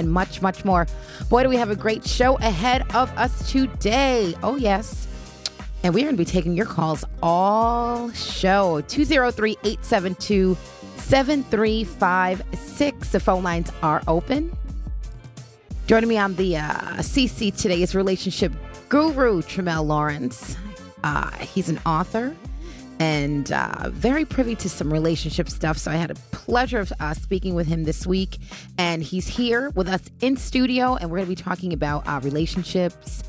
and 0.00 0.10
much, 0.10 0.42
much 0.42 0.64
more. 0.64 0.88
Boy, 1.28 1.44
do 1.44 1.48
we 1.48 1.54
have 1.56 1.70
a 1.70 1.76
great 1.76 2.04
show 2.04 2.36
ahead 2.38 2.82
of 2.94 3.16
us 3.16 3.48
today. 3.50 4.34
Oh, 4.42 4.56
yes. 4.56 5.06
And 5.84 5.94
we're 5.94 6.02
going 6.04 6.16
to 6.16 6.18
be 6.18 6.24
taking 6.24 6.54
your 6.54 6.66
calls 6.66 7.04
all 7.22 8.10
show 8.10 8.80
203 8.88 9.52
872 9.62 10.56
7356. 10.96 13.08
The 13.08 13.20
phone 13.20 13.44
lines 13.44 13.70
are 13.82 14.02
open. 14.08 14.56
Joining 15.86 16.08
me 16.08 16.18
on 16.18 16.34
the 16.36 16.56
uh, 16.56 16.70
CC 16.98 17.56
today 17.56 17.82
is 17.82 17.94
relationship 17.94 18.52
guru 18.88 19.42
Tramel 19.42 19.86
Lawrence. 19.86 20.56
Uh, 21.02 21.30
he's 21.38 21.68
an 21.68 21.80
author 21.86 22.36
and 23.00 23.50
uh, 23.50 23.88
very 23.88 24.26
privy 24.26 24.54
to 24.54 24.68
some 24.68 24.92
relationship 24.92 25.48
stuff. 25.48 25.78
So 25.78 25.90
I 25.90 25.94
had 25.94 26.10
a 26.10 26.14
pleasure 26.14 26.78
of 26.78 26.92
uh, 27.00 27.14
speaking 27.14 27.54
with 27.54 27.66
him 27.66 27.84
this 27.84 28.06
week. 28.06 28.38
And 28.76 29.02
he's 29.02 29.26
here 29.26 29.70
with 29.70 29.88
us 29.88 30.02
in 30.20 30.36
studio, 30.36 30.96
and 30.96 31.10
we're 31.10 31.16
going 31.16 31.34
to 31.34 31.34
be 31.34 31.42
talking 31.42 31.72
about 31.72 32.06
uh, 32.06 32.20
relationships, 32.22 33.24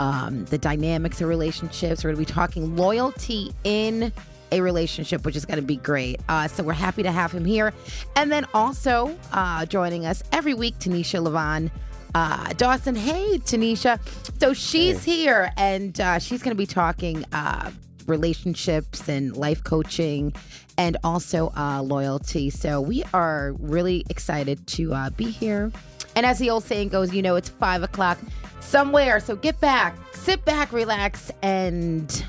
um, 0.00 0.44
the 0.46 0.58
dynamics 0.58 1.20
of 1.20 1.28
relationships. 1.28 2.02
We're 2.02 2.12
going 2.12 2.24
to 2.24 2.32
be 2.32 2.34
talking 2.34 2.76
loyalty 2.76 3.52
in 3.62 4.12
a 4.50 4.60
relationship, 4.60 5.24
which 5.24 5.36
is 5.36 5.46
going 5.46 5.60
to 5.60 5.66
be 5.66 5.76
great. 5.76 6.20
Uh, 6.28 6.48
so 6.48 6.64
we're 6.64 6.72
happy 6.72 7.04
to 7.04 7.12
have 7.12 7.30
him 7.30 7.44
here. 7.44 7.72
And 8.16 8.30
then 8.30 8.44
also 8.52 9.16
uh, 9.32 9.66
joining 9.66 10.04
us 10.04 10.24
every 10.32 10.52
week, 10.52 10.78
Tanisha 10.78 11.24
Levon. 11.24 11.70
Uh, 12.14 12.52
Dawson, 12.54 12.94
hey, 12.94 13.38
Tanisha. 13.38 13.98
So 14.38 14.52
she's 14.52 15.02
here 15.02 15.50
and 15.56 15.98
uh, 15.98 16.18
she's 16.18 16.42
going 16.42 16.54
to 16.54 16.58
be 16.58 16.66
talking 16.66 17.24
uh, 17.32 17.70
relationships 18.06 19.08
and 19.08 19.36
life 19.36 19.62
coaching 19.64 20.34
and 20.78 20.96
also 21.04 21.52
uh, 21.56 21.82
loyalty. 21.82 22.50
So 22.50 22.80
we 22.80 23.04
are 23.12 23.54
really 23.58 24.04
excited 24.10 24.66
to 24.68 24.94
uh, 24.94 25.10
be 25.10 25.30
here. 25.30 25.70
And 26.14 26.26
as 26.26 26.38
the 26.38 26.50
old 26.50 26.64
saying 26.64 26.88
goes, 26.88 27.14
you 27.14 27.22
know, 27.22 27.36
it's 27.36 27.48
five 27.48 27.82
o'clock 27.82 28.18
somewhere. 28.60 29.20
So 29.20 29.36
get 29.36 29.60
back, 29.60 29.96
sit 30.12 30.44
back, 30.44 30.72
relax, 30.72 31.30
and 31.42 32.24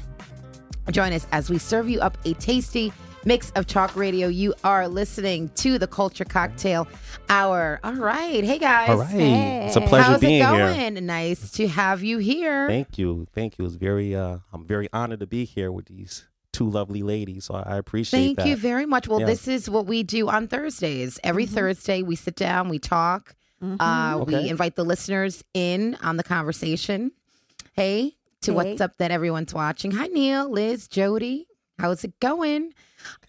Join 0.92 1.14
us 1.14 1.26
as 1.32 1.50
we 1.50 1.58
serve 1.58 1.90
you 1.90 2.02
up 2.02 2.18
a 2.26 2.34
tasty 2.34 2.92
mix 3.26 3.52
of 3.52 3.68
chalk 3.68 3.96
radio. 3.96 4.28
You 4.28 4.54
are 4.64 4.88
listening 4.88 5.50
to 5.56 5.78
the 5.78 5.88
Culture 5.88 6.26
Cocktail 6.26 6.88
Hour. 7.30 7.80
All 7.84 7.94
right. 7.96 8.44
Hey, 8.44 8.58
guys. 8.60 8.90
All 8.90 8.98
right. 8.98 9.14
It's 9.14 9.76
a 9.76 9.82
pleasure 9.82 10.12
How's 10.12 10.22
being 10.22 10.42
it 10.42 10.50
here. 10.50 10.68
going? 10.92 11.06
Nice 11.06 11.52
to 11.52 11.68
have 11.68 12.04
you 12.04 12.18
here. 12.18 12.68
Thank 12.68 12.98
you. 12.98 13.28
Thank 13.34 13.58
you. 13.58 13.66
It's 13.66 13.76
very 13.76 14.16
uh 14.16 14.40
I'm 14.52 14.66
very 14.66 14.88
honored 14.94 15.20
to 15.22 15.28
be 15.28 15.46
here 15.46 15.72
with 15.72 15.86
these 15.86 16.26
two 16.52 16.70
lovely 16.70 17.02
ladies. 17.02 17.46
So 17.46 17.56
I 17.56 17.78
appreciate 17.78 18.20
it. 18.20 18.24
Thank 18.24 18.38
that. 18.40 18.48
you 18.48 18.56
very 18.56 18.86
much. 18.86 19.08
Well, 19.08 19.20
Yeah. 19.22 19.26
this 19.26 19.48
is 19.48 19.70
what 19.70 19.86
we 19.88 20.04
do 20.04 20.30
on 20.30 20.48
Thursdays. 20.48 21.20
Every 21.24 21.46
Thursday, 21.48 22.04
we 22.04 22.16
sit 22.16 22.36
down, 22.36 22.70
we 22.70 22.78
talk, 22.78 23.36
uh, 23.80 24.24
we 24.28 24.50
invite 24.50 24.76
the 24.76 24.84
listeners 24.84 25.44
in 25.56 25.98
on 26.04 26.18
the 26.18 26.24
conversation. 26.24 27.12
Hey, 27.74 28.14
to 28.42 28.52
Hey. 28.52 28.56
what's 28.56 28.82
up 28.82 28.98
that 28.98 29.10
everyone's 29.10 29.52
watching. 29.54 29.92
Hi, 29.92 30.06
Neil, 30.08 30.48
Liz, 30.48 30.88
Jody. 30.88 31.48
How's 31.80 32.04
it 32.04 32.20
going 32.20 32.74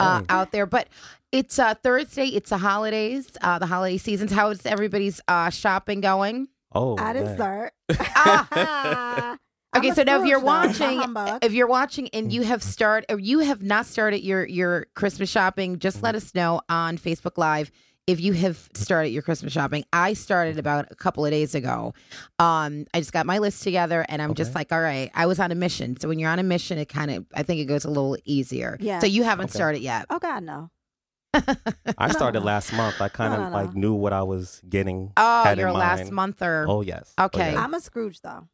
uh, 0.00 0.20
Hey. 0.20 0.26
out 0.28 0.52
there? 0.52 0.66
But 0.66 0.88
it's 1.32 1.58
uh, 1.58 1.74
Thursday. 1.74 2.26
It's 2.26 2.50
the 2.50 2.58
holidays, 2.58 3.30
uh, 3.40 3.58
the 3.58 3.66
holiday 3.66 3.96
seasons. 3.98 4.32
How 4.32 4.50
is 4.50 4.64
everybody's 4.66 5.20
uh, 5.28 5.50
shopping 5.50 6.00
going? 6.00 6.48
oh, 6.72 6.96
I 6.98 7.12
didn't 7.12 7.38
man. 7.38 7.70
start. 7.88 9.38
Okay, 9.76 9.90
so 9.90 10.04
now 10.04 10.20
if 10.20 10.26
you're 10.28 10.38
watching, 10.38 11.02
if 11.42 11.52
you're 11.52 11.66
watching 11.66 12.08
and 12.10 12.32
you 12.32 12.42
have 12.42 12.62
start 12.62 13.04
or 13.08 13.18
you 13.18 13.40
have 13.40 13.60
not 13.60 13.86
started 13.86 14.20
your 14.22 14.46
your 14.46 14.86
Christmas 14.94 15.28
shopping, 15.28 15.80
just 15.80 16.00
let 16.00 16.14
us 16.14 16.32
know 16.32 16.60
on 16.68 16.96
Facebook 16.96 17.36
Live 17.36 17.72
if 18.06 18.20
you 18.20 18.32
have 18.34 18.68
started 18.74 19.10
your 19.10 19.22
Christmas 19.22 19.52
shopping. 19.52 19.84
I 19.92 20.12
started 20.12 20.58
about 20.58 20.88
a 20.90 20.94
couple 20.94 21.24
of 21.24 21.30
days 21.30 21.54
ago. 21.54 21.94
Um, 22.38 22.86
I 22.92 23.00
just 23.00 23.12
got 23.12 23.24
my 23.26 23.38
list 23.38 23.62
together 23.62 24.04
and 24.08 24.20
I'm 24.20 24.34
just 24.34 24.54
like, 24.54 24.72
all 24.72 24.80
right, 24.80 25.10
I 25.14 25.26
was 25.26 25.40
on 25.40 25.50
a 25.50 25.54
mission. 25.54 25.98
So 25.98 26.08
when 26.08 26.18
you're 26.18 26.30
on 26.30 26.38
a 26.38 26.42
mission, 26.42 26.76
it 26.78 26.86
kind 26.90 27.10
of 27.10 27.24
I 27.34 27.42
think 27.42 27.60
it 27.60 27.64
goes 27.64 27.84
a 27.84 27.88
little 27.88 28.16
easier. 28.24 28.76
Yeah. 28.80 28.98
So 28.98 29.06
you 29.06 29.22
haven't 29.22 29.46
Okay. 29.46 29.54
started 29.58 29.80
yet. 29.80 30.06
oh 30.10 30.18
God, 30.18 30.42
no. 30.42 30.70
I 31.98 32.10
started 32.12 32.40
No. 32.40 32.46
last 32.46 32.72
month. 32.72 33.00
I 33.00 33.08
kind 33.08 33.34
of 33.34 33.40
No, 33.40 33.44
no, 33.46 33.50
no. 33.50 33.56
like 33.64 33.74
knew 33.74 33.94
what 33.94 34.12
I 34.12 34.22
was 34.22 34.60
getting. 34.68 35.12
Oh, 35.16 35.42
had 35.44 35.54
in 35.54 35.60
your 35.60 35.72
last 35.72 36.00
mind. 36.04 36.12
month 36.12 36.42
or 36.42 36.66
Oh 36.68 36.82
yes. 36.82 37.12
Okay. 37.18 37.50
Oh, 37.50 37.52
yeah. 37.54 37.64
I'm 37.64 37.74
a 37.74 37.80
Scrooge 37.80 38.20
though. 38.20 38.48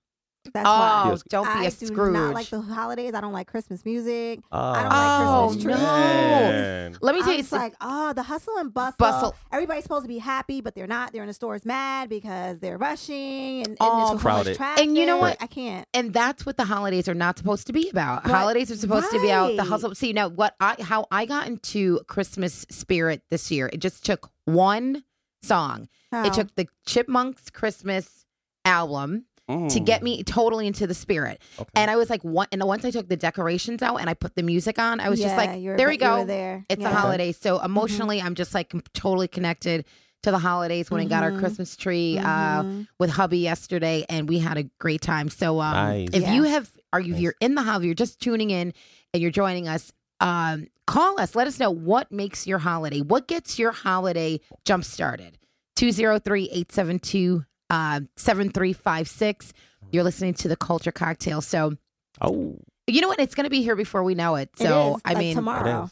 That's 0.54 0.66
oh, 0.66 0.70
why. 0.70 1.06
Yes. 1.10 1.22
don't 1.28 1.44
be 1.44 1.50
I 1.50 1.64
a 1.64 1.70
do 1.70 1.86
Scrooge. 1.86 2.12
not 2.14 2.32
like 2.34 2.48
the 2.48 2.62
holidays. 2.62 3.12
I 3.14 3.20
don't 3.20 3.34
like 3.34 3.46
Christmas 3.46 3.84
music. 3.84 4.40
Oh, 4.50 4.58
I 4.58 4.82
don't 4.82 4.92
Oh, 4.92 4.96
like 4.96 5.50
Christmas 5.50 5.62
trees. 5.64 5.76
no. 5.76 6.98
Let 7.02 7.14
me 7.14 7.20
tell 7.20 7.28
I'm 7.28 7.32
you 7.34 7.38
just 7.38 7.50
something. 7.50 7.58
like, 7.70 7.74
oh, 7.82 8.12
the 8.14 8.22
hustle 8.22 8.56
and 8.56 8.72
bustle. 8.72 8.96
Bustle. 8.98 9.34
Everybody's 9.52 9.82
supposed 9.82 10.04
to 10.04 10.08
be 10.08 10.16
happy, 10.18 10.62
but 10.62 10.74
they're 10.74 10.86
not. 10.86 11.12
They're 11.12 11.22
in 11.22 11.28
the 11.28 11.34
stores 11.34 11.66
mad 11.66 12.08
because 12.08 12.58
they're 12.58 12.78
rushing 12.78 13.58
and, 13.58 13.68
and 13.68 13.76
Oh, 13.80 13.98
there's 14.08 14.10
so 14.10 14.18
Crowded. 14.18 14.56
traffic. 14.56 14.84
And 14.86 14.96
you 14.96 15.04
know 15.04 15.18
what? 15.18 15.36
I 15.42 15.46
can't. 15.46 15.86
and 15.92 16.12
that's 16.14 16.46
what 16.46 16.56
the 16.56 16.64
holidays 16.64 17.06
are 17.08 17.14
not 17.14 17.36
supposed 17.38 17.66
to 17.66 17.72
be 17.74 17.90
about. 17.90 18.22
But- 18.22 18.32
holidays 18.32 18.70
are 18.70 18.76
supposed 18.76 19.10
to 19.10 19.20
be 19.20 19.30
out 19.30 19.56
the 19.56 19.64
hustle. 19.64 19.94
See 19.94 20.12
now, 20.14 20.28
what 20.28 20.54
I 20.58 20.76
how 20.80 21.06
I 21.10 21.26
got 21.26 21.48
into 21.48 22.00
Christmas 22.06 22.64
spirit 22.70 23.22
this 23.28 23.50
year. 23.50 23.68
It 23.72 23.80
just 23.80 24.06
took 24.06 24.30
one 24.46 25.04
song. 25.42 25.88
How? 26.10 26.24
It 26.24 26.32
took 26.32 26.54
the 26.54 26.66
Chipmunks 26.86 27.50
Christmas 27.50 28.24
album 28.64 29.24
to 29.70 29.80
Mm. 29.80 29.84
get 29.84 30.02
me 30.02 30.22
totally 30.22 30.66
into 30.66 30.86
the 30.86 30.94
spirit. 30.94 31.40
Okay. 31.58 31.68
And 31.74 31.90
I 31.90 31.96
was 31.96 32.08
like, 32.10 32.22
what? 32.22 32.48
And 32.52 32.62
once 32.64 32.84
I 32.84 32.90
took 32.90 33.08
the 33.08 33.16
decorations 33.16 33.82
out 33.82 33.96
and 33.96 34.08
I 34.08 34.14
put 34.14 34.34
the 34.36 34.42
music 34.42 34.78
on, 34.78 35.00
I 35.00 35.08
was 35.08 35.20
just 35.20 35.32
Yeah, 35.32 35.36
like, 35.36 35.76
there 35.76 35.88
we 35.88 35.96
go. 35.96 36.24
there. 36.24 36.64
It's 36.68 36.80
Yeah. 36.80 36.90
the 36.90 36.94
holidays. 36.96 37.38
So 37.40 37.60
emotionally, 37.60 38.20
I'm 38.22 38.34
just 38.34 38.54
like 38.54 38.72
totally 38.94 39.28
connected 39.28 39.84
to 40.22 40.30
the 40.30 40.38
holidays. 40.38 40.90
When 40.90 41.00
I 41.00 41.04
got 41.06 41.22
our 41.22 41.30
Mhm. 41.32 41.38
Christmas 41.38 41.76
tree 41.76 42.18
uh, 42.18 42.62
Mhm. 42.62 42.86
with 42.98 43.10
hubby 43.10 43.38
yesterday, 43.38 44.04
and 44.08 44.28
we 44.28 44.38
had 44.38 44.58
a 44.58 44.64
great 44.78 45.00
time. 45.00 45.28
So, 45.30 45.60
um, 45.60 45.72
Nice. 45.74 46.08
if 46.12 46.22
Yeah. 46.22 46.34
you 46.34 46.42
have, 46.44 46.70
are 46.92 47.00
you? 47.00 47.12
Nice. 47.14 47.22
You're 47.22 47.34
in 47.40 47.54
the 47.54 47.62
holiday. 47.62 47.86
You're 47.86 47.94
just 47.94 48.20
tuning 48.20 48.50
in, 48.50 48.72
and 49.14 49.22
you're 49.22 49.30
joining 49.30 49.66
us. 49.66 49.92
Um, 50.20 50.66
call 50.86 51.18
us. 51.18 51.34
Let 51.34 51.46
us 51.46 51.58
know 51.58 51.70
what 51.70 52.12
makes 52.12 52.46
your 52.46 52.58
holiday. 52.58 53.00
What 53.00 53.26
gets 53.28 53.58
your 53.58 53.72
holiday 53.72 54.40
jump 54.66 54.84
started? 54.84 55.38
203-872 55.76 57.44
uh, 57.70 58.00
7356. 58.16 59.52
You're 59.92 60.04
listening 60.04 60.34
to 60.34 60.48
the 60.48 60.56
Culture 60.56 60.92
Cocktail. 60.92 61.40
So, 61.40 61.74
oh, 62.20 62.58
you 62.86 63.00
know 63.00 63.08
what? 63.08 63.20
It's 63.20 63.34
going 63.34 63.44
to 63.44 63.50
be 63.50 63.62
here 63.62 63.76
before 63.76 64.02
we 64.02 64.14
know 64.14 64.36
it. 64.36 64.50
It 64.58 64.62
So, 64.64 64.96
is, 64.96 65.02
I 65.04 65.10
like, 65.10 65.18
mean, 65.18 65.34
tomorrow, 65.36 65.90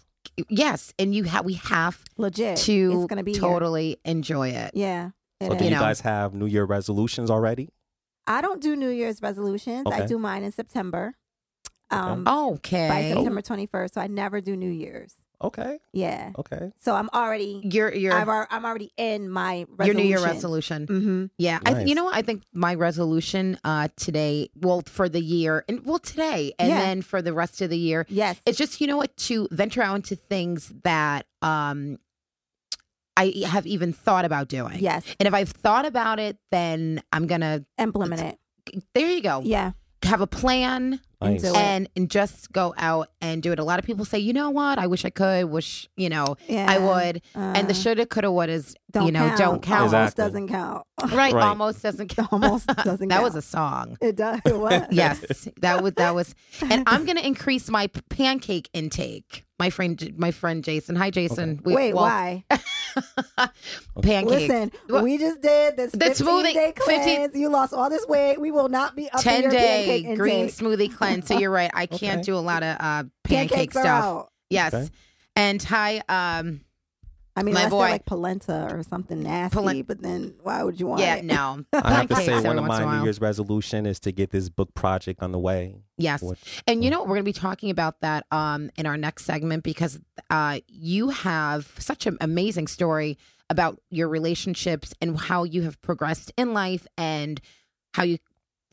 yes, 0.48 0.92
and 0.98 1.14
you 1.14 1.24
have 1.24 1.44
we 1.44 1.54
have 1.54 2.02
legit, 2.16 2.58
to 2.58 2.92
it's 3.02 3.06
gonna 3.06 3.22
be 3.22 3.32
here. 3.32 3.40
totally 3.40 3.96
enjoy 4.04 4.50
it. 4.50 4.72
Yeah. 4.74 5.10
it 5.40 5.46
so 5.46 5.52
is. 5.52 5.58
do 5.58 5.64
You 5.64 5.70
you 5.70 5.76
know. 5.76 5.80
guys 5.82 6.00
have 6.00 6.34
New 6.34 6.46
Year 6.46 6.64
resolutions 6.64 7.30
already? 7.30 7.68
I 8.26 8.40
don't 8.42 8.60
do 8.60 8.76
New 8.76 8.90
Year's 8.90 9.22
resolutions. 9.22 9.86
I 9.90 10.04
do 10.06 10.18
mine 10.18 10.42
in 10.42 10.52
September. 10.52 11.14
Um, 11.90 12.28
Okay. 12.28 12.88
by 12.88 13.02
September 13.14 13.40
21st. 13.40 13.94
So 13.94 14.00
I 14.02 14.06
never 14.08 14.42
do 14.42 14.54
New 14.56 14.68
Year's. 14.70 15.14
Okay. 15.42 15.78
Yeah. 15.92 16.32
Okay. 16.36 16.72
So 16.78 16.94
I'm 16.96 17.08
already, 17.14 17.60
You're 17.62 17.94
you're 17.94 18.12
I've, 18.12 18.28
al- 18.28 18.48
I'm 18.50 18.64
already 18.64 18.90
in 18.96 19.30
my 19.30 19.66
resolution. 19.68 19.86
your 19.86 19.94
New 19.94 20.08
Year 20.08 20.20
resolution. 20.24 20.86
Mm-hmm. 20.88 21.24
Yeah, 21.38 21.60
I, 21.64 21.72
Nice. 21.74 21.86
you 21.88 21.94
know 21.94 22.04
what? 22.04 22.16
I 22.16 22.22
think 22.22 22.42
my 22.52 22.74
resolution 22.74 23.56
uh, 23.62 23.86
today, 23.96 24.50
well, 24.56 24.82
for 24.84 25.08
the 25.08 25.20
year, 25.22 25.64
and 25.68 25.84
well, 25.86 26.00
today, 26.00 26.54
and 26.58 26.68
Yeah. 26.70 26.80
then 26.80 27.02
for 27.02 27.22
the 27.22 27.32
rest 27.32 27.60
of 27.62 27.70
the 27.70 27.78
year, 27.78 28.04
Yes. 28.08 28.40
it's 28.46 28.58
just 28.58 28.80
you 28.80 28.88
know 28.88 28.96
what 28.96 29.16
to 29.28 29.46
venture 29.52 29.80
out 29.82 29.94
into 29.94 30.16
things 30.16 30.72
that 30.82 31.26
um, 31.40 31.98
I 33.16 33.32
have 33.46 33.66
even 33.66 33.92
thought 33.92 34.24
about 34.24 34.48
doing. 34.48 34.78
yes. 34.80 35.04
and 35.20 35.26
if 35.26 35.34
I've 35.34 35.50
thought 35.50 35.86
about 35.86 36.18
it, 36.18 36.36
then 36.50 37.02
I'm 37.12 37.26
gonna. 37.26 37.64
Implement 37.78 38.22
it. 38.22 38.82
There 38.94 39.08
you 39.08 39.22
go. 39.22 39.42
Yeah. 39.44 39.72
Have 40.04 40.20
a 40.20 40.26
plan 40.26 41.00
Nice. 41.20 41.42
do 41.42 41.48
it. 41.48 41.56
and 41.56 41.88
and 41.96 42.08
just 42.10 42.52
go 42.52 42.74
out 42.78 43.08
and 43.20 43.42
do 43.42 43.50
it. 43.52 43.58
A 43.58 43.64
lot 43.64 43.78
of 43.78 43.84
people 43.84 44.04
say, 44.04 44.18
you 44.18 44.32
know 44.32 44.50
what? 44.50 44.78
I 44.78 44.86
wish 44.86 45.04
I 45.04 45.10
could. 45.10 45.46
Wish 45.46 45.88
you 45.96 46.08
know 46.08 46.36
Yeah. 46.46 46.66
I 46.70 46.78
would. 46.78 47.22
and 47.34 47.66
the 47.68 47.72
Uh, 47.72 47.76
shoulda, 47.76 48.06
coulda, 48.06 48.30
would 48.30 48.48
is 48.50 48.74
don't 48.92 49.06
you 49.06 49.12
know 49.12 49.26
count. 49.28 49.38
don't 49.38 49.62
count. 49.62 49.92
Almost 49.94 50.12
Exactly. 50.14 50.24
doesn't 50.24 50.48
count. 50.48 50.84
Right, 51.12 51.32
Right. 51.32 51.44
almost 51.48 51.82
doesn't 51.82 52.08
count. 52.08 52.32
Almost 52.32 52.66
doesn't 52.84 53.08
that 53.08 53.22
was 53.22 53.34
a 53.34 53.42
song. 53.42 53.96
It 54.00 54.16
does. 54.16 54.40
It 54.46 54.58
was. 54.66 54.82
Yes, 54.90 55.48
that 55.60 55.82
was 55.82 55.94
that 55.94 56.14
was, 56.14 56.34
and 56.62 56.84
I'm 56.86 57.04
gonna 57.04 57.20
increase 57.20 57.68
my 57.68 57.88
p- 57.88 58.00
pancake 58.08 58.68
intake. 58.72 59.44
My 59.58 59.70
friend, 59.70 60.14
my 60.16 60.30
friend 60.30 60.62
Jason. 60.62 60.94
Hi, 60.94 61.10
Jason. 61.10 61.60
We- 61.64 61.74
Wait, 61.74 61.92
well, 61.94 62.04
why? 62.04 62.44
Pancakes. 64.02 64.30
Listen, 64.30 64.72
Well, 64.88 65.02
we 65.04 65.18
just 65.18 65.40
did 65.40 65.76
this 65.76 65.92
the 65.92 65.98
15 65.98 66.26
smoothie- 66.26 66.52
day 66.54 66.72
15 66.76 66.84
cleanse. 67.04 67.34
You 67.34 67.48
lost 67.50 67.72
all 67.72 67.90
this 67.90 68.06
weight. 68.06 68.40
We 68.40 68.50
will 68.50 68.68
not 68.68 68.94
be 68.96 69.10
up 69.10 69.20
ten 69.20 69.42
your 69.42 69.50
day 69.50 70.00
pancake 70.02 70.18
green 70.18 70.40
intake. 70.46 70.54
smoothie 70.56 70.94
cleanse. 70.96 71.26
So 71.26 71.38
you're 71.38 71.50
right. 71.50 71.70
I 71.74 71.86
can't 71.86 72.18
Okay. 72.18 72.22
do 72.22 72.36
a 72.36 72.38
lot 72.40 72.62
of 72.62 72.76
uh, 72.80 73.04
pancake 73.24 73.50
Pancakes 73.50 73.76
are 73.76 73.80
stuff. 73.82 74.04
out. 74.04 74.32
Yes, 74.50 74.72
Okay. 74.74 74.88
and 75.36 75.62
hi, 75.62 76.02
um, 76.08 76.60
I 77.38 77.42
mean, 77.42 77.54
My 77.54 77.68
boy. 77.68 77.90
like 77.90 78.04
polenta 78.04 78.68
or 78.70 78.82
something 78.82 79.22
nasty, 79.22 79.54
Polen- 79.56 79.82
but 79.82 80.02
then 80.02 80.34
why 80.42 80.62
would 80.62 80.78
you 80.80 80.86
want 80.86 81.00
Yeah, 81.02 81.16
it? 81.16 81.24
no. 81.24 81.64
I 81.72 81.94
have 81.94 82.08
to 82.08 82.16
say, 82.16 82.34
one 82.40 82.58
of 82.58 82.66
once 82.66 82.76
in 82.78 82.82
a 82.82 82.86
my. 82.86 82.98
New 82.98 83.04
Year's 83.04 83.20
resolution 83.20 83.86
is 83.86 84.00
to 84.00 84.12
get 84.12 84.30
this 84.30 84.48
book 84.48 84.74
project 84.74 85.22
on 85.22 85.32
the 85.32 85.38
way. 85.38 85.76
Yes. 85.96 86.22
Which- 86.22 86.62
And 86.66 86.82
you 86.84 86.90
know, 86.90 87.00
we're 87.02 87.08
going 87.16 87.20
to 87.20 87.24
be 87.24 87.32
talking 87.32 87.70
about 87.70 88.00
that 88.00 88.26
um, 88.30 88.70
in 88.76 88.86
our 88.86 88.96
next 88.96 89.24
segment 89.24 89.62
because 89.64 89.98
uh, 90.30 90.60
you 90.68 91.10
have 91.10 91.72
such 91.78 92.06
an 92.06 92.16
amazing 92.20 92.66
story 92.66 93.16
about 93.50 93.80
your 93.90 94.08
relationships 94.08 94.92
and 95.00 95.18
how 95.18 95.44
you 95.44 95.62
have 95.62 95.80
progressed 95.80 96.32
in 96.36 96.52
life 96.52 96.86
and 96.98 97.40
how 97.94 98.02
you 98.02 98.18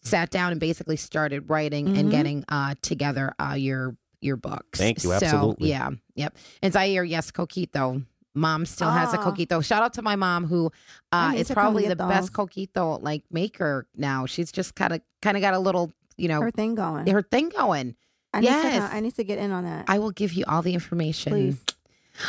sat 0.02 0.30
down 0.30 0.52
and 0.52 0.60
basically 0.60 0.98
started 0.98 1.50
writing 1.50 1.98
and 1.98 2.10
Mhm. 2.10 2.12
getting 2.12 2.46
uh, 2.50 2.76
together 2.82 3.34
uh, 3.40 3.54
your 3.58 3.96
your 4.22 4.38
books. 4.38 4.80
Thank 4.80 5.04
you. 5.04 5.10
So, 5.12 5.16
Absolutely. 5.18 5.70
yeah. 5.70 5.92
Yep. 6.16 6.36
And 6.64 6.74
Zaire, 6.74 7.04
yes, 7.04 7.30
coquito. 7.32 8.04
Mom 8.36 8.66
still 8.66 8.90
has 8.92 9.14
a 9.14 9.20
Ah. 9.20 9.24
coquito. 9.32 9.64
Shout 9.64 9.82
out 9.82 9.94
to 9.94 10.02
my 10.02 10.16
mom 10.16 10.46
who 10.46 10.72
uh, 11.12 11.32
need 11.32 11.40
is 11.40 11.48
to 11.48 11.54
come 11.56 11.64
probably 11.64 11.84
the 11.88 11.96
get 11.96 12.08
best 12.08 12.34
those. 12.34 12.48
coquito 12.48 13.02
like 13.02 13.24
maker 13.32 13.88
now. 13.96 14.26
She's 14.26 14.52
just 14.52 14.76
kind 14.76 14.94
of 14.94 15.02
kind 15.22 15.38
of 15.38 15.42
got 15.42 15.54
a 15.54 15.60
little, 15.60 15.92
you 16.18 16.28
know, 16.28 16.42
Her 16.42 16.52
thing 16.52 16.76
going. 16.76 17.08
her 17.08 17.22
thing 17.22 17.50
going. 17.50 17.96
I 18.34 18.42
need 18.42 18.48
to 18.48 18.52
yes. 18.54 18.80
know- 18.92 18.98
I 18.98 19.00
need 19.00 19.16
to 19.16 19.24
get 19.24 19.38
in 19.40 19.52
on 19.52 19.64
that. 19.64 19.86
I 19.88 20.00
will 20.00 20.12
give 20.12 20.34
you 20.34 20.44
all 20.48 20.62
the 20.62 20.74
information. 20.74 21.32
Please. 21.32 21.58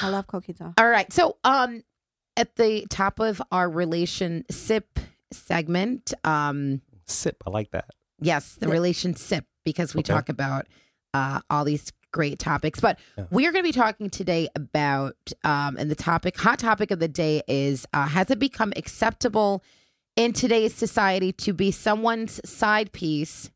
I 0.00 0.08
love 0.08 0.26
coquito. 0.28 0.72
All 0.78 0.88
right. 0.88 1.12
So, 1.12 1.36
um, 1.44 1.82
at 2.36 2.54
the 2.56 2.86
top 2.90 3.18
of 3.20 3.40
our 3.52 3.68
relation 3.68 4.44
sip 4.50 4.98
segment, 5.32 6.12
um, 6.24 6.80
Sip. 7.06 7.42
I 7.46 7.50
like 7.50 7.70
that. 7.72 7.90
yes, 8.20 8.54
the 8.56 8.66
Yeah. 8.66 8.72
relation 8.72 9.14
sip 9.14 9.44
because 9.64 9.94
we 9.94 10.00
Okay. 10.00 10.12
talk 10.12 10.28
about 10.28 10.66
uh, 11.14 11.40
all 11.48 11.64
these 11.64 11.92
great 12.16 12.38
topics. 12.38 12.80
But 12.80 12.98
Yeah. 13.18 13.26
we 13.30 13.46
are 13.46 13.52
going 13.52 13.62
to 13.64 13.68
be 13.68 13.78
talking 13.78 14.08
today 14.10 14.48
about, 14.56 15.16
um, 15.44 15.76
and 15.78 15.90
the 15.90 15.94
topic, 15.94 16.36
hot 16.38 16.58
topic 16.58 16.90
of 16.90 16.98
the 16.98 17.08
day 17.08 17.42
is: 17.46 17.86
uh, 17.92 18.06
Has 18.08 18.30
it 18.30 18.38
become 18.38 18.72
acceptable 18.76 19.62
in 20.16 20.32
today's 20.32 20.74
society 20.74 21.30
to 21.32 21.52
be 21.52 21.70
someone's 21.70 22.40
side 22.48 22.90
piece 22.92 23.50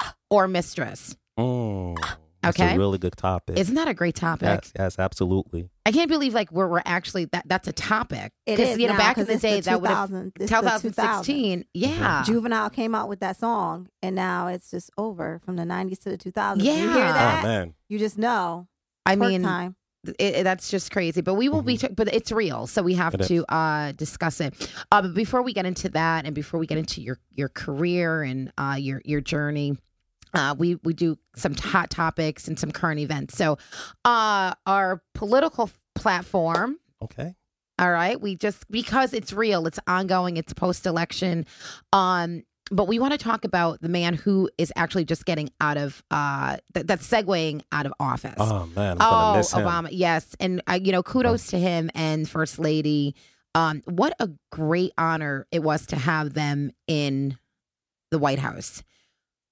or 0.30 0.46
mistress? 0.46 1.16
Mm, 1.38 1.96
that's 2.42 2.58
Okay. 2.60 2.74
a 2.74 2.78
really 2.78 2.98
good 2.98 3.16
topic. 3.16 3.58
Isn't 3.58 3.74
that 3.74 3.88
a 3.88 3.94
great 3.94 4.14
topic? 4.14 4.42
yes, 4.46 4.72
yes, 4.78 4.98
absolutely. 4.98 5.68
I 5.84 5.92
can't 5.92 6.08
believe 6.08 6.34
like 6.34 6.52
we're, 6.52 6.68
we're 6.68 6.82
actually 6.84 7.24
that 7.26 7.44
that's 7.46 7.66
a 7.68 7.72
topic. 7.72 8.32
It 8.46 8.56
'Cause, 8.56 8.68
is 8.70 8.78
you 8.78 8.86
know 8.86 8.92
now, 8.92 8.98
back 8.98 9.16
in 9.18 9.22
'cause 9.24 9.26
the 9.28 9.32
it's 9.34 9.42
day 9.42 9.60
that 9.60 9.80
would 9.80 9.90
have 9.90 10.08
2000 10.10 10.32
it's 10.40 10.50
the 10.50 10.56
2000s. 10.56 10.82
2016. 10.82 11.64
Yeah. 11.74 12.22
Juvenile 12.24 12.70
came 12.70 12.94
out 12.94 13.08
with 13.08 13.20
that 13.20 13.36
song, 13.38 13.88
and 14.02 14.14
now 14.14 14.46
it's 14.48 14.70
just 14.70 14.90
over 14.98 15.40
from 15.44 15.56
the 15.56 15.64
90s 15.64 15.98
to 16.00 16.10
the 16.10 16.18
2000s. 16.18 16.64
You 16.64 16.72
hear 16.72 16.86
that? 17.12 17.44
Oh 17.44 17.46
man. 17.46 17.74
You 17.88 17.98
just 17.98 18.18
know. 18.18 18.68
I 19.06 19.16
mean, 19.16 19.42
time. 19.42 19.74
it, 20.06 20.14
it- 20.20 20.44
that's 20.44 20.70
just 20.70 20.90
crazy. 20.92 21.22
But 21.22 21.34
we 21.34 21.48
will 21.48 21.62
be, 21.62 21.78
t- 21.78 21.88
but 21.88 22.12
it's 22.14 22.30
real, 22.30 22.66
so 22.66 22.82
we 22.82 22.94
have 22.94 23.14
It 23.14 23.22
is. 23.22 23.28
to 23.28 23.44
uh, 23.52 23.92
discuss 23.92 24.40
it. 24.40 24.54
Uh, 24.92 25.00
but 25.02 25.14
before 25.14 25.40
we 25.42 25.52
get 25.54 25.64
into 25.64 25.88
that, 25.90 26.26
and 26.26 26.34
before 26.34 26.60
we 26.60 26.66
get 26.66 26.76
into 26.78 27.00
your 27.00 27.18
your 27.34 27.48
career 27.48 28.22
and 28.22 28.52
uh, 28.58 28.76
your 28.78 29.00
your 29.04 29.20
journey. 29.22 29.76
Uh, 30.38 30.54
we 30.54 30.76
we 30.84 30.92
do 30.92 31.18
some 31.36 31.54
hot 31.54 31.90
topics 31.90 32.48
and 32.48 32.58
some 32.58 32.70
current 32.70 33.00
events. 33.00 33.36
So, 33.36 33.58
uh, 34.04 34.54
our 34.66 35.02
political 35.14 35.70
platform 35.94 36.78
Okay. 37.02 37.34
All 37.78 37.90
right. 37.92 38.20
We 38.20 38.34
just 38.34 38.68
because 38.70 39.12
it's 39.12 39.32
real, 39.32 39.66
it's 39.66 39.78
ongoing, 39.86 40.36
it's 40.36 40.52
post 40.52 40.86
election. 40.86 41.46
Um, 41.92 42.42
but 42.70 42.86
we 42.86 42.98
want 42.98 43.12
to 43.12 43.18
talk 43.18 43.44
about 43.44 43.80
the 43.80 43.88
man 43.88 44.14
who 44.14 44.50
is 44.58 44.72
actually 44.76 45.04
just 45.04 45.24
getting 45.24 45.48
out 45.60 45.78
of 45.78 46.02
uh 46.10 46.58
th- 46.74 46.86
that's 46.86 47.08
segueing 47.08 47.62
out 47.72 47.86
of 47.86 47.94
office. 48.00 48.34
Oh 48.36 48.66
man, 48.74 48.98
I'm 49.00 49.34
oh, 49.34 49.36
miss 49.36 49.52
him. 49.52 49.60
Obama. 49.64 49.88
Yes. 49.92 50.34
And 50.40 50.60
uh, 50.68 50.78
you 50.82 50.92
know, 50.92 51.02
kudos 51.02 51.48
to 51.48 51.58
him 51.58 51.90
and 51.94 52.28
First 52.28 52.58
Lady. 52.58 53.14
Um, 53.54 53.82
what 53.86 54.14
a 54.20 54.28
great 54.52 54.92
honor 54.98 55.46
it 55.50 55.62
was 55.62 55.86
to 55.86 55.96
have 55.96 56.34
them 56.34 56.72
in 56.86 57.38
the 58.10 58.18
White 58.18 58.38
House. 58.38 58.82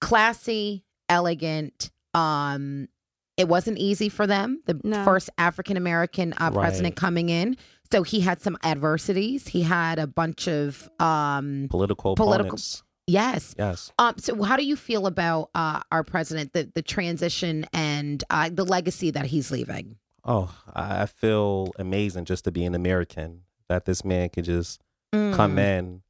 Classy, 0.00 0.84
elegant. 1.08 1.90
Um, 2.14 2.88
it 3.37 3.48
wasn't 3.48 3.78
easy 3.78 4.08
for 4.08 4.26
them. 4.26 4.62
The 4.66 4.81
No. 4.82 5.04
first 5.04 5.28
African 5.37 5.76
American 5.76 6.32
uh, 6.34 6.50
Right. 6.52 6.62
president 6.64 6.96
coming 6.96 7.28
in, 7.28 7.56
so 7.93 8.02
he 8.02 8.20
had 8.20 8.40
some 8.40 8.56
adversities. 8.62 9.48
He 9.48 9.62
had 9.62 9.98
a 9.98 10.06
bunch 10.06 10.48
of 10.48 10.88
um, 10.98 11.66
Political 11.70 12.14
Political- 12.16 12.46
opponents. 12.46 12.82
yes. 13.06 13.54
Yes. 13.58 13.93
Um, 13.98 14.14
so 14.19 14.43
how 14.43 14.56
do 14.56 14.64
you 14.64 14.76
feel 14.76 15.06
about 15.06 15.50
uh, 15.54 15.81
our 15.93 16.02
president, 16.02 16.52
the 16.54 16.70
the 16.75 16.82
transition 16.82 17.66
and 17.72 18.25
uh, 18.31 18.49
the 18.52 18.64
legacy 18.64 19.10
that 19.10 19.26
he's 19.26 19.50
leaving? 19.50 19.96
Oh, 20.25 20.54
I 20.75 21.02
I 21.02 21.06
feel 21.06 21.72
amazing 21.78 22.25
just 22.25 22.44
to 22.44 22.50
be 22.50 22.64
an 22.64 22.75
American. 22.75 23.42
That 23.69 23.84
this 23.84 24.04
man 24.04 24.28
could 24.31 24.44
just 24.44 24.81
Mm. 25.12 25.34
come 25.34 25.58
in 25.58 26.02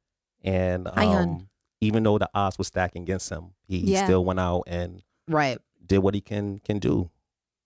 and 0.43 0.87
Hi, 0.87 1.05
um, 1.05 1.49
even 1.81 2.03
though 2.03 2.17
the 2.17 2.29
odds 2.33 2.57
were 2.57 2.63
stacked 2.63 2.95
against 2.95 3.29
him, 3.29 3.51
he, 3.67 3.79
he 3.79 3.91
Yeah. 3.93 4.05
still 4.05 4.23
went 4.25 4.39
out 4.39 4.63
and 4.67 5.01
Right. 5.27 5.59
did 5.85 5.99
what 5.99 6.13
he 6.15 6.21
can 6.21 6.59
can 6.59 6.79
do. 6.79 7.09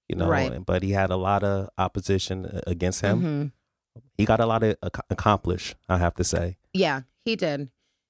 You 0.10 0.16
know, 0.18 0.28
Right. 0.28 0.52
and- 0.52 0.66
but 0.66 0.84
he 0.84 0.92
had 0.92 1.10
a 1.10 1.16
lot 1.16 1.44
of 1.44 1.70
opposition 1.78 2.46
uh, 2.46 2.62
against 2.68 3.02
him. 3.02 3.22
Mhm. 3.22 3.52
He 4.18 4.26
got 4.26 4.40
a 4.40 4.46
lot 4.46 4.64
of 4.64 4.76
ac- 4.84 5.02
accomplished. 5.10 5.76
I 5.88 5.98
have 5.98 6.16
to 6.16 6.24
say. 6.24 6.58
Yeah, 6.74 7.02
he 7.26 7.36
did. 7.36 7.70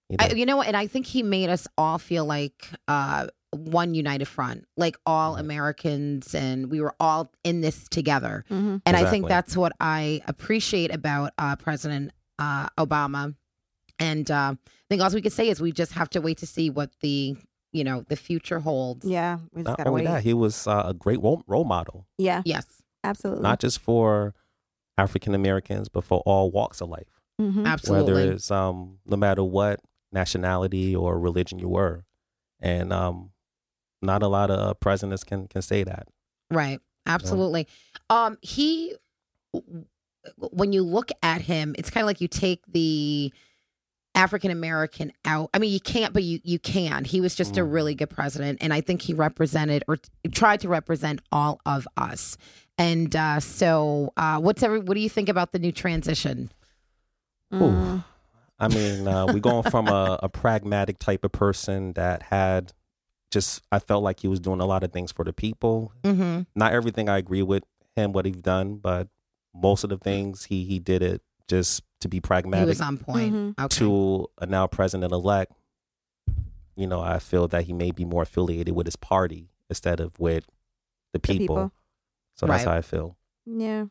You 0.10 0.18
I, 0.20 0.28
know? 0.30 0.34
you 0.36 0.46
know? 0.46 0.62
And 0.62 0.76
I 0.76 0.88
think 0.88 1.06
he 1.08 1.22
made 1.24 1.50
us 1.50 1.68
all 1.78 1.98
feel 2.00 2.26
like 2.26 2.68
uh, 2.88 3.28
one 3.54 3.94
united 3.94 4.26
front, 4.26 4.66
like 4.78 4.98
all 5.06 5.34
Mm-hmm. 5.34 5.42
Americans, 5.42 6.34
and 6.34 6.72
we 6.72 6.80
were 6.82 6.96
all 7.00 7.32
in 7.44 7.62
this 7.62 7.88
together. 7.90 8.46
hmm 8.48 8.78
And 8.86 8.96
I 8.98 9.10
think 9.10 9.28
that's 9.28 9.56
what 9.58 9.74
I 9.80 10.22
appreciate 10.28 10.94
about 10.94 11.34
uh, 11.38 11.56
President 11.58 12.12
uh, 12.40 12.70
Obama. 12.78 13.36
And 14.02 14.30
uh, 14.32 14.56
I 14.58 14.84
think 14.90 15.02
all 15.02 15.10
we 15.12 15.22
could 15.22 15.32
say 15.32 15.48
is 15.50 15.62
we 15.62 15.72
just 15.72 15.92
have 15.94 16.10
to 16.12 16.22
wait 16.22 16.38
to 16.40 16.48
see 16.48 16.70
what 16.70 16.90
the 17.02 17.36
you 17.72 17.84
know 17.84 18.04
the 18.10 18.16
future 18.16 18.60
holds. 18.60 19.06
Yeah, 19.06 19.38
we 19.54 19.62
just 19.62 19.70
Not 19.70 19.78
gotta 19.78 19.90
only 19.90 20.02
wait. 20.02 20.12
that, 20.12 20.24
he 20.24 20.34
was 20.34 20.68
uh, 20.68 20.84
a 20.88 20.94
great 20.94 21.22
role, 21.22 21.44
role 21.48 21.64
model, 21.64 22.06
Yeah, 22.18 22.42
Yes, 22.46 22.82
absolutely. 23.04 23.44
not 23.44 23.60
just 23.60 23.80
for 23.80 24.34
African 24.98 25.34
Americans, 25.36 25.88
but 25.88 26.04
for 26.04 26.22
all 26.26 26.52
walks 26.52 26.82
of 26.82 26.90
life. 26.90 27.22
Mhm. 27.40 27.66
absolutely. 27.66 28.14
whether 28.14 28.34
it's 28.34 28.52
um 28.52 29.00
no 29.06 29.16
matter 29.18 29.44
what 29.44 29.80
nationality 30.12 30.96
or 30.96 31.18
religion 31.20 31.58
you 31.58 31.70
were 31.70 32.04
and 32.60 32.92
um 32.94 33.32
not 34.02 34.22
a 34.22 34.28
lot 34.28 34.52
of 34.52 34.60
uh, 34.60 34.74
presidents 34.76 35.24
can 35.24 35.48
can 35.48 35.62
say 35.64 35.84
that 35.84 36.08
Right. 36.52 36.80
Absolutely. 37.08 37.68
Um 38.10 38.38
he 38.42 38.96
when 40.38 40.72
you 40.72 40.84
look 40.84 41.10
at 41.24 41.42
him, 41.42 41.74
it's 41.80 41.90
kind 41.90 42.04
of 42.04 42.08
like 42.08 42.22
you 42.22 42.28
take 42.28 42.62
the 42.68 43.34
African 44.14 44.52
American 44.52 45.14
out. 45.26 45.50
I 45.54 45.60
mean, 45.60 45.72
you 45.72 45.80
can't, 45.80 46.14
but 46.14 46.24
you 46.24 46.40
you 46.44 46.60
can. 46.60 47.06
He 47.06 47.22
was 47.22 47.34
just 47.36 47.58
a 47.58 47.62
Mm. 47.62 47.72
really 47.74 47.96
good 47.96 48.10
president, 48.10 48.60
and 48.62 48.74
I 48.74 48.82
think 48.82 49.02
he 49.04 49.14
represented 49.14 49.84
or 49.88 49.98
t- 49.98 50.10
tried 50.32 50.60
to 50.62 50.68
represent 50.70 51.22
all 51.32 51.62
of 51.66 51.88
us. 51.98 52.38
And 52.78 53.16
uh, 53.16 53.40
so, 53.40 54.12
uh, 54.18 54.40
what's 54.40 54.64
every? 54.64 54.80
What 54.80 54.96
do 54.96 55.00
you 55.02 55.10
think 55.10 55.30
about 55.30 55.52
the 55.54 55.60
new 55.60 55.72
transition? 55.72 56.52
Mm. 57.54 58.04
i 58.60 58.68
mean 58.70 59.08
uh, 59.08 59.26
we're 59.28 59.40
going 59.40 59.70
from 59.70 59.88
a, 59.90 60.18
a 60.24 60.30
pragmatic 60.30 61.00
type 61.00 61.26
of 61.26 61.32
person 61.34 61.92
that 61.94 62.24
had 62.24 62.72
just 63.30 63.62
i 63.74 63.80
felt 63.80 64.04
like 64.04 64.22
he 64.22 64.28
was 64.30 64.40
doing 64.40 64.62
a 64.62 64.66
lot 64.66 64.84
of 64.84 64.94
things 64.94 65.12
for 65.12 65.26
the 65.26 65.34
people 65.34 65.92
Mm-hmm. 66.04 66.44
not 66.56 66.72
everything 66.72 67.10
i 67.10 67.18
agree 67.18 67.42
with 67.42 67.64
him 67.98 68.14
what 68.14 68.26
he's 68.26 68.38
done 68.38 68.76
but 68.78 69.10
most 69.54 69.84
of 69.84 69.90
the 69.90 69.98
things 69.98 70.46
he 70.46 70.64
he 70.64 70.80
did 70.80 71.02
it 71.02 71.22
just 71.50 71.84
to 72.02 72.08
be 72.10 72.20
pragmatic. 72.20 72.68
He 72.70 72.76
pragmatic 72.76 72.80
was 72.80 72.82
on 72.82 72.98
point. 72.98 73.34
Mhm. 73.58 73.64
Okay. 73.66 73.78
to 73.80 74.28
a 74.40 74.46
now 74.46 74.68
president 74.68 75.12
elect, 75.14 75.54
you 76.76 76.88
know, 76.88 77.02
I 77.02 77.20
feel 77.20 77.48
that 77.50 77.66
he 77.66 77.74
may 77.74 77.92
be 77.92 78.06
more 78.06 78.24
affiliated 78.24 78.76
with 78.76 78.88
his 78.88 78.96
party 78.96 79.50
instead 79.70 80.00
of 80.00 80.20
with 80.20 80.46
the 81.14 81.20
The 81.20 81.20
people. 81.20 81.40
people. 81.56 81.72
So 82.36 82.46
that's 82.48 82.66
Right. 82.66 82.72
how 82.72 82.78
I 82.78 82.82
feel. 82.82 83.18
Yeah. 83.46 83.86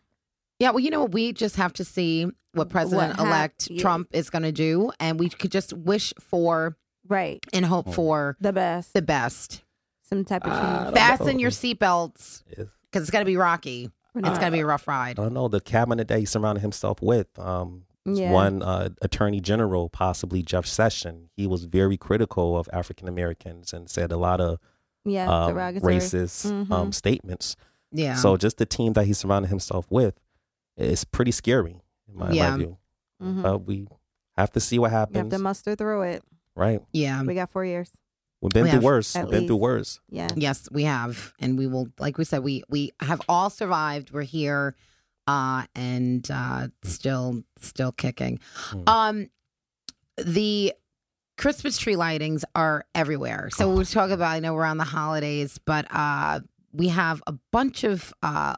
Yeah, 0.58 0.70
well, 0.70 0.80
you 0.80 0.90
know, 0.90 1.04
we 1.04 1.32
just 1.32 1.56
have 1.56 1.72
to 1.74 1.84
see 1.84 2.26
what 2.52 2.68
President 2.68 3.16
hap- 3.16 3.26
elect 3.26 3.68
yeah. 3.70 3.80
Trump 3.80 4.08
is 4.12 4.28
going 4.28 4.42
to 4.42 4.52
do, 4.52 4.90
and 5.00 5.18
we 5.18 5.28
could 5.28 5.52
just 5.52 5.72
wish 5.72 6.12
for 6.20 6.76
Right. 7.08 7.44
and 7.52 7.64
hope 7.64 7.88
Oh. 7.88 7.92
for 7.92 8.36
The 8.40 8.52
best. 8.52 8.92
the 8.92 9.02
best. 9.02 9.62
Some 10.02 10.24
type 10.24 10.44
of 10.44 10.52
change. 10.52 10.94
Fasten 10.94 11.36
know. 11.36 11.40
your 11.40 11.50
seatbelts 11.50 12.42
because 12.48 13.02
it's 13.02 13.10
going 13.10 13.24
to 13.24 13.30
be 13.30 13.36
rocky. 13.36 13.90
We're 14.14 14.20
It's 14.22 14.38
going 14.40 14.50
to 14.50 14.56
be 14.56 14.60
a 14.60 14.66
rough 14.66 14.88
ride. 14.88 15.18
I 15.20 15.22
don't 15.22 15.32
know 15.34 15.46
the 15.46 15.60
cabinet 15.60 16.08
that 16.08 16.18
he 16.18 16.24
surrounded 16.24 16.60
himself 16.62 17.00
with. 17.00 17.28
Um, 17.38 17.84
Yeah. 18.06 18.32
One 18.32 18.62
uh, 18.62 18.90
attorney 19.02 19.40
general, 19.40 19.88
possibly 19.90 20.42
Jeff 20.42 20.66
Sessions, 20.66 21.30
he 21.36 21.46
was 21.46 21.64
very 21.64 21.96
critical 21.96 22.56
of 22.58 22.68
African 22.72 23.08
Americans 23.08 23.72
and 23.72 23.90
said 23.90 24.10
a 24.10 24.16
lot 24.16 24.40
of 24.40 24.58
yeah. 25.04 25.28
um, 25.28 25.54
racist 25.54 26.46
um, 26.50 26.66
Mhm. 26.66 26.94
statements. 26.94 27.56
Yeah. 27.92 28.14
So 28.16 28.36
just 28.36 28.56
the 28.58 28.66
team 28.66 28.94
that 28.94 29.04
he 29.06 29.12
surrounded 29.12 29.48
himself 29.48 29.86
with 29.90 30.14
is 30.76 31.04
pretty 31.04 31.30
scary 31.32 31.82
in 32.08 32.16
my, 32.16 32.30
Yeah. 32.32 32.50
my 32.52 32.56
view. 32.56 32.78
Mhm. 33.22 33.42
But 33.42 33.58
we 33.66 33.86
have 34.36 34.50
to 34.52 34.60
see 34.60 34.78
what 34.78 34.90
happens. 34.92 35.16
You 35.16 35.20
have 35.24 35.30
to 35.32 35.38
muster 35.38 35.74
through 35.76 36.02
it. 36.02 36.24
right. 36.56 36.80
yeah. 36.92 37.22
We 37.22 37.34
got 37.34 37.50
four 37.50 37.64
years. 37.64 37.90
We've 38.40 38.50
been 38.50 38.64
We 38.64 38.70
through 38.70 38.80
worse. 38.80 39.14
We've 39.14 39.28
been 39.28 39.46
through 39.46 39.56
worse. 39.56 40.00
Yeah. 40.08 40.28
Yes, 40.34 40.66
we 40.72 40.84
have, 40.84 41.34
and 41.38 41.58
we 41.58 41.66
will. 41.66 41.88
Like 41.98 42.16
we 42.16 42.24
said, 42.24 42.42
we 42.42 42.62
we 42.70 42.92
have 43.00 43.20
all 43.28 43.50
survived. 43.50 44.12
We're 44.12 44.22
here. 44.22 44.74
Uh, 45.26 45.64
and 45.74 46.28
uh, 46.30 46.68
still 46.82 47.42
still 47.60 47.92
kicking. 47.92 48.40
Hmm. 48.70 48.82
Um, 48.88 49.30
the 50.16 50.72
Christmas 51.36 51.78
tree 51.78 51.94
lightings 51.94 52.42
are 52.54 52.84
everywhere. 52.94 53.48
So 53.52 53.74
we're 53.74 53.84
talking 53.84 54.12
about. 54.14 54.32
I 54.32 54.40
know 54.40 54.54
we're 54.54 54.64
on 54.64 54.76
the 54.78 54.84
holidays, 54.84 55.58
but 55.64 55.86
uh, 55.90 56.40
we 56.72 56.88
have 56.88 57.22
a 57.26 57.32
bunch 57.52 57.84
of. 57.84 58.12
Uh, 58.22 58.56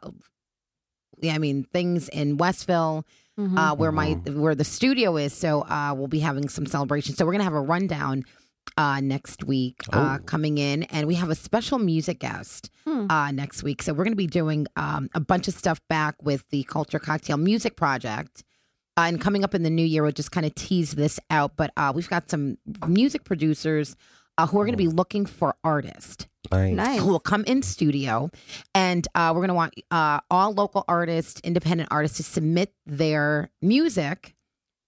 yeah, 1.20 1.34
I 1.34 1.38
mean 1.38 1.64
things 1.72 2.08
in 2.08 2.36
Westville 2.36 3.04
Mhm. 3.38 3.56
uh, 3.56 3.74
where 3.76 3.92
my 3.92 4.12
where 4.30 4.54
the 4.54 4.64
studio 4.64 5.16
is. 5.16 5.32
So 5.32 5.62
uh, 5.62 5.94
we'll 5.96 6.08
be 6.08 6.18
having 6.18 6.48
some 6.48 6.66
celebrations. 6.66 7.16
So 7.16 7.24
we're 7.24 7.32
gonna 7.32 7.44
have 7.44 7.54
a 7.54 7.60
rundown 7.60 8.24
uh, 8.76 9.00
next 9.00 9.44
week 9.44 9.76
uh, 9.92 10.18
Oh. 10.20 10.24
coming 10.24 10.58
in, 10.58 10.84
and 10.84 11.06
we 11.06 11.14
have 11.16 11.30
a 11.30 11.34
special 11.34 11.78
music 11.78 12.20
guest 12.20 12.70
Hmm. 12.84 13.06
uh, 13.10 13.30
next 13.30 13.62
week. 13.62 13.82
So 13.82 13.92
we're 13.92 14.04
gonna 14.04 14.16
be 14.16 14.26
doing 14.26 14.66
um, 14.76 15.08
a 15.14 15.20
bunch 15.20 15.48
of 15.48 15.54
stuff 15.54 15.80
back 15.88 16.14
with 16.22 16.48
the 16.50 16.62
Culture 16.64 16.98
Cocktail 16.98 17.36
Music 17.36 17.76
Project. 17.76 18.44
Uh, 18.96 19.02
and 19.08 19.20
coming 19.20 19.42
up 19.44 19.54
in 19.54 19.62
the 19.62 19.70
new 19.70 19.84
year, 19.84 20.02
we'll 20.02 20.12
just 20.12 20.32
kind 20.32 20.44
of 20.46 20.54
tease 20.54 20.92
this 20.92 21.18
out. 21.30 21.52
But 21.56 21.72
uh, 21.76 21.92
we've 21.94 22.08
got 22.10 22.28
some 22.30 22.58
music 22.86 23.24
producers 23.24 23.96
uh, 24.38 24.46
who 24.46 24.58
are 24.60 24.64
going 24.64 24.72
to 24.74 24.78
be 24.78 24.88
looking 24.88 25.24
for 25.26 25.54
artists 25.64 26.26
Nice. 26.50 26.74
nice. 26.74 27.00
who 27.00 27.06
will 27.08 27.20
come 27.20 27.44
in 27.44 27.62
studio 27.62 28.30
and 28.74 29.06
uh, 29.14 29.30
we're 29.34 29.40
going 29.40 29.48
to 29.48 29.54
want 29.54 29.74
uh, 29.90 30.20
all 30.30 30.52
local 30.52 30.84
artists 30.88 31.40
independent 31.44 31.88
artists 31.92 32.16
to 32.16 32.22
submit 32.22 32.72
their 32.86 33.50
music 33.60 34.34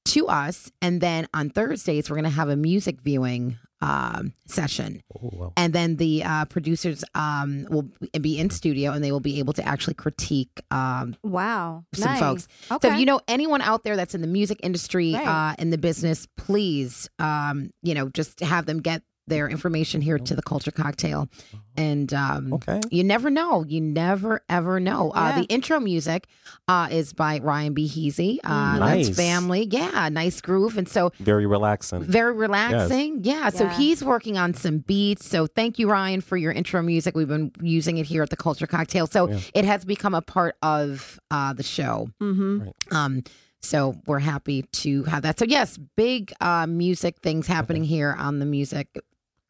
to 0.07 0.27
us 0.29 0.71
and 0.83 1.01
then 1.01 1.27
on 1.35 1.51
thursdays 1.51 2.09
we're 2.11 2.17
going 2.17 2.25
to 2.25 2.31
have 2.31 2.49
a 2.49 2.57
music 2.57 3.01
viewing 3.01 3.59
um, 3.81 4.33
session 4.47 5.03
Oh, 5.15 5.31
wow. 5.33 5.53
and 5.59 5.73
then 5.75 5.97
the 5.97 6.23
uh, 6.25 6.45
producers 6.47 7.05
um, 7.15 7.67
will 7.69 7.91
be 8.21 8.39
in 8.39 8.49
studio 8.49 8.93
and 8.93 9.05
they 9.05 9.13
will 9.13 9.21
be 9.21 9.39
able 9.41 9.53
to 9.55 9.67
actually 9.67 9.95
critique 9.95 10.61
um, 10.71 11.17
Wow. 11.23 11.85
some 11.95 12.13
nice. 12.13 12.21
folks 12.21 12.49
Okay. 12.71 12.89
so 12.89 12.95
if 12.95 13.01
you 13.01 13.05
know 13.07 13.21
anyone 13.29 13.61
out 13.61 13.83
there 13.85 13.97
that's 13.97 14.15
in 14.15 14.21
the 14.23 14.27
music 14.27 14.59
industry, 14.63 15.13
Right. 15.15 15.27
uh, 15.27 15.55
in 15.59 15.69
the 15.71 15.77
business, 15.79 16.27
please, 16.37 17.11
um, 17.19 17.71
you 17.83 17.93
know, 17.95 18.09
just 18.09 18.41
have 18.41 18.65
them 18.67 18.81
get 18.81 19.03
their 19.27 19.49
information 19.49 20.01
here 20.01 20.19
to 20.19 20.35
the 20.37 20.43
Culture 20.43 20.71
Cocktail. 20.71 21.29
And 21.77 22.13
um, 22.15 22.53
Okay. 22.53 22.81
you 22.91 23.03
never 23.03 23.31
know. 23.31 23.65
You 23.65 23.81
never, 23.81 24.43
ever 24.49 24.79
know. 24.79 25.11
Uh, 25.13 25.41
the 25.41 25.45
intro 25.47 25.81
music 25.81 26.27
uh, 26.69 26.89
is 26.91 27.13
by 27.13 27.39
Ryan 27.41 27.75
B. 27.75 27.89
Heasy. 27.89 28.39
Uh, 28.45 28.75
Mhm. 28.75 28.79
Nice. 28.81 29.07
That's 29.07 29.17
family. 29.17 29.67
Yeah, 29.71 30.09
nice 30.11 30.41
groove. 30.41 30.77
And 30.79 30.89
so 30.89 31.11
Very 31.21 31.47
relaxing. 31.47 32.05
very 32.05 32.33
relaxing. 32.35 33.25
Yeah. 33.25 33.49
So 33.49 33.67
he's 33.69 34.05
working 34.05 34.37
on 34.39 34.55
some 34.55 34.79
beats. 34.79 35.27
So 35.29 35.47
thank 35.47 35.79
you, 35.79 35.89
Ryan, 35.91 36.21
for 36.21 36.37
your 36.37 36.53
intro 36.53 36.83
music. 36.83 37.17
We've 37.17 37.27
been 37.29 37.51
using 37.61 37.97
it 37.99 38.07
here 38.07 38.23
at 38.23 38.31
the 38.31 38.37
Culture 38.37 38.67
Cocktail. 38.67 39.07
So 39.07 39.29
Yeah. 39.31 39.39
it 39.55 39.65
has 39.65 39.85
become 39.85 40.15
a 40.15 40.23
part 40.23 40.57
of 40.63 41.19
uh, 41.31 41.55
the 41.55 41.63
show. 41.63 42.09
Mm-hmm. 42.23 42.69
Um, 42.95 43.23
so 43.63 43.97
we're 44.07 44.19
happy 44.19 44.63
to 44.85 45.05
have 45.05 45.23
that. 45.23 45.39
So 45.39 45.47
yes, 45.47 45.79
big 45.97 46.33
uh, 46.41 46.67
music 46.67 47.17
things 47.23 47.47
happening 47.47 47.83
here 47.85 48.15
on 48.19 48.39
the 48.39 48.45
music 48.47 48.89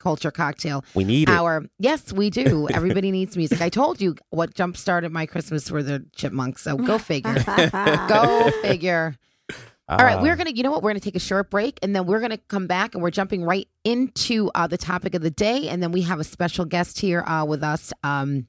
culture 0.05 0.31
cocktail 0.31 0.85
We 0.95 1.05
need 1.05 1.29
it. 1.31 1.33
Yes, 1.79 2.13
we 2.13 2.29
do. 2.29 2.69
Everybody 2.79 3.11
needs 3.11 3.37
music. 3.37 3.61
I 3.63 3.71
told 3.71 4.01
you 4.03 4.17
what 4.31 4.55
jump 4.55 4.77
started 4.77 5.11
my 5.11 5.25
Christmas 5.27 5.71
were 5.71 5.83
the 5.83 6.05
chipmunks. 6.15 6.63
So 6.63 6.77
go 6.77 6.99
figure. 6.99 7.35
go 8.09 8.51
figure. 8.63 9.17
All 9.89 9.99
right, 9.99 10.17
Ah, 10.19 10.23
we're 10.23 10.37
gonna. 10.37 10.51
You 10.51 10.63
know 10.63 10.71
what? 10.71 10.83
We're 10.83 10.91
gonna 10.91 11.01
take 11.01 11.17
a 11.17 11.27
short 11.31 11.51
break, 11.51 11.79
and 11.83 11.95
then 11.95 12.07
we're 12.07 12.21
gonna 12.21 12.39
come 12.49 12.67
back, 12.67 12.95
and 12.95 13.03
we're 13.03 13.11
jumping 13.11 13.45
right 13.45 13.69
into 13.83 14.51
uh, 14.55 14.67
the 14.67 14.79
topic 14.79 15.15
of 15.15 15.23
the 15.23 15.31
day, 15.31 15.69
and 15.69 15.83
then 15.83 15.93
we 15.93 16.03
have 16.03 16.21
a 16.21 16.25
special 16.25 16.65
guest 16.65 17.01
here 17.01 17.23
uh, 17.27 17.45
with 17.45 17.63
us, 17.63 17.93
um, 18.03 18.47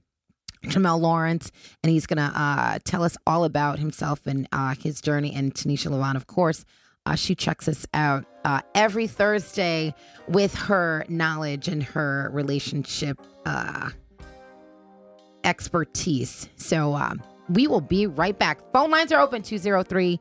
Jamel 0.66 1.00
Lawrence, 1.00 1.52
and 1.84 1.92
he's 1.92 2.06
gonna 2.06 2.32
uh, 2.34 2.80
tell 2.86 3.04
us 3.04 3.18
all 3.28 3.44
about 3.44 3.80
himself 3.80 4.26
and 4.26 4.48
uh, 4.54 4.76
his 4.76 5.02
journey. 5.02 5.34
And 5.34 5.54
Tanisha 5.54 5.90
Levan, 5.92 6.16
of 6.16 6.26
course, 6.26 6.64
uh, 7.06 7.16
she 7.16 7.36
checks 7.36 7.68
us 7.68 7.86
out 7.94 8.24
uh, 8.46 8.62
every 8.76 9.08
Thursday 9.08 9.94
with 10.28 10.54
her 10.54 11.04
knowledge 11.10 11.68
and 11.68 11.84
her 11.84 12.30
relationship 12.32 13.20
uh, 13.46 13.90
expertise. 15.44 16.48
So 16.56 16.94
uh, 16.94 17.16
we 17.50 17.68
will 17.68 17.82
be 17.82 18.08
right 18.08 18.38
back. 18.38 18.60
Phone 18.72 18.92
lines 18.92 19.12
are 19.12 19.20
open 19.20 19.42
203 19.42 20.20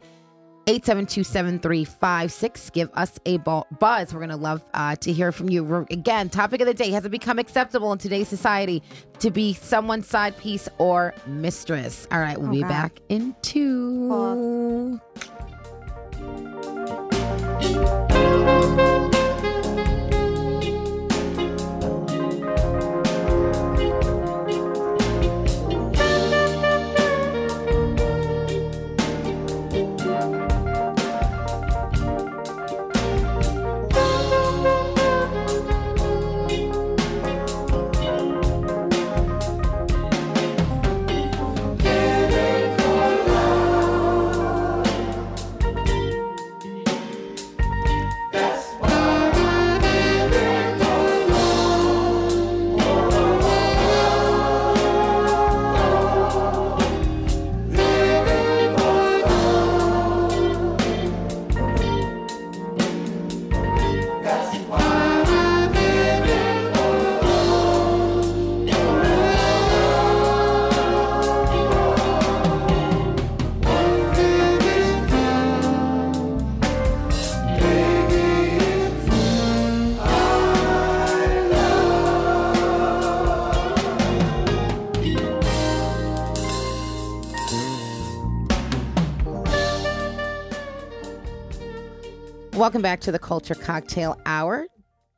872 0.66 1.24
7356. 1.24 2.70
Give 2.70 2.88
us 2.94 3.20
a 3.26 3.36
bu- 3.36 3.64
buzz. 3.78 4.14
We're 4.14 4.20
going 4.20 4.30
to 4.30 4.36
love 4.36 4.64
uh, 4.72 4.96
to 4.96 5.12
hear 5.12 5.30
from 5.30 5.50
you. 5.50 5.86
Again, 5.90 6.30
topic 6.30 6.62
of 6.62 6.66
the 6.66 6.72
day 6.72 6.90
has 6.92 7.04
it 7.04 7.10
become 7.10 7.38
acceptable 7.38 7.92
in 7.92 7.98
today's 7.98 8.28
society 8.28 8.82
to 9.18 9.30
be 9.30 9.52
someone's 9.52 10.08
side 10.08 10.38
piece 10.38 10.66
or 10.78 11.14
mistress? 11.26 12.08
All 12.10 12.18
right, 12.18 12.40
we'll 12.40 12.50
be 12.50 12.62
back 12.62 12.98
in 13.10 13.36
two. 13.42 14.98
Música 17.74 18.83
Welcome 92.64 92.80
back 92.80 93.02
to 93.02 93.12
the 93.12 93.18
Culture 93.18 93.54
Cocktail 93.54 94.18
Hour. 94.24 94.66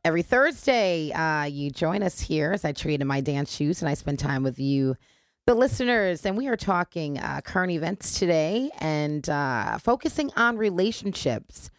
Every 0.04 0.22
Thursday, 0.22 1.12
uh, 1.12 1.44
you 1.44 1.70
join 1.70 2.02
us 2.02 2.18
here 2.18 2.50
as 2.50 2.64
I 2.64 2.72
treat 2.72 3.00
in 3.00 3.06
my 3.06 3.20
dance 3.20 3.54
shoes 3.54 3.80
and 3.80 3.88
I 3.88 3.94
spend 3.94 4.18
time 4.18 4.42
with 4.42 4.58
you, 4.58 4.96
the 5.46 5.54
listeners. 5.54 6.26
And 6.26 6.36
we 6.36 6.48
are 6.48 6.56
talking 6.56 7.20
uh, 7.20 7.42
current 7.44 7.70
events 7.70 8.18
today 8.18 8.70
and 8.80 9.28
uh, 9.28 9.78
focusing 9.78 10.32
on 10.36 10.56
relationships. 10.56 11.70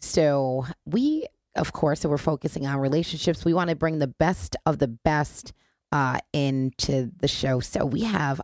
So, 0.00 0.66
we, 0.84 1.28
of 1.56 1.72
course, 1.72 2.00
so 2.00 2.10
we're 2.10 2.18
focusing 2.18 2.66
on 2.66 2.76
relationships. 2.76 3.42
We 3.42 3.54
want 3.54 3.70
to 3.70 3.76
bring 3.76 4.00
the 4.00 4.06
best 4.06 4.54
of 4.66 4.80
the 4.80 4.88
best 4.88 5.54
uh, 5.92 6.18
into 6.34 7.10
the 7.20 7.28
show. 7.28 7.60
So, 7.60 7.86
we 7.86 8.02
have 8.02 8.38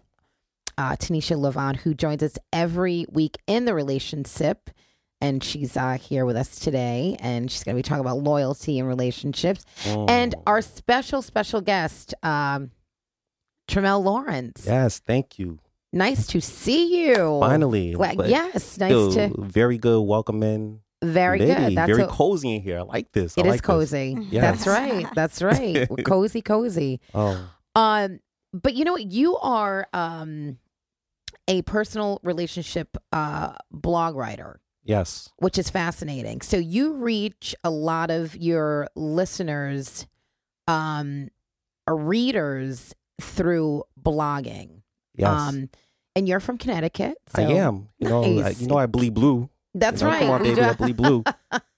uh, 0.79 0.97
Tanisha 0.97 1.37
Levon, 1.37 1.77
who 1.77 1.93
joins 1.93 2.23
us 2.23 2.39
every 2.51 3.05
week 3.11 3.37
in 3.47 3.67
the 3.67 3.75
relationship 3.75 4.71
and 5.21 5.43
she's 5.45 5.77
uh, 5.77 5.99
here 6.01 6.25
with 6.25 6.37
us 6.37 6.59
today, 6.59 7.17
and 7.21 7.51
she's 7.51 7.63
going 7.65 7.75
to 7.77 7.79
be 7.79 7.83
talking 7.87 8.01
about 8.01 8.19
loyalty 8.19 8.79
and 8.79 8.89
relationships. 8.89 9.65
mm. 9.85 10.09
And 10.09 10.35
our 10.47 10.63
special, 10.63 11.23
special 11.23 11.61
guest, 11.61 12.15
um, 12.23 12.71
Tremel 13.69 14.03
Lawrence. 14.03 14.65
yes, 14.67 14.99
thank 14.99 15.39
you. 15.39 15.59
Nice 15.93 16.27
to 16.29 16.41
see 16.41 17.07
you. 17.09 17.39
Finally, 17.41 17.93
Glad- 17.93 18.17
but 18.17 18.29
yes, 18.29 18.79
nice 18.79 18.89
still 18.91 19.13
to. 19.13 19.33
very 19.39 19.77
good 19.79 20.01
welcome 20.03 20.43
in. 20.43 20.81
Very 21.03 21.39
lady. 21.41 21.55
good. 21.55 21.77
That's 21.77 21.91
very 21.91 22.03
a, 22.03 22.07
cozy 22.09 22.57
in 22.57 22.63
here. 22.63 22.79
I 22.79 22.83
like 22.83 23.11
this. 23.13 23.37
I 23.37 23.41
It 23.41 23.47
is 23.47 23.51
like 23.51 23.61
this. 23.63 23.67
cozy. 23.67 24.17
Yes. 24.31 24.65
That's 24.65 24.67
right. 24.67 25.07
That's 25.15 25.43
right. 25.89 25.89
Cozy, 26.05 26.43
cozy. 26.43 27.01
Oh, 27.15 27.49
Um, 27.75 28.21
but 28.53 28.75
you 28.75 28.85
know 28.85 28.93
what? 28.93 29.11
You 29.11 29.37
are 29.39 29.87
um 29.93 30.59
a 31.49 31.63
personal 31.63 32.21
relationship 32.23 32.97
uh 33.13 33.55
blog 33.73 34.15
writer. 34.15 34.61
Yes. 34.85 35.31
which 35.39 35.59
is 35.59 35.71
fascinating. 35.71 36.41
So 36.41 36.57
you 36.57 36.95
reach 36.95 37.55
a 37.65 37.71
lot 37.71 38.11
of 38.11 38.37
your 38.37 38.89
listeners, 38.97 40.07
um, 40.69 41.29
or 41.87 41.97
readers 41.97 42.95
through 43.21 43.85
blogging. 44.01 44.83
Yes. 45.17 45.29
Um, 45.31 45.69
And 46.17 46.29
you're 46.29 46.41
from 46.41 46.59
Connecticut. 46.59 47.19
I 47.35 47.43
am. 47.43 47.89
You 47.99 48.09
know, 48.09 48.25
I, 48.25 48.29
Nice. 48.29 48.61
you 48.61 48.67
know, 48.69 48.77
I 48.77 48.87
bleed 48.87 49.15
blue. 49.15 49.49
That's 49.75 50.01
You 50.03 50.09
know, 50.09 50.13
right. 50.13 50.21
Come 50.23 50.31
on, 50.31 50.43
baby, 50.43 50.61
I 50.61 50.73
bleed 50.73 50.97
blue. 50.97 51.23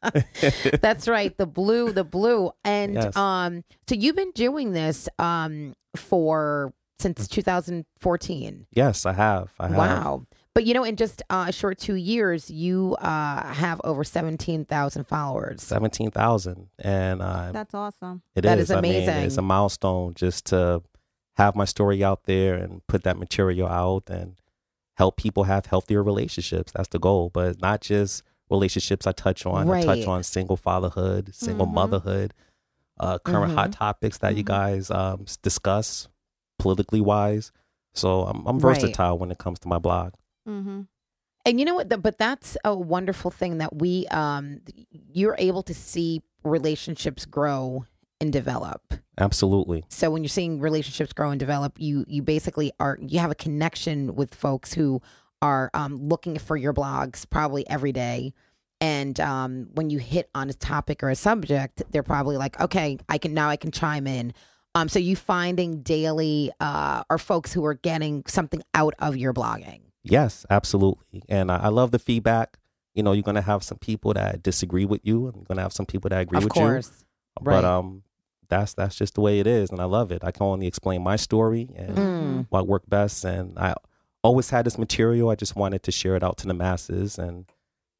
That's 0.80 1.06
right. 1.06 1.36
The 1.36 1.46
blue, 1.46 1.92
the 1.92 2.04
blue. 2.04 2.50
And 2.64 2.94
Yes. 2.94 3.16
um 3.16 3.64
so 3.88 3.94
you've 3.94 4.16
been 4.16 4.32
doing 4.34 4.72
this 4.72 5.08
um 5.18 5.74
for 5.96 6.72
since 6.98 7.26
2014. 7.28 8.66
yes, 8.72 9.04
I 9.06 9.12
have. 9.12 9.52
I 9.58 9.68
have. 9.68 9.76
Wow. 9.76 10.26
But 10.54 10.66
you 10.66 10.74
know, 10.74 10.84
in 10.84 10.96
just 10.96 11.22
uh, 11.30 11.46
a 11.48 11.52
short 11.52 11.78
two 11.78 11.94
years, 11.94 12.50
you 12.50 12.94
uh, 13.00 13.42
have 13.54 13.80
over 13.84 14.04
17,000 14.04 15.04
followers. 15.04 15.62
Seventeen 15.62 16.10
thousand, 16.10 16.68
and 16.78 17.22
uh, 17.22 17.52
That's 17.52 17.72
awesome. 17.74 18.22
it 18.34 18.42
That 18.42 18.58
is. 18.58 18.64
is 18.64 18.70
I 18.76 18.80
mean, 18.82 18.96
amazing. 18.96 19.24
it's 19.24 19.38
a 19.38 19.42
milestone 19.42 20.12
just 20.14 20.46
to 20.46 20.82
have 21.36 21.56
my 21.56 21.64
story 21.64 22.04
out 22.04 22.24
there 22.24 22.54
and 22.56 22.86
put 22.86 23.04
that 23.04 23.16
material 23.16 23.66
out 23.66 24.10
and 24.10 24.34
help 24.98 25.16
people 25.16 25.44
have 25.44 25.64
healthier 25.66 26.02
relationships. 26.02 26.70
That's 26.72 26.88
the 26.88 26.98
goal, 26.98 27.30
but 27.32 27.58
not 27.62 27.80
just 27.80 28.22
relationships. 28.50 29.06
I 29.06 29.12
touch 29.12 29.46
on. 29.46 29.66
Right. 29.66 29.88
I 29.88 29.96
touch 29.96 30.06
on 30.06 30.22
single 30.22 30.58
fatherhood, 30.58 31.34
single 31.34 31.66
Mhm. 31.66 31.72
motherhood, 31.72 32.34
uh, 33.00 33.18
current 33.20 33.54
hot 33.54 33.72
topics 33.72 34.18
that 34.18 34.36
you 34.36 34.42
Mhm. 34.44 34.48
guys 34.48 34.90
um, 34.90 35.24
discuss 35.40 36.08
politically 36.58 37.00
wise. 37.00 37.52
So 37.94 38.24
I'm, 38.26 38.46
I'm 38.46 38.58
Right. 38.58 38.74
versatile 38.78 39.16
when 39.16 39.30
it 39.30 39.38
comes 39.38 39.58
to 39.60 39.68
my 39.68 39.78
blog. 39.78 40.12
Mm-hmm. 40.48 40.82
And 41.44 41.58
you 41.58 41.66
know 41.66 41.74
what? 41.74 41.88
The, 41.88 41.98
but 41.98 42.18
that's 42.18 42.56
a 42.64 42.74
wonderful 42.76 43.30
thing 43.30 43.58
that 43.58 43.74
we, 43.74 44.06
um, 44.08 44.60
you're 44.90 45.36
able 45.38 45.62
to 45.64 45.74
see 45.74 46.22
relationships 46.44 47.24
grow 47.24 47.86
and 48.20 48.32
develop. 48.32 48.94
Absolutely. 49.18 49.84
So 49.88 50.10
when 50.10 50.22
you're 50.22 50.28
seeing 50.28 50.60
relationships 50.60 51.12
grow 51.12 51.30
and 51.30 51.40
develop, 51.40 51.74
you 51.78 52.04
you 52.08 52.22
basically 52.22 52.72
are 52.78 52.96
you 53.00 53.18
have 53.18 53.32
a 53.32 53.34
connection 53.34 54.14
with 54.14 54.34
folks 54.34 54.72
who 54.72 55.02
are 55.42 55.70
um, 55.74 56.08
looking 56.08 56.38
for 56.38 56.56
your 56.56 56.72
blogs 56.72 57.28
probably 57.28 57.68
every 57.68 57.92
day. 57.92 58.32
And 58.80 59.18
um, 59.20 59.68
when 59.74 59.90
you 59.90 59.98
hit 59.98 60.30
on 60.34 60.48
a 60.48 60.52
topic 60.52 61.02
or 61.02 61.10
a 61.10 61.16
subject, 61.16 61.82
they're 61.90 62.02
probably 62.02 62.36
like, 62.36 62.60
okay, 62.60 62.98
I 63.08 63.18
can 63.18 63.34
now 63.34 63.48
I 63.48 63.56
can 63.56 63.70
chime 63.70 64.06
in. 64.06 64.32
Um, 64.74 64.88
so 64.88 64.98
you 64.98 65.16
finding 65.16 65.82
daily 65.82 66.50
uh, 66.60 67.02
are 67.10 67.18
folks 67.18 67.52
who 67.52 67.64
are 67.64 67.74
getting 67.74 68.22
something 68.26 68.62
out 68.72 68.94
of 68.98 69.16
your 69.16 69.34
blogging. 69.34 69.80
Yes, 70.04 70.44
absolutely. 70.50 71.22
And 71.28 71.50
I, 71.50 71.56
I 71.64 71.68
love 71.68 71.90
the 71.90 71.98
feedback. 71.98 72.58
You 72.94 73.02
know, 73.02 73.12
you're 73.12 73.22
gonna 73.22 73.40
have 73.42 73.62
some 73.62 73.78
people 73.78 74.12
that 74.14 74.42
disagree 74.42 74.84
with 74.84 75.00
you, 75.04 75.26
and 75.28 75.36
you're 75.36 75.44
gonna 75.46 75.62
have 75.62 75.72
some 75.72 75.86
people 75.86 76.10
that 76.10 76.20
agree 76.22 76.36
with 76.36 76.42
you. 76.42 76.46
of 76.46 76.54
with 76.66 76.70
course, 76.88 76.90
you. 77.40 77.46
right. 77.46 77.62
But 77.62 77.64
um, 77.64 78.02
that's 78.48 78.74
that's 78.74 78.96
just 78.96 79.14
the 79.14 79.20
way 79.22 79.40
it 79.40 79.46
is, 79.46 79.70
and 79.70 79.80
I 79.80 79.84
love 79.84 80.12
it. 80.12 80.22
I 80.24 80.30
can 80.30 80.44
only 80.46 80.66
explain 80.66 81.02
my 81.02 81.16
story 81.16 81.70
and 81.76 81.96
Mm. 81.96 82.46
what 82.50 82.66
worked 82.66 82.90
best, 82.90 83.24
and 83.24 83.58
I 83.58 83.74
always 84.22 84.50
had 84.50 84.66
this 84.66 84.76
material. 84.76 85.30
I 85.30 85.36
just 85.36 85.56
wanted 85.56 85.82
to 85.84 85.92
share 85.92 86.16
it 86.16 86.22
out 86.22 86.36
to 86.38 86.46
the 86.46 86.54
masses 86.54 87.18
and 87.18 87.46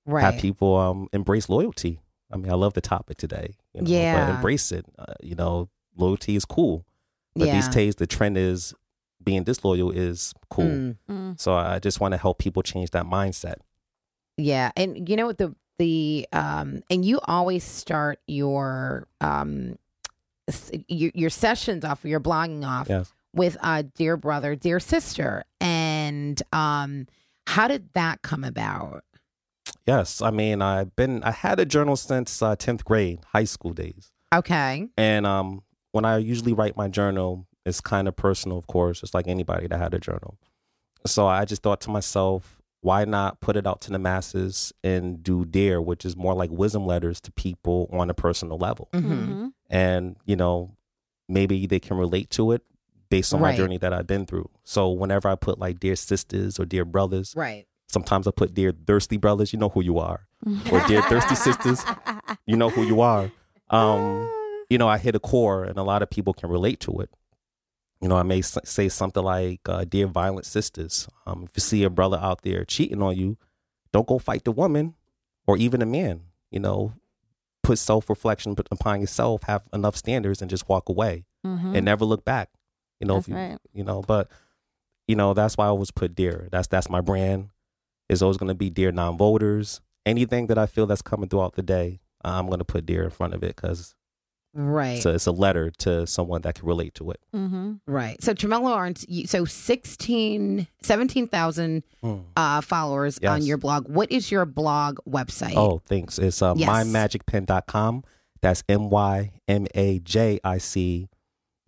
right. 0.04 0.22
have 0.22 0.36
people 0.38 0.76
um 0.76 1.08
embrace 1.12 1.48
loyalty. 1.48 2.00
I 2.30 2.36
mean, 2.36 2.50
I 2.50 2.54
love 2.54 2.74
the 2.74 2.80
topic 2.82 3.16
today. 3.18 3.54
You 3.72 3.82
know, 3.82 3.88
Yeah. 3.90 4.26
but 4.26 4.34
embrace 4.34 4.72
it. 4.72 4.84
Uh, 4.98 5.14
you 5.22 5.34
know, 5.34 5.68
loyalty 5.96 6.36
is 6.36 6.44
cool, 6.44 6.84
but 7.34 7.46
yeah. 7.46 7.54
these 7.54 7.68
days 7.68 7.94
the 7.96 8.06
trend 8.06 8.36
is 8.36 8.74
being 9.24 9.44
disloyal 9.44 9.90
is 9.90 10.32
cool. 10.50 10.64
Mm. 10.66 10.96
Mm. 11.10 11.40
So 11.40 11.54
I 11.54 11.78
just 11.78 12.00
want 12.00 12.12
to 12.12 12.18
help 12.18 12.38
people 12.38 12.62
change 12.62 12.90
that 12.90 13.04
mindset. 13.04 13.56
Yeah, 14.36 14.70
and 14.76 15.08
you 15.08 15.16
know 15.16 15.26
what 15.26 15.38
the 15.38 15.54
the 15.78 16.26
um 16.32 16.82
and 16.90 17.04
you 17.04 17.20
always 17.24 17.64
start 17.64 18.18
your 18.26 19.08
um 19.20 19.76
your, 20.88 21.10
your 21.14 21.30
sessions 21.30 21.84
off 21.84 22.04
your 22.04 22.20
blogging 22.20 22.64
off 22.66 22.88
Yes. 22.88 23.12
with 23.34 23.56
uh 23.62 23.82
dear 23.94 24.16
brother, 24.16 24.54
dear 24.54 24.80
sister. 24.80 25.44
And 25.60 26.40
um 26.52 27.06
how 27.46 27.68
did 27.68 27.92
that 27.94 28.22
come 28.22 28.44
about? 28.44 29.04
Yes, 29.86 30.22
I 30.22 30.30
mean 30.30 30.62
I've 30.62 30.94
been 30.96 31.22
I 31.24 31.30
had 31.30 31.58
a 31.60 31.64
journal 31.64 31.96
since 31.96 32.40
uh, 32.42 32.54
tenth 32.56 32.84
grade, 32.84 33.20
high 33.32 33.44
school 33.44 33.72
days, 33.72 34.12
Okay. 34.32 34.88
and 34.96 35.26
um, 35.26 35.62
when 35.92 36.04
I 36.04 36.18
usually 36.18 36.52
write 36.52 36.76
my 36.76 36.88
journal, 36.88 37.46
it's 37.64 37.80
kind 37.80 38.08
of 38.08 38.16
personal, 38.16 38.58
of 38.58 38.66
course, 38.66 39.00
just 39.00 39.14
like 39.14 39.26
anybody 39.28 39.66
that 39.68 39.78
had 39.78 39.94
a 39.94 39.98
journal. 39.98 40.38
So 41.06 41.26
I 41.26 41.44
just 41.44 41.62
thought 41.62 41.80
to 41.82 41.90
myself, 41.90 42.58
why 42.80 43.04
not 43.04 43.40
put 43.40 43.56
it 43.56 43.66
out 43.66 43.80
to 43.82 43.90
the 43.92 43.98
masses 43.98 44.72
and 44.82 45.22
do 45.22 45.44
Dear, 45.44 45.80
which 45.80 46.04
is 46.04 46.16
more 46.16 46.34
like 46.34 46.50
wisdom 46.50 46.84
letters 46.86 47.20
to 47.22 47.32
people 47.32 47.88
on 47.92 48.10
a 48.10 48.14
personal 48.14 48.58
level, 48.58 48.88
Mm-hmm. 48.92 49.12
Mm-hmm. 49.12 49.46
and 49.70 50.16
you 50.24 50.34
know, 50.36 50.76
maybe 51.28 51.66
they 51.66 51.78
can 51.80 51.96
relate 51.96 52.30
to 52.30 52.52
it 52.52 52.62
based 53.08 53.32
on 53.32 53.40
Right. 53.40 53.52
my 53.52 53.56
journey 53.56 53.78
that 53.78 53.92
I've 53.92 54.06
been 54.06 54.26
through. 54.26 54.48
So 54.64 54.90
whenever 54.90 55.28
I 55.28 55.34
put 55.36 55.58
like 55.58 55.78
Dear 55.78 55.94
Sisters 55.96 56.58
or 56.58 56.64
Dear 56.64 56.84
Brothers, 56.84 57.34
Right. 57.36 57.66
sometimes 57.88 58.26
I 58.26 58.32
put 58.32 58.54
Dear 58.54 58.72
Thirsty 58.72 59.16
Brothers, 59.16 59.52
you 59.52 59.58
know 59.60 59.68
who 59.68 59.82
you 59.82 59.98
are. 59.98 60.26
Or 60.72 60.80
Dear 60.88 61.02
Thirsty 61.02 61.36
Sisters, 61.36 61.84
you 62.46 62.56
know 62.56 62.70
who 62.70 62.82
you 62.82 63.00
are. 63.00 63.30
Um, 63.70 64.28
you 64.68 64.78
know, 64.78 64.88
I 64.88 64.98
hit 64.98 65.14
a 65.14 65.20
core, 65.20 65.64
and 65.64 65.76
a 65.78 65.82
lot 65.82 66.02
of 66.02 66.10
people 66.10 66.32
can 66.34 66.48
relate 66.50 66.80
to 66.80 67.00
it. 67.00 67.10
You 68.02 68.08
know, 68.08 68.16
I 68.16 68.24
may 68.24 68.42
say 68.42 68.88
something 68.88 69.22
like, 69.22 69.60
uh, 69.68 69.84
"Dear 69.84 70.08
violent 70.08 70.44
sisters, 70.44 71.08
um, 71.24 71.44
if 71.44 71.50
you 71.54 71.60
see 71.60 71.84
a 71.84 71.90
brother 71.90 72.18
out 72.20 72.42
there 72.42 72.64
cheating 72.64 73.00
on 73.00 73.16
you, 73.16 73.38
don't 73.92 74.08
go 74.08 74.18
fight 74.18 74.44
the 74.44 74.50
woman, 74.52 74.94
or 75.46 75.56
even 75.56 75.80
a 75.82 75.86
man. 75.86 76.22
You 76.50 76.58
know, 76.60 76.94
put 77.62 77.78
self 77.78 78.10
reflection 78.10 78.56
upon 78.72 79.00
yourself, 79.00 79.44
have 79.44 79.62
enough 79.72 79.96
standards, 79.96 80.42
and 80.42 80.50
just 80.50 80.68
walk 80.68 80.88
away 80.88 81.26
Mhm. 81.46 81.76
and 81.76 81.84
never 81.84 82.04
look 82.04 82.24
back. 82.24 82.50
You 83.00 83.06
know, 83.06 83.22
you, 83.26 83.34
right. 83.34 83.58
you 83.72 83.84
know, 83.84 84.02
but 84.02 84.28
you 85.06 85.14
know 85.14 85.32
that's 85.32 85.56
why 85.56 85.66
I 85.66 85.68
always 85.68 85.90
put 85.92 86.14
dear. 86.16 86.48
That's 86.50 86.66
that's 86.68 86.90
my 86.90 87.00
brand. 87.00 87.50
Is 88.08 88.20
always 88.20 88.36
going 88.36 88.48
to 88.48 88.54
be 88.54 88.68
dear 88.68 88.90
non-voters. 88.92 89.80
Anything 90.04 90.48
that 90.48 90.58
I 90.58 90.66
feel 90.66 90.86
that's 90.86 91.02
coming 91.02 91.28
throughout 91.28 91.54
the 91.54 91.62
day, 91.62 92.00
I'm 92.24 92.46
going 92.48 92.58
to 92.58 92.64
put 92.64 92.84
dear 92.84 93.04
in 93.04 93.10
front 93.10 93.32
of 93.32 93.44
it 93.44 93.54
because 93.54 93.94
Right. 94.54 95.02
So 95.02 95.10
it's 95.12 95.26
a 95.26 95.32
letter 95.32 95.70
to 95.78 96.06
someone 96.06 96.42
that 96.42 96.56
can 96.56 96.66
relate 96.68 96.94
to 96.96 97.10
it. 97.10 97.20
Mm-hmm. 97.34 97.72
right. 97.86 98.22
So 98.22 98.34
Tremel 98.34 98.62
Lawrence, 98.62 99.06
so 99.26 99.44
16 99.44 100.66
17,000 100.82 101.82
Mm. 102.04 102.24
uh 102.36 102.60
followers 102.60 103.18
Yes. 103.22 103.30
on 103.30 103.42
your 103.42 103.56
blog. 103.56 103.88
What 103.88 104.10
is 104.12 104.30
your 104.30 104.44
blog 104.44 104.98
website? 105.08 105.54
Oh, 105.56 105.78
thanks. 105.86 106.18
It's 106.18 106.42
uh, 106.42 106.54
Yes. 106.56 106.68
mymajicpen.com. 106.68 108.02
That's 108.42 108.62
M 108.68 108.90
Y 108.90 109.32
M 109.48 109.66
A 109.74 110.00
J 110.00 110.40
I 110.44 110.58
C, 110.58 111.08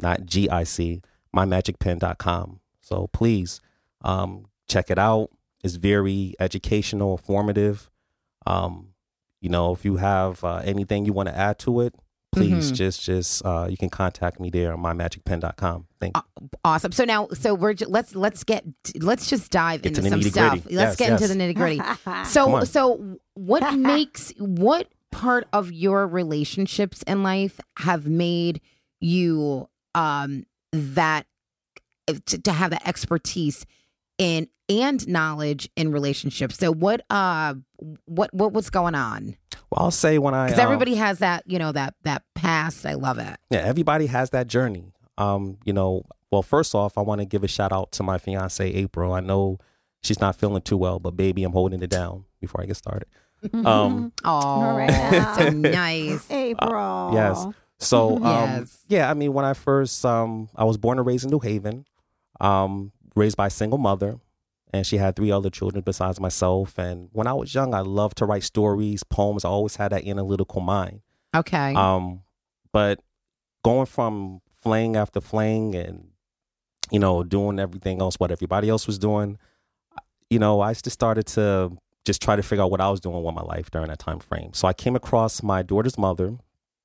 not 0.01 0.27
G 0.27 0.49
I 0.51 0.65
C. 0.65 1.01
Mymagicpen.com. 1.35 2.61
So 2.81 3.07
please 3.09 3.61
um, 4.03 4.47
check 4.69 4.91
it 4.91 4.99
out. 4.99 5.31
It's 5.63 5.77
very 5.77 6.35
educational, 6.41 7.13
informative. 7.13 7.91
Um, 8.47 8.89
you 9.41 9.49
know, 9.49 9.73
if 9.73 9.85
you 9.85 9.97
have 9.97 10.43
uh, 10.45 10.57
anything 10.65 11.07
you 11.07 11.13
want 11.13 11.29
to 11.29 11.37
add 11.37 11.59
to 11.61 11.81
it, 11.81 11.95
please 12.35 12.73
Mhm. 12.73 12.75
just 12.75 13.03
just 13.03 13.45
uh, 13.45 13.67
you 13.71 13.77
can 13.77 13.89
contact 13.89 14.39
me 14.41 14.51
there 14.51 14.73
on 14.73 14.81
mymajicpen.com. 14.81 15.87
Thank 16.01 16.17
you. 16.17 16.49
Awesome. 16.65 16.93
So 16.93 17.05
now, 17.05 17.29
so 17.33 17.55
we're 17.55 17.75
ju- 17.75 17.87
let's 17.89 18.15
let's 18.15 18.45
get 18.45 18.65
let's 19.01 19.29
just 19.29 19.51
dive 19.51 19.83
Get 19.83 19.97
into 19.99 20.09
some 20.11 20.23
stuff. 20.23 20.61
Let's 20.65 20.71
Yes, 20.71 20.97
get 20.97 21.11
into 21.13 21.29
the 21.29 21.35
nitty 21.35 21.55
gritty. 21.55 21.81
So 22.27 22.65
so 22.65 23.19
what 23.35 23.75
makes 23.79 24.33
what 24.39 24.89
part 25.11 25.47
of 25.53 25.73
your 25.73 26.07
relationships 26.07 27.03
in 27.07 27.23
life 27.23 27.61
have 27.79 28.07
made 28.07 28.61
you 29.01 29.69
um 29.95 30.45
that 30.73 31.27
to, 32.07 32.39
to 32.43 32.53
have 32.53 32.71
that 32.73 32.87
expertise 32.87 33.65
in 34.19 34.49
and 34.69 35.07
knowledge 35.07 35.69
in 35.77 35.93
relationships. 35.93 36.57
So 36.57 36.73
what 36.73 37.05
uh 37.11 37.55
what 38.07 38.33
what 38.35 38.53
was 38.53 38.71
going 38.71 38.95
on? 38.95 39.37
Well, 39.71 39.85
I'll 39.87 39.91
say 39.91 40.19
when 40.19 40.35
I 40.35 40.47
Because 40.47 40.59
um, 40.61 40.65
everybody 40.65 40.95
has 40.97 41.19
that 41.21 41.43
you 41.47 41.59
know 41.59 41.73
that 41.73 41.95
that 42.03 42.23
past. 42.35 42.85
I 42.87 42.95
love 42.95 43.19
it. 43.19 43.37
yeah, 43.51 43.61
everybody 43.61 44.07
has 44.07 44.31
that 44.31 44.47
journey. 44.47 44.93
Um, 45.19 45.59
you 45.65 45.73
know, 45.73 46.03
well, 46.31 46.43
first 46.43 46.75
off, 46.75 46.99
I 46.99 47.01
want 47.03 47.21
to 47.21 47.25
give 47.25 47.45
a 47.45 47.49
shout 47.49 47.73
out 47.73 47.93
to 47.93 48.03
my 48.03 48.19
fiance 48.19 48.65
April. 48.67 49.13
I 49.13 49.21
know 49.21 49.59
she's 50.03 50.21
not 50.21 50.37
feeling 50.37 50.63
too 50.63 50.77
well, 50.77 50.99
but 50.99 51.17
baby, 51.17 51.45
I'm 51.45 51.53
holding 51.53 51.83
it 51.83 51.91
down 51.91 52.25
before 52.41 52.61
I 52.63 52.67
get 52.67 52.77
started. 52.77 53.07
Um, 53.53 54.13
Oh, 54.25 54.77
right 54.77 55.35
so 55.37 55.51
nice. 55.51 56.29
April. 56.31 57.11
yes. 57.15 57.47
So, 57.79 58.17
um, 58.17 58.23
Yes. 58.51 58.79
yeah, 58.89 59.11
I 59.11 59.15
mean, 59.15 59.33
when 59.33 59.45
I 59.45 59.53
first, 59.53 60.05
um, 60.05 60.49
I 60.57 60.65
was 60.65 60.77
born 60.77 60.99
and 60.99 61.07
raised 61.07 61.25
in 61.25 61.31
New 61.31 61.41
Haven, 61.41 61.85
um, 62.41 62.93
raised 63.15 63.37
by 63.37 63.49
a 63.49 63.51
single 63.51 63.79
mother, 63.79 64.19
and 64.75 64.85
she 64.85 64.97
had 64.97 65.15
three 65.15 65.31
other 65.31 65.51
children 65.51 65.83
besides 65.83 66.19
myself. 66.19 66.77
And 66.79 67.09
when 67.13 67.29
I 67.29 67.33
was 67.33 67.55
young, 67.55 67.75
I 67.75 67.81
loved 67.81 68.19
to 68.19 68.27
write 68.27 68.43
stories, 68.43 69.05
poems. 69.05 69.45
I 69.45 69.49
always 69.49 69.77
had 69.77 69.93
that 69.93 70.05
analytical 70.05 70.61
mind. 70.61 71.01
Okay. 71.33 71.75
Um, 71.75 72.23
but 72.73 72.99
going 73.63 73.87
from 73.87 74.41
fling 74.63 74.97
after 74.97 75.21
fling 75.21 75.77
and 75.77 76.09
you 76.91 76.99
know 76.99 77.23
doing 77.23 77.61
everything 77.61 78.01
else 78.01 78.19
what 78.19 78.33
everybody 78.33 78.69
else 78.69 78.89
was 78.89 78.99
doing, 78.99 79.39
you 80.29 80.41
know, 80.41 80.61
I 80.61 80.73
just 80.75 80.91
started 80.91 81.27
to 81.29 81.79
just 82.05 82.21
try 82.21 82.35
to 82.35 82.43
figure 82.43 82.65
out 82.65 82.73
what 82.73 82.81
I 82.81 82.91
was 82.91 82.99
doing 82.99 83.23
with 83.23 83.35
my 83.35 83.43
life 83.43 83.71
during 83.71 83.89
that 83.89 84.01
time 84.01 84.19
frame. 84.19 84.55
So 84.55 84.67
I 84.67 84.73
came 84.73 84.97
across 84.97 85.41
my 85.41 85.63
daughter's 85.63 85.97
mother 85.97 86.37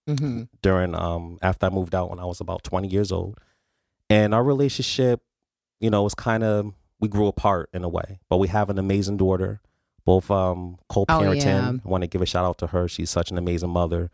hmm 0.08 0.44
during 0.62 0.94
um 0.94 1.40
after 1.42 1.66
I 1.66 1.70
moved 1.70 1.96
out 1.96 2.12
when 2.12 2.20
I 2.20 2.26
was 2.26 2.40
about 2.40 2.64
20 2.64 2.88
years 2.88 3.12
old. 3.12 3.40
And 4.12 4.36
our 4.36 4.44
relationship, 4.44 5.22
you 5.80 5.90
know, 5.90 6.04
was 6.04 6.14
kind 6.14 6.44
of 6.44 6.74
we 7.00 7.08
grew 7.08 7.28
apart 7.28 7.70
in 7.74 7.84
a 7.84 7.90
way, 7.90 8.20
but 8.30 8.38
we 8.38 8.48
have 8.50 8.70
an 8.70 8.78
amazing 8.80 9.18
daughter. 9.18 9.62
Both 10.06 10.32
um, 10.32 10.78
co-parenting. 10.90 11.44
yeah. 11.46 11.74
I 11.86 11.88
want 11.88 12.02
to 12.04 12.08
give 12.08 12.22
a 12.22 12.26
shout 12.26 12.44
out 12.46 12.58
to 12.60 12.68
her. 12.68 12.88
She's 12.88 13.10
such 13.12 13.30
an 13.32 13.38
amazing 13.38 13.70
mother. 13.70 14.10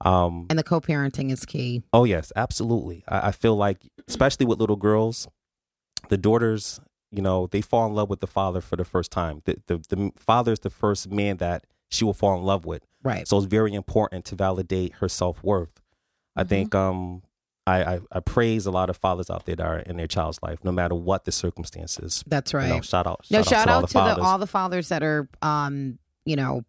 Um, 0.00 0.46
And 0.48 0.58
the 0.58 0.62
co-parenting 0.62 1.30
is 1.30 1.44
key. 1.44 1.82
Oh 1.92 2.04
yes, 2.04 2.32
absolutely. 2.36 3.04
I, 3.08 3.28
I 3.28 3.32
feel 3.32 3.56
like, 3.56 3.78
especially 4.06 4.46
with 4.46 4.58
little 4.60 4.76
girls, 4.76 5.28
the 6.08 6.16
daughters, 6.16 6.80
you 7.10 7.20
know, 7.20 7.46
they 7.48 7.60
fall 7.60 7.86
in 7.88 7.94
love 7.94 8.08
with 8.08 8.20
the 8.20 8.26
father 8.26 8.60
for 8.60 8.76
the 8.76 8.84
first 8.84 9.10
time. 9.10 9.42
The 9.44 9.56
the, 9.66 9.78
the 9.88 10.12
father 10.16 10.52
is 10.52 10.60
the 10.60 10.70
first 10.70 11.10
man 11.10 11.38
that 11.38 11.64
she 11.90 12.04
will 12.04 12.14
fall 12.14 12.38
in 12.38 12.44
love 12.44 12.64
with. 12.64 12.86
Right. 13.02 13.26
So 13.26 13.36
it's 13.38 13.46
very 13.46 13.74
important 13.74 14.24
to 14.26 14.34
validate 14.36 14.94
her 14.94 15.08
self 15.08 15.42
worth. 15.42 15.80
I 16.36 16.42
Mm-hmm. 16.42 16.48
think 16.48 16.74
um, 16.74 17.22
I, 17.68 17.94
I 17.94 18.00
I 18.12 18.20
praise 18.20 18.66
a 18.66 18.70
lot 18.70 18.88
of 18.90 18.96
fathers 18.96 19.30
out 19.30 19.44
there 19.46 19.56
that 19.56 19.66
are 19.66 19.78
in 19.80 19.96
their 19.96 20.06
child's 20.06 20.40
life, 20.42 20.58
no 20.64 20.72
matter 20.72 20.94
what 20.94 21.24
the 21.24 21.32
circumstances. 21.32 22.24
That's 22.26 22.52
You 22.52 22.58
right. 22.60 22.68
know, 22.68 22.80
shout 22.80 23.06
out. 23.06 23.26
no, 23.30 23.38
shout, 23.42 23.48
shout 23.48 23.68
out 23.68 23.68
out 23.68 23.68
to 23.68 23.74
all 23.74 23.80
to 23.80 23.86
the 23.86 23.86
the, 23.86 23.98
fathers. 24.14 24.24
all 24.24 24.38
the 24.38 24.46
fathers 24.46 24.88
that 24.88 25.02
are, 25.02 25.28
um, 25.42 25.98
you 26.24 26.36
know, 26.36 26.62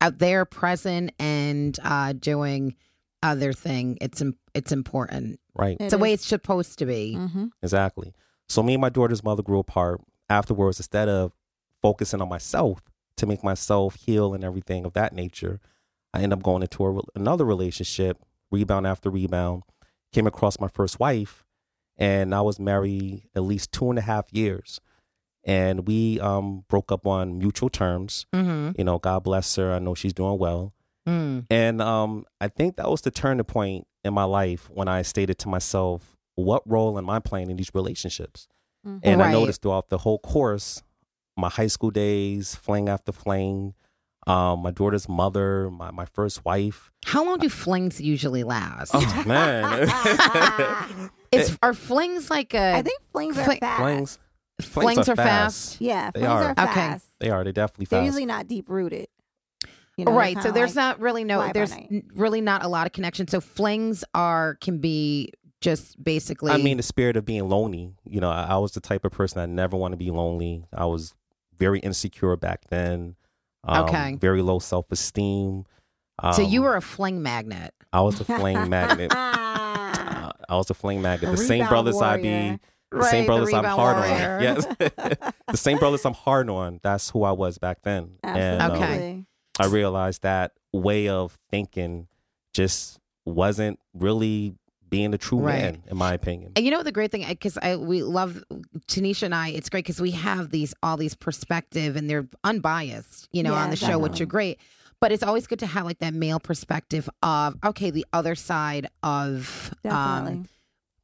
out 0.00 0.18
there 0.18 0.44
present 0.44 1.12
and 1.18 1.78
uh, 1.84 2.12
doing 2.14 2.74
other 3.22 3.40
their 3.40 3.52
thing. 3.52 3.98
It's 4.00 4.22
it's 4.54 4.72
important. 4.72 5.38
right. 5.54 5.76
It 5.78 5.84
it's 5.84 5.92
the 5.92 5.98
way 5.98 6.12
it's 6.12 6.26
supposed 6.26 6.78
to 6.80 6.86
be. 6.86 7.14
Mm-hmm. 7.18 7.46
Exactly. 7.62 8.12
So 8.48 8.62
me 8.62 8.74
and 8.74 8.80
my 8.80 8.88
daughter's 8.88 9.22
mother 9.22 9.42
grew 9.42 9.58
apart. 9.60 10.00
Afterwards, 10.28 10.78
instead 10.80 11.08
of 11.08 11.32
focusing 11.80 12.20
on 12.20 12.28
myself 12.28 12.80
to 13.16 13.26
make 13.26 13.44
myself 13.44 13.96
heal 13.96 14.34
and 14.34 14.42
everything 14.44 14.84
of 14.84 14.92
that 14.94 15.12
nature, 15.12 15.60
I 16.14 16.22
end 16.22 16.32
up 16.32 16.42
going 16.42 16.62
into 16.62 16.84
a, 16.84 17.00
another 17.14 17.44
relationship, 17.44 18.18
rebound 18.50 18.86
after 18.86 19.10
rebound. 19.10 19.62
Came 20.12 20.26
across 20.26 20.60
my 20.60 20.68
first 20.68 21.00
wife, 21.00 21.44
and 21.96 22.34
I 22.34 22.40
was 22.42 22.58
married 22.58 23.28
at 23.34 23.42
least 23.42 23.72
two 23.72 23.90
and 23.90 23.98
a 23.98 24.02
half 24.02 24.32
years. 24.32 24.80
And 25.44 25.88
we 25.88 26.20
um, 26.20 26.64
broke 26.68 26.92
up 26.92 27.06
on 27.06 27.38
mutual 27.38 27.68
terms. 27.68 28.26
Mm-hmm. 28.32 28.72
You 28.78 28.84
know, 28.84 28.98
God 28.98 29.24
bless 29.24 29.56
her. 29.56 29.72
I 29.72 29.78
know 29.80 29.94
she's 29.94 30.12
doing 30.12 30.38
well. 30.38 30.72
Mm. 31.08 31.46
And 31.50 31.82
um, 31.82 32.24
I 32.40 32.48
think 32.48 32.76
that 32.76 32.88
was 32.88 33.00
the 33.00 33.10
turning 33.10 33.44
point 33.44 33.86
in 34.04 34.14
my 34.14 34.24
life 34.24 34.70
when 34.70 34.86
I 34.86 35.02
stated 35.02 35.38
to 35.38 35.48
myself, 35.48 36.16
what 36.34 36.62
role 36.64 36.96
am 36.96 37.10
I 37.10 37.18
playing 37.18 37.50
in 37.50 37.56
these 37.56 37.70
relationships? 37.74 38.46
Mhm. 38.86 39.00
And 39.02 39.22
I 39.22 39.32
noticed 39.32 39.62
throughout 39.62 39.88
the 39.88 39.98
whole 39.98 40.18
course, 40.18 40.82
my 41.36 41.48
high 41.48 41.66
school 41.66 41.90
days, 41.90 42.54
fling 42.54 42.88
after 42.88 43.12
fling, 43.12 43.74
um, 44.26 44.60
my 44.60 44.70
daughter's 44.70 45.08
mother, 45.08 45.70
my, 45.70 45.90
my 45.90 46.04
first 46.04 46.44
wife. 46.44 46.90
How 47.04 47.24
long 47.24 47.38
do 47.38 47.48
flings 47.48 48.00
usually 48.00 48.44
last? 48.44 48.92
Oh, 48.94 49.24
man. 49.26 49.88
Is 51.32 51.58
are 51.62 51.74
flings 51.74 52.30
like 52.30 52.54
a 52.54 52.74
I 52.76 52.82
think 52.82 53.00
flings 53.10 53.38
are 53.38 53.56
fast. 53.56 53.78
flings. 53.78 54.18
flings 54.60 55.08
are 55.08 55.16
fast? 55.16 55.80
Yeah, 55.80 56.10
They 56.12 56.20
flings 56.20 56.32
are. 56.32 56.54
are, 56.56 56.68
Okay. 56.70 56.98
They 57.20 57.30
are. 57.30 57.42
They're 57.42 57.52
definitely 57.52 57.86
They're 57.86 58.04
usually 58.04 58.26
not 58.26 58.48
deep 58.48 58.68
rooted. 58.68 59.08
You 59.96 60.04
know, 60.06 60.12
right. 60.12 60.40
So 60.42 60.50
there's 60.52 60.76
like- 60.76 60.98
not 60.98 61.00
really 61.00 61.24
no 61.24 61.50
there's 61.52 61.72
n- 61.72 62.04
really 62.14 62.40
not 62.40 62.64
a 62.64 62.68
lot 62.68 62.86
of 62.86 62.92
connection. 62.92 63.28
So 63.28 63.40
flings 63.40 64.04
are 64.14 64.56
can 64.60 64.78
be 64.78 65.32
just 65.60 66.02
basically 66.02 66.50
I 66.52 66.56
mean, 66.58 66.76
the 66.76 66.82
spirit 66.82 67.16
of 67.16 67.24
being 67.24 67.48
lonely. 67.48 67.94
You 68.04 68.20
know, 68.20 68.30
I, 68.30 68.44
I 68.50 68.56
was 68.58 68.72
the 68.72 68.80
type 68.80 69.04
of 69.04 69.12
person 69.12 69.38
that 69.40 69.48
never 69.48 69.76
want 69.76 69.92
to 69.92 69.96
be 69.96 70.10
lonely. 70.10 70.64
I 70.72 70.86
was 70.86 71.14
very 71.58 71.78
insecure 71.80 72.36
back 72.36 72.68
then. 72.68 73.16
Um, 73.64 73.84
Okay. 73.86 74.16
Very 74.16 74.42
low 74.42 74.58
self 74.58 74.90
esteem. 74.90 75.64
Um, 76.18 76.32
so 76.34 76.42
you 76.42 76.62
were 76.62 76.76
a 76.76 76.82
fling 76.82 77.22
magnet. 77.22 77.74
I 77.92 78.00
was 78.02 78.20
a 78.20 78.24
fling 78.24 78.68
magnet. 78.68 79.12
Uh, 80.14 80.30
I 80.48 80.56
was 80.56 80.70
a 80.70 80.74
fling 80.74 81.02
magnet. 81.02 81.30
The 81.30 81.36
same 81.36 81.66
brothers 81.68 81.96
I 82.00 82.16
warrior. 82.16 82.58
be, 82.92 82.96
the 82.98 83.02
same 83.04 83.26
brothers 83.26 83.52
I'm 83.52 83.64
hard 83.64 83.96
warrior. 83.96 84.36
on. 84.36 84.42
Yes, 84.42 84.66
the 85.48 85.56
same 85.56 85.78
brothers 85.78 86.04
I'm 86.04 86.14
hard 86.14 86.48
on. 86.50 86.80
That's 86.82 87.10
who 87.10 87.24
I 87.24 87.32
was 87.32 87.58
back 87.58 87.78
then. 87.82 88.12
And 88.22 88.62
um, 88.62 88.72
Okay. 88.72 89.24
I 89.60 89.66
realized 89.66 90.22
that 90.22 90.52
way 90.72 91.08
of 91.08 91.38
thinking 91.50 92.08
just 92.54 92.98
wasn't 93.24 93.78
really 93.94 94.54
being 94.92 95.14
a 95.14 95.18
true 95.18 95.38
Right. 95.40 95.62
man, 95.62 95.82
in 95.90 95.96
my 95.96 96.12
opinion. 96.12 96.52
And 96.54 96.64
you 96.64 96.70
know 96.70 96.82
the 96.82 96.92
great 96.92 97.10
thing 97.10 97.24
because 97.26 97.56
I 97.58 97.76
we 97.76 98.02
love 98.02 98.44
Tanisha 98.86 99.24
and 99.24 99.34
I. 99.34 99.48
It's 99.48 99.68
great 99.70 99.84
because 99.86 100.00
we 100.00 100.10
have 100.12 100.50
these 100.50 100.74
all 100.82 100.96
these 100.98 101.14
perspective 101.16 101.96
and 101.96 102.08
they're 102.08 102.28
unbiased. 102.44 103.26
You 103.32 103.42
know, 103.42 103.54
Yeah, 103.54 103.62
on 103.64 103.70
the 103.70 103.76
show, 103.76 103.98
which 103.98 104.20
are 104.20 104.26
great. 104.26 104.58
But 105.00 105.10
it's 105.10 105.22
always 105.24 105.46
good 105.48 105.58
to 105.60 105.66
have 105.66 105.84
like 105.86 105.98
that 105.98 106.14
male 106.14 106.38
perspective 106.38 107.08
of 107.22 107.56
okay, 107.64 107.90
the 107.90 108.06
other 108.12 108.34
side 108.36 108.86
of 109.02 109.74
Definitely. 109.82 110.32
um, 110.42 110.48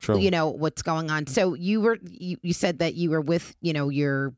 True. 0.01 0.19
you 0.21 0.31
know 0.31 0.49
what's 0.49 0.83
going 0.83 1.11
on. 1.11 1.27
So 1.27 1.55
you 1.55 1.81
were 1.81 1.99
you, 2.09 2.37
you 2.43 2.53
said 2.53 2.79
that 2.81 2.95
you 2.95 3.11
were 3.11 3.21
with 3.23 3.57
you 3.63 3.73
know 3.73 3.89
your 3.89 4.35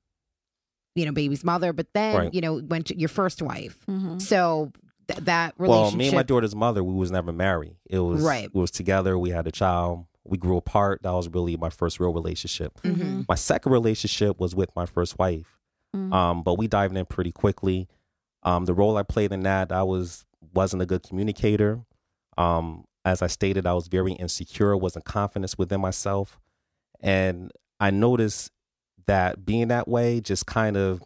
you 0.94 1.04
know 1.06 1.12
baby's 1.12 1.42
mother, 1.44 1.72
but 1.72 1.88
then 1.92 2.16
Right. 2.16 2.32
you 2.34 2.40
know 2.40 2.54
went 2.54 2.86
to 2.86 2.96
your 2.98 3.08
first 3.10 3.42
wife. 3.42 3.76
Mhm. 3.88 4.22
So 4.22 4.70
th- 5.12 5.25
that 5.25 5.55
well, 5.59 5.90
me 5.92 6.07
and 6.09 6.14
my 6.16 6.23
daughter's 6.23 6.55
mother, 6.55 6.83
we 6.85 6.94
was 6.94 7.11
never 7.11 7.33
married. 7.33 7.77
It 7.88 7.99
was 8.01 8.23
Right. 8.23 8.49
We 8.55 8.61
was 8.61 8.70
together. 8.70 9.18
We 9.18 9.31
had 9.31 9.46
a 9.46 9.51
child. 9.53 10.07
We 10.25 10.37
grew 10.38 10.57
apart. 10.57 11.03
That 11.03 11.12
was 11.12 11.29
really 11.29 11.57
my 11.57 11.70
first 11.70 11.99
real 12.01 12.12
relationship. 12.12 12.81
Mhm. 12.83 13.27
My 13.29 13.35
second 13.35 13.73
relationship 13.73 14.38
was 14.38 14.55
with 14.55 14.70
my 14.77 14.87
first 14.87 15.18
wife. 15.18 15.59
Mhm. 15.94 16.12
Um, 16.12 16.42
but 16.42 16.59
we 16.59 16.68
dived 16.68 16.96
in 16.96 17.05
pretty 17.07 17.33
quickly. 17.33 17.88
Um, 18.42 18.64
the 18.64 18.75
role 18.75 18.96
I 18.96 19.03
played 19.03 19.33
in 19.33 19.42
that, 19.42 19.73
I 19.73 19.83
was 19.83 20.25
wasn't 20.55 20.83
a 20.83 20.87
good 20.87 21.03
communicator. 21.03 21.85
Um, 22.38 22.85
as 23.05 23.23
I 23.23 23.27
stated, 23.27 23.66
I 23.66 23.75
was 23.75 23.88
very 23.88 24.12
insecure, 24.12 24.77
wasn't 24.77 25.05
confident 25.05 25.55
within 25.59 25.81
myself, 25.81 26.38
and 27.01 27.51
I 27.79 27.90
noticed 27.90 28.51
that 29.07 29.44
being 29.44 29.68
that 29.68 29.88
way 29.88 30.20
just 30.20 30.46
kind 30.46 30.77
of 30.77 31.03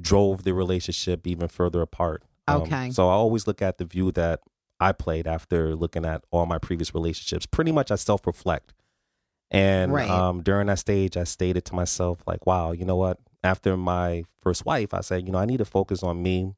drove 0.00 0.44
the 0.44 0.52
relationship 0.54 1.26
even 1.26 1.48
further 1.48 1.82
apart. 1.82 2.22
Um, 2.56 2.62
Okay. 2.62 2.90
so 2.90 3.08
I 3.08 3.12
always 3.12 3.46
look 3.46 3.60
at 3.62 3.78
the 3.78 3.84
view 3.84 4.12
that 4.12 4.40
I 4.78 4.92
played 4.92 5.26
after 5.26 5.74
looking 5.76 6.04
at 6.04 6.24
all 6.30 6.46
my 6.46 6.58
previous 6.58 6.94
relationships. 6.94 7.46
Pretty 7.46 7.72
much, 7.72 7.90
I 7.90 7.96
self 7.96 8.26
reflect. 8.26 8.72
And 9.50 9.92
Right. 9.92 10.08
um, 10.08 10.42
during 10.42 10.68
that 10.68 10.78
stage, 10.78 11.16
I 11.16 11.24
stated 11.24 11.64
to 11.66 11.74
myself, 11.74 12.20
like, 12.26 12.46
wow, 12.46 12.72
you 12.72 12.84
know 12.84 12.96
what? 12.96 13.18
After 13.42 13.76
my 13.76 14.24
first 14.40 14.64
wife, 14.64 14.94
I 14.94 15.00
said, 15.00 15.26
you 15.26 15.32
know, 15.32 15.38
I 15.38 15.44
need 15.46 15.58
to 15.58 15.64
focus 15.64 16.02
on 16.02 16.22
me. 16.22 16.54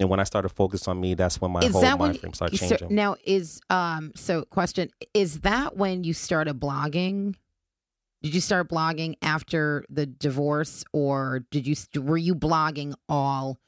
And 0.00 0.10
when 0.10 0.18
I 0.18 0.24
started 0.24 0.48
focus 0.48 0.88
on 0.88 1.00
me, 1.00 1.14
that's 1.14 1.40
when 1.40 1.52
my 1.52 1.64
is 1.64 1.72
whole 1.72 1.82
when 1.82 1.98
mind 1.98 2.20
frame 2.20 2.32
started 2.32 2.58
so- 2.58 2.66
changing. 2.68 2.94
now 2.94 3.14
is 3.24 3.60
um 3.70 4.10
so 4.16 4.42
question 4.46 4.90
is 5.14 5.40
that 5.42 5.76
when 5.76 6.02
you 6.02 6.12
started 6.12 6.58
blogging 6.58 7.36
did 8.22 8.34
you 8.34 8.40
start 8.40 8.68
blogging 8.68 9.14
after 9.22 9.84
the 9.88 10.04
divorce 10.06 10.82
or 10.92 11.44
did 11.52 11.66
you 11.68 11.76
were 12.02 12.16
you 12.16 12.34
blogging 12.34 12.94
all 13.08 13.58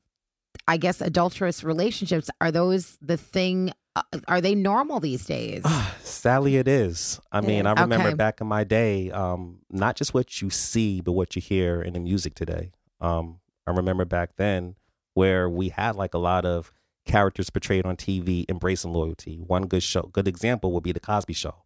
I 0.66 0.76
guess 0.76 1.00
adulterous 1.00 1.62
relationships 1.62 2.30
are 2.40 2.50
those 2.50 2.96
the 3.00 3.16
thing 3.16 3.72
uh, 3.96 4.02
are 4.26 4.40
they 4.40 4.54
normal 4.54 4.98
these 4.98 5.24
days? 5.24 5.64
Sally, 6.02 6.56
it 6.56 6.66
is. 6.66 7.20
I 7.30 7.40
mean, 7.40 7.66
I 7.66 7.72
remember 7.80 8.08
Okay. 8.08 8.14
back 8.16 8.40
in 8.40 8.46
my 8.46 8.64
day, 8.64 9.10
um, 9.12 9.60
not 9.70 9.94
just 9.96 10.12
what 10.14 10.40
you 10.42 10.50
see, 10.50 11.00
but 11.00 11.12
what 11.12 11.36
you 11.36 11.42
hear 11.42 11.80
in 11.80 11.92
the 11.92 12.00
music 12.00 12.34
today. 12.34 12.72
Um, 13.00 13.40
I 13.66 13.70
remember 13.72 14.04
back 14.04 14.36
then 14.36 14.74
where 15.14 15.48
we 15.48 15.68
had 15.68 15.94
like 15.96 16.12
a 16.14 16.18
lot 16.18 16.44
of 16.44 16.72
characters 17.06 17.50
portrayed 17.50 17.86
on 17.86 17.96
TV 17.96 18.44
embracing 18.48 18.92
loyalty. 18.92 19.36
One 19.36 19.66
good 19.66 19.82
show, 19.82 20.02
good 20.12 20.26
example 20.26 20.72
would 20.72 20.82
be 20.82 20.92
the 20.92 21.00
Cosby 21.00 21.34
Show, 21.34 21.62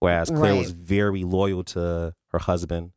whereas 0.00 0.28
Claire 0.30 0.52
Right. 0.52 0.58
was 0.58 0.72
very 0.72 1.24
loyal 1.24 1.64
to 1.64 2.14
her 2.32 2.38
husband, 2.40 2.92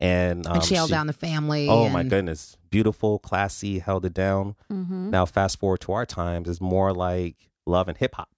and, 0.00 0.46
um, 0.46 0.54
and 0.56 0.64
she 0.64 0.74
held 0.74 0.90
down 0.90 1.06
the 1.06 1.12
family. 1.12 1.68
Oh 1.68 1.84
and, 1.84 1.92
my 1.92 2.02
goodness, 2.02 2.56
beautiful, 2.70 3.18
classy, 3.18 3.78
held 3.78 4.04
it 4.04 4.14
down. 4.14 4.56
Mhm. 4.72 5.10
Now, 5.10 5.26
fast 5.26 5.58
forward 5.58 5.80
to 5.82 5.92
our 5.92 6.06
times, 6.06 6.48
it's 6.48 6.60
more 6.60 6.92
like 6.92 7.36
love 7.66 7.88
and 7.88 7.96
hip 7.96 8.14
hop. 8.14 8.28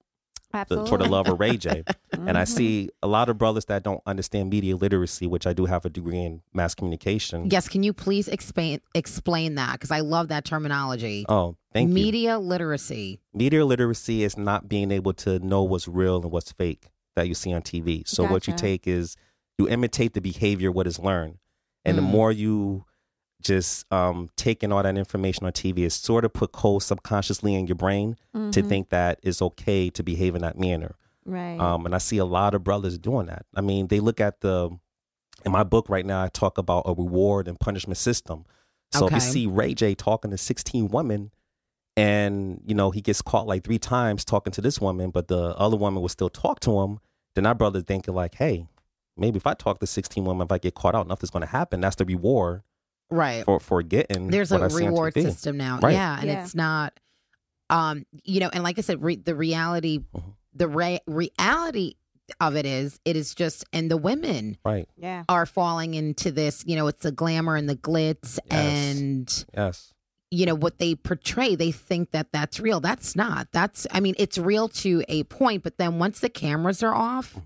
the, 0.52 0.58
Absolutely. 0.58 0.90
for 0.90 0.98
the 0.98 1.06
love 1.06 1.26
of 1.28 1.40
Ray 1.40 1.56
J. 1.56 1.82
and 2.12 2.36
I 2.36 2.42
Mhm. 2.42 2.46
see 2.48 2.90
a 3.02 3.06
lot 3.06 3.30
of 3.30 3.38
brothers 3.38 3.64
that 3.66 3.82
don't 3.82 4.02
understand 4.04 4.50
media 4.50 4.76
literacy, 4.76 5.26
which 5.26 5.46
I 5.46 5.54
do 5.54 5.64
have 5.64 5.86
a 5.86 5.88
degree 5.88 6.18
in 6.22 6.42
mass 6.52 6.74
communication. 6.74 7.48
Yes, 7.50 7.70
can 7.70 7.82
you 7.82 7.94
please 7.94 8.28
explain 8.28 8.80
explain 8.94 9.54
that? 9.54 9.72
Because 9.72 9.90
I 9.90 10.00
love 10.00 10.28
that 10.28 10.44
terminology. 10.44 11.24
Oh, 11.26 11.56
thank 11.72 11.88
you. 11.88 11.94
Media 11.94 12.38
literacy. 12.38 13.18
Media 13.32 13.64
literacy 13.64 14.24
is 14.24 14.36
not 14.36 14.68
being 14.68 14.90
able 14.90 15.14
to 15.14 15.38
know 15.38 15.62
what's 15.62 15.88
real 15.88 16.16
and 16.20 16.30
what's 16.30 16.52
fake 16.52 16.88
that 17.16 17.28
you 17.28 17.34
see 17.34 17.54
on 17.54 17.62
TV. 17.62 18.06
So 18.06 18.24
what 18.24 18.46
you 18.46 18.52
take 18.52 18.86
is 18.86 19.16
you 19.56 19.66
imitate 19.70 20.12
the 20.12 20.20
behavior 20.20 20.70
what 20.70 20.86
is 20.86 20.98
learned, 20.98 21.38
and 21.84 21.98
the 21.98 22.02
Mm. 22.02 22.06
more 22.10 22.32
you 22.32 22.84
just 23.40 23.84
um, 23.92 24.30
taking 24.36 24.70
all 24.70 24.82
that 24.82 24.96
information 24.96 25.44
on 25.46 25.52
TV, 25.52 25.78
it 25.84 25.90
sort 25.90 26.24
of 26.24 26.32
put 26.32 26.52
codes 26.52 26.84
subconsciously 26.86 27.54
in 27.56 27.66
your 27.66 27.74
brain 27.74 28.16
to 28.32 28.62
Mhm. 28.62 28.68
think 28.68 28.88
that 28.90 29.18
it's 29.22 29.42
okay 29.42 29.90
to 29.90 30.02
behave 30.02 30.34
in 30.36 30.42
that 30.42 30.58
manner. 30.58 30.94
right. 31.24 31.58
Um, 31.60 31.86
and 31.86 31.94
I 31.94 31.98
see 31.98 32.18
a 32.18 32.24
lot 32.24 32.52
of 32.54 32.64
brothers 32.64 32.98
doing 32.98 33.26
that. 33.26 33.46
I 33.54 33.60
mean, 33.60 33.86
they 33.88 34.00
look 34.00 34.20
at 34.20 34.40
the 34.40 34.70
in 35.44 35.50
my 35.52 35.62
book 35.64 35.88
right 35.88 36.06
now. 36.06 36.22
I 36.22 36.28
talk 36.28 36.56
about 36.58 36.82
a 36.86 36.94
reward 36.94 37.46
and 37.48 37.58
punishment 37.58 37.96
system. 37.98 38.44
So 38.92 39.06
if 39.06 39.12
you 39.12 39.20
see 39.20 39.46
Ray 39.46 39.74
J 39.74 39.94
talking 39.94 40.30
to 40.32 40.38
sixteen 40.38 40.88
women, 40.88 41.30
and 41.96 42.60
you 42.64 42.74
know 42.74 42.90
he 42.90 43.00
gets 43.00 43.22
caught 43.22 43.46
like 43.46 43.64
three 43.64 43.78
times 43.78 44.24
talking 44.24 44.52
to 44.52 44.60
this 44.60 44.80
woman, 44.80 45.10
but 45.10 45.28
the 45.28 45.54
other 45.56 45.76
woman 45.76 46.00
will 46.02 46.08
still 46.08 46.30
talk 46.30 46.60
to 46.60 46.80
him, 46.80 46.98
then 47.34 47.46
our 47.46 47.54
brother 47.54 47.80
thinking 47.82 48.14
like, 48.14 48.34
hey, 48.36 48.66
maybe 49.16 49.36
if 49.36 49.46
I 49.46 49.54
talk 49.54 49.80
to 49.80 49.86
sixteen 49.86 50.24
women, 50.24 50.46
if 50.46 50.52
I 50.52 50.58
get 50.58 50.74
caught 50.74 50.94
out, 50.94 51.06
nothing's 51.08 51.30
going 51.30 51.42
to 51.42 51.46
happen. 51.50 51.80
That's 51.80 51.96
the 51.96 52.04
reward 52.04 52.62
Right. 53.10 53.44
for 53.44 53.60
for 53.60 53.82
getting. 53.82 54.28
There's 54.28 54.50
what 54.50 54.60
a 54.62 54.64
I 54.64 54.78
reward 54.78 55.14
system 55.14 55.56
now. 55.56 55.78
Right. 55.80 55.92
Yeah, 55.92 56.18
and 56.18 56.26
Yeah. 56.28 56.42
it's 56.42 56.54
not 56.54 56.98
um 57.70 58.04
you 58.24 58.40
know, 58.40 58.50
and 58.52 58.62
like 58.64 58.78
I 58.78 58.82
said 58.82 59.02
re- 59.02 59.16
the 59.16 59.34
reality 59.34 60.00
Mhm. 60.14 60.34
the 60.54 60.68
re- 60.68 61.00
reality 61.06 61.94
of 62.40 62.56
it 62.56 62.64
is 62.66 62.98
it 63.04 63.16
is 63.16 63.34
just 63.34 63.64
and 63.72 63.90
the 63.90 63.96
women 63.96 64.56
Right. 64.64 64.88
yeah. 64.96 65.24
are 65.28 65.44
falling 65.46 65.94
into 65.94 66.30
this, 66.30 66.64
you 66.66 66.76
know, 66.76 66.86
it's 66.86 67.02
the 67.02 67.12
glamour 67.12 67.56
and 67.56 67.68
the 67.68 67.76
glitz 67.76 68.38
Yes. 68.50 68.50
and 68.50 69.44
Yes. 69.54 69.94
you 70.30 70.46
know 70.46 70.54
what 70.54 70.78
they 70.78 70.94
portray 70.94 71.54
they 71.54 71.70
think 71.72 72.10
that 72.12 72.32
that's 72.32 72.58
real 72.58 72.80
that's 72.80 73.14
not 73.14 73.48
that's 73.52 73.86
i 73.90 74.00
mean 74.00 74.14
it's 74.16 74.38
real 74.38 74.66
to 74.66 75.04
a 75.08 75.24
point 75.24 75.62
but 75.62 75.76
then 75.76 75.98
once 75.98 76.20
the 76.20 76.30
cameras 76.30 76.82
are 76.82 76.94
off 76.94 77.38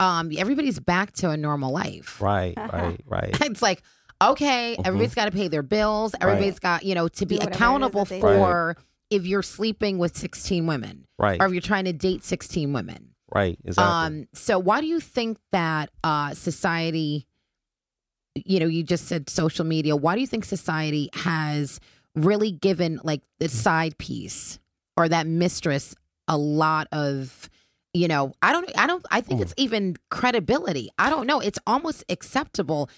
um 0.00 0.30
everybody's 0.36 0.80
back 0.80 1.12
to 1.12 1.30
a 1.30 1.36
normal 1.36 1.72
life 1.72 2.20
Right. 2.20 2.54
Right. 2.72 3.00
Right. 3.06 3.40
it's 3.42 3.62
like 3.62 3.82
okay 4.22 4.74
Mhm. 4.78 4.86
everybody's 4.86 5.14
got 5.14 5.26
to 5.26 5.30
pay 5.30 5.46
their 5.48 5.62
bills 5.62 6.14
everybody's 6.20 6.58
got 6.58 6.82
you 6.84 6.94
know 6.94 7.06
to 7.08 7.26
be 7.26 7.36
whatever 7.36 7.52
accountable 7.54 8.04
that 8.04 8.10
they 8.10 8.20
do. 8.20 8.26
for 8.26 8.76
if 9.10 9.26
you're 9.26 9.42
sleeping 9.42 9.98
with 9.98 10.16
16 10.16 10.66
women 10.66 11.06
Right. 11.18 11.40
or 11.40 11.46
if 11.46 11.52
you're 11.52 11.60
trying 11.62 11.84
to 11.84 11.92
date 11.92 12.24
16 12.24 12.72
women 12.72 13.14
Right. 13.32 13.58
Exactly. 13.64 13.94
um 14.18 14.26
so 14.34 14.58
why 14.58 14.80
do 14.80 14.86
you 14.88 14.98
think 15.00 15.38
that 15.52 15.90
uh 16.02 16.34
society 16.34 17.26
you 18.34 18.60
know 18.60 18.66
you 18.66 18.82
just 18.82 19.06
said 19.06 19.28
social 19.28 19.64
media 19.64 19.96
why 19.96 20.14
do 20.14 20.20
you 20.20 20.26
think 20.26 20.44
society 20.44 21.10
has 21.14 21.80
really 22.14 22.50
given 22.52 23.00
like 23.04 23.22
the 23.38 23.48
side 23.48 23.96
piece 23.98 24.58
or 24.96 25.08
that 25.08 25.26
mistress 25.26 25.94
a 26.28 26.36
lot 26.36 26.86
of 26.92 27.48
you 27.94 28.06
know 28.08 28.32
i 28.42 28.52
don't 28.52 28.70
i 28.78 28.86
don't 28.86 29.04
i 29.10 29.20
think 29.20 29.40
Mm. 29.40 29.42
it's 29.42 29.54
even 29.56 29.96
credibility 30.10 30.90
i 30.98 31.10
don't 31.10 31.26
know 31.26 31.40
it's 31.40 31.58
almost 31.66 32.04
acceptable 32.08 32.88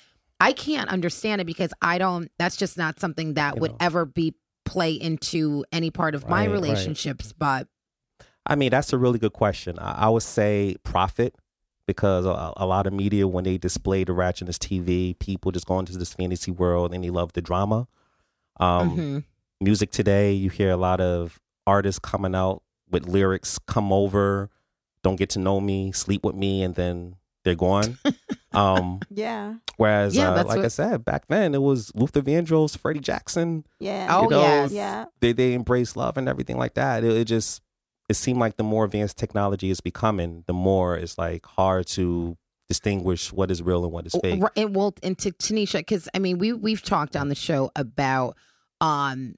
i 0.41 0.53
can't 0.53 0.89
understand 0.91 1.41
it 1.41 1.45
because 1.47 1.73
i 1.81 1.97
don't 1.99 2.31
that's 2.39 2.57
just 2.57 2.77
not 2.77 3.01
something 3.01 3.35
that 3.35 3.55
You 3.57 3.61
would 3.63 3.71
know. 3.73 3.77
ever 3.81 4.05
be 4.05 4.35
play 4.65 4.93
into 4.93 5.65
any 5.73 5.91
part 5.91 6.15
of 6.15 6.29
my 6.29 6.41
Right, 6.41 6.47
right. 6.47 6.53
relationships 6.53 7.33
but 7.33 7.69
I 8.45 8.57
mean, 8.57 8.71
that's 8.71 8.93
a 8.93 8.99
really 8.99 9.21
good 9.21 9.33
question. 9.35 9.79
I, 9.79 10.07
I 10.07 10.09
would 10.09 10.25
say 10.25 10.75
profit 10.83 11.37
because 11.87 12.27
a, 12.27 12.53
a 12.57 12.67
lot 12.67 12.89
of 12.89 12.93
media, 12.93 13.29
when 13.29 13.45
they 13.45 13.57
display 13.57 14.03
the 14.03 14.11
ratchetness 14.15 14.59
TV, 14.59 15.17
people 15.17 15.53
just 15.53 15.65
go 15.65 15.79
into 15.79 15.97
this 15.97 16.13
fantasy 16.15 16.51
world 16.51 16.93
and 16.93 17.05
they 17.05 17.11
love 17.11 17.35
the 17.35 17.41
drama. 17.41 17.87
Um, 18.59 18.97
mhm. 18.97 19.25
Music 19.61 19.93
today, 19.93 20.33
you 20.33 20.51
hear 20.51 20.73
a 20.73 20.77
lot 20.77 21.01
of 21.01 21.39
artists 21.69 22.01
coming 22.01 22.35
out 22.35 22.65
with 22.91 23.07
lyrics, 23.07 23.61
come 23.61 23.93
over, 23.93 24.51
don't 25.03 25.17
get 25.17 25.31
to 25.31 25.39
know 25.39 25.61
me, 25.61 25.93
sleep 25.93 26.25
with 26.25 26.35
me, 26.35 26.63
and 26.63 26.75
then 26.75 27.17
they're 27.45 27.55
gone. 27.55 27.99
um, 28.53 29.01
Yeah. 29.11 29.55
whereas, 29.77 30.15
Yeah, 30.15 30.31
uh, 30.31 30.35
that's 30.35 30.49
like 30.49 30.65
I 30.65 30.69
said, 30.69 31.05
back 31.05 31.27
then 31.29 31.55
it 31.55 31.63
was 31.63 31.91
Luther 31.95 32.23
Vandross, 32.23 32.77
Freddie 32.79 33.01
Jackson. 33.01 33.65
Yeah. 33.81 34.07
Oh, 34.17 34.27
know, 34.27 34.41
yes. 34.41 34.73
Yeah. 34.73 35.07
they 35.21 35.33
they 35.33 35.55
embrace 35.55 35.97
love 35.97 36.17
and 36.17 36.29
everything 36.29 36.57
like 36.57 36.75
that. 36.75 37.03
It, 37.05 37.13
it 37.17 37.25
just 37.25 37.63
it 38.09 38.15
seemed 38.15 38.39
like 38.39 38.57
the 38.57 38.65
more 38.65 38.85
advanced 38.85 39.17
technology 39.19 39.71
is 39.71 39.81
becoming, 39.81 40.45
the 40.47 40.53
more 40.53 40.97
it's 40.97 41.19
like 41.19 41.47
hard 41.47 41.87
to 41.89 42.37
distinguish 42.69 43.33
what 43.33 43.51
is 43.51 43.63
real 43.63 43.85
and 43.85 43.93
what 43.93 44.07
is 44.07 44.15
fake. 44.23 44.41
Right, 44.43 44.53
and 44.57 44.75
well, 44.75 44.95
and 45.03 45.19
to 45.19 45.33
Tanisha, 45.33 45.79
because 45.79 46.09
I 46.15 46.19
mean, 46.19 46.39
we 46.39 46.53
we've 46.53 46.83
talked 46.83 47.17
on 47.17 47.29
the 47.29 47.35
show 47.35 47.71
about 47.77 48.37
um 48.81 49.35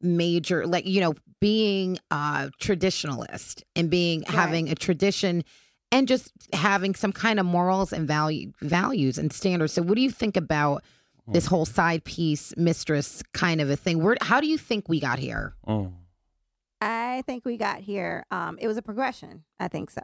major, 0.00 0.66
like 0.66 0.86
you 0.86 1.00
know, 1.00 1.14
being 1.40 1.98
a 2.10 2.50
traditionalist 2.60 3.62
and 3.76 3.90
being 3.90 4.20
Right. 4.20 4.30
having 4.30 4.68
a 4.68 4.74
tradition 4.74 5.44
and 5.90 6.06
just 6.08 6.32
having 6.52 6.94
some 6.94 7.12
kind 7.12 7.40
of 7.40 7.46
morals 7.46 7.92
and 7.92 8.06
value 8.06 8.52
values 8.60 9.18
and 9.18 9.32
standards. 9.32 9.72
So, 9.72 9.82
what 9.82 9.94
do 9.96 10.02
you 10.02 10.10
think 10.10 10.36
about 10.36 10.82
this 11.30 11.46
whole 11.46 11.66
side 11.66 12.04
piece 12.04 12.54
mistress 12.56 13.22
kind 13.34 13.60
of 13.60 13.68
a 13.70 13.76
thing? 13.76 14.02
Where 14.02 14.16
how 14.20 14.40
do 14.40 14.46
you 14.46 14.58
think 14.58 14.88
we 14.88 14.98
got 15.00 15.18
here? 15.18 15.54
Mm. 15.66 15.92
I 16.80 17.22
think 17.26 17.44
we 17.44 17.56
got 17.56 17.80
here. 17.80 18.24
Um, 18.30 18.58
it 18.60 18.68
was 18.68 18.76
a 18.76 18.82
progression. 18.82 19.44
I 19.58 19.68
think 19.68 19.90
so. 19.90 20.02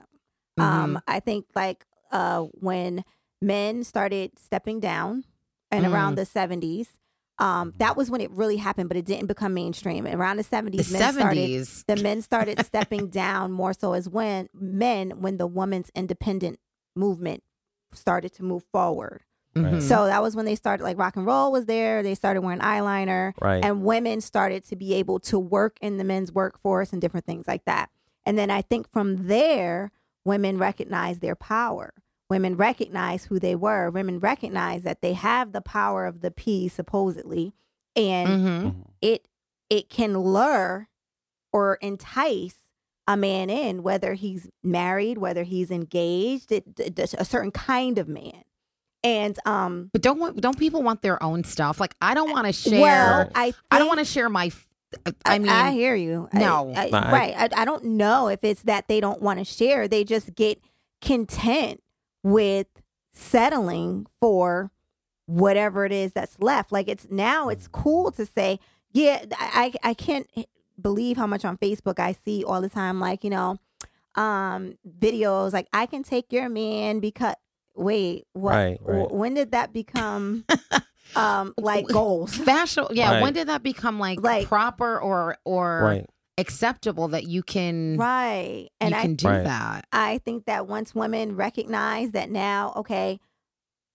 Mm-hmm. 0.58 0.62
Um, 0.62 1.00
I 1.06 1.20
think 1.20 1.46
like 1.54 1.84
uh, 2.10 2.42
when 2.60 3.04
men 3.40 3.84
started 3.84 4.38
stepping 4.38 4.80
down, 4.80 5.24
and 5.70 5.84
Mm. 5.84 5.92
around 5.92 6.14
the 6.16 6.24
seventies, 6.24 6.88
um, 7.38 7.72
that 7.78 7.96
was 7.96 8.10
when 8.10 8.20
it 8.20 8.30
really 8.30 8.56
happened. 8.56 8.88
But 8.88 8.96
it 8.96 9.04
didn't 9.04 9.26
become 9.26 9.54
mainstream. 9.54 10.06
Around 10.06 10.36
the 10.36 10.42
the 10.42 10.48
seventies, 10.48 10.92
men 10.92 11.00
started 11.12 11.20
seventies. 11.20 11.84
the 11.86 11.96
men 11.96 12.22
started 12.22 12.64
stepping 12.64 13.08
down 13.08 13.52
more 13.52 13.72
so 13.72 13.92
as 13.92 14.08
when 14.08 14.48
men 14.54 15.20
when 15.20 15.36
the 15.38 15.46
women's 15.46 15.90
independent 15.94 16.58
movement 16.94 17.42
started 17.92 18.32
to 18.34 18.42
move 18.42 18.64
forward. 18.72 19.22
Mm-hmm. 19.56 19.80
So 19.80 20.06
that 20.06 20.20
was 20.20 20.34
when 20.34 20.46
they 20.46 20.56
started 20.56 20.82
like 20.82 20.98
rock 20.98 21.16
and 21.16 21.24
roll 21.26 21.52
was 21.52 21.66
there. 21.66 22.02
They 22.02 22.14
started 22.16 22.40
wearing 22.42 22.58
eyeliner 22.60 23.32
Right. 23.40 23.64
and 23.64 23.84
women 23.84 24.20
started 24.20 24.66
to 24.68 24.76
be 24.76 24.94
able 24.94 25.20
to 25.20 25.38
work 25.38 25.76
in 25.80 25.96
the 25.96 26.02
men's 26.04 26.32
workforce 26.32 26.92
and 26.92 27.00
different 27.00 27.24
things 27.24 27.46
like 27.46 27.64
that. 27.66 27.90
And 28.26 28.36
then 28.36 28.50
I 28.50 28.62
think 28.62 28.90
from 28.90 29.28
there, 29.28 29.92
women 30.24 30.58
recognized 30.58 31.20
their 31.20 31.36
power. 31.36 31.94
Women 32.34 32.56
recognize 32.56 33.26
who 33.26 33.38
they 33.38 33.54
were. 33.54 33.90
Women 33.90 34.18
recognize 34.18 34.82
that 34.82 35.02
they 35.02 35.12
have 35.12 35.52
the 35.52 35.60
power 35.60 36.04
of 36.04 36.20
the 36.20 36.32
P 36.32 36.66
supposedly, 36.68 37.54
and 37.94 38.28
hmm 38.28 38.66
Mhm. 38.66 38.74
it 39.00 39.28
it 39.70 39.88
can 39.88 40.18
lure 40.18 40.88
or 41.52 41.76
entice 41.76 42.56
a 43.06 43.16
man 43.16 43.50
in, 43.50 43.82
whether 43.84 44.14
he's 44.14 44.48
married, 44.64 45.18
whether 45.18 45.44
he's 45.44 45.70
engaged, 45.70 46.50
it, 46.50 46.64
it- 46.80 47.14
a 47.16 47.24
certain 47.24 47.52
kind 47.52 47.98
of 47.98 48.08
man. 48.08 48.42
And 49.04 49.38
um, 49.46 49.90
But 49.92 50.02
don't 50.02 50.18
want, 50.18 50.40
don't 50.40 50.58
people 50.58 50.82
want 50.82 51.02
their 51.02 51.22
own 51.22 51.44
stuff? 51.44 51.78
Like 51.78 51.94
I 52.00 52.14
don't 52.14 52.30
want 52.32 52.46
to 52.48 52.52
share. 52.52 52.80
well, 52.80 53.30
I 53.34 53.54
I 53.70 53.78
don't 53.78 53.86
want 53.88 54.00
to 54.00 54.04
share 54.06 54.28
my. 54.28 54.50
I 55.24 55.38
mean, 55.38 55.50
I 55.50 55.70
hear 55.72 55.94
you. 55.94 56.28
No. 56.32 56.72
I, 56.74 56.88
I- 56.92 57.12
right. 57.12 57.34
I, 57.52 57.62
I 57.62 57.64
don't 57.64 57.84
know 57.84 58.26
if 58.28 58.42
it's 58.42 58.62
that 58.62 58.88
they 58.88 59.00
don't 59.00 59.22
want 59.22 59.38
to 59.38 59.44
share. 59.44 59.86
They 59.86 60.02
just 60.04 60.34
get 60.34 60.58
content 61.02 61.82
with 62.24 62.66
settling 63.12 64.06
for 64.20 64.72
whatever 65.26 65.84
it 65.84 65.92
is 65.92 66.12
that's 66.12 66.38
left. 66.40 66.72
Like 66.72 66.88
it's 66.88 67.06
now 67.10 67.48
it's 67.48 67.68
cool 67.68 68.10
to 68.12 68.26
say, 68.26 68.58
yeah, 68.92 69.24
I 69.38 69.72
I 69.84 69.90
I 69.90 69.94
can't 69.94 70.26
believe 70.80 71.16
how 71.16 71.26
much 71.28 71.44
on 71.44 71.56
Facebook 71.58 72.00
I 72.00 72.12
see 72.12 72.42
all 72.42 72.60
the 72.60 72.68
time. 72.68 72.98
Like 72.98 73.22
you 73.22 73.30
know, 73.30 73.58
um, 74.16 74.76
videos 74.98 75.52
like 75.52 75.68
I 75.72 75.86
can 75.86 76.02
take 76.02 76.32
your 76.32 76.48
man 76.48 76.98
because 77.00 77.34
wait, 77.76 78.26
what? 78.32 78.52
Right, 78.52 78.78
right. 78.82 79.10
When 79.10 79.34
did 79.34 79.52
that 79.52 79.72
become 79.72 80.44
um 81.16 81.54
like 81.56 81.86
goals? 81.86 82.34
fashion. 82.36 82.86
Yeah, 82.90 83.12
Right. 83.14 83.22
when 83.22 83.32
did 83.32 83.48
that 83.48 83.62
become 83.62 83.98
like, 84.00 84.20
Like- 84.22 84.48
proper 84.48 84.98
or 84.98 85.36
or 85.44 85.82
Right. 85.84 86.06
Acceptable 86.38 87.08
that 87.08 87.24
you 87.24 87.42
can 87.42 87.96
Right. 87.96 88.62
you 88.64 88.68
And 88.80 88.94
I 88.94 89.02
can 89.02 89.14
do 89.14 89.28
Right. 89.28 89.44
that? 89.44 89.86
I 89.92 90.18
think 90.18 90.46
that 90.46 90.66
once 90.66 90.94
women 90.94 91.36
recognize 91.36 92.10
that 92.12 92.30
now, 92.30 92.72
okay, 92.76 93.20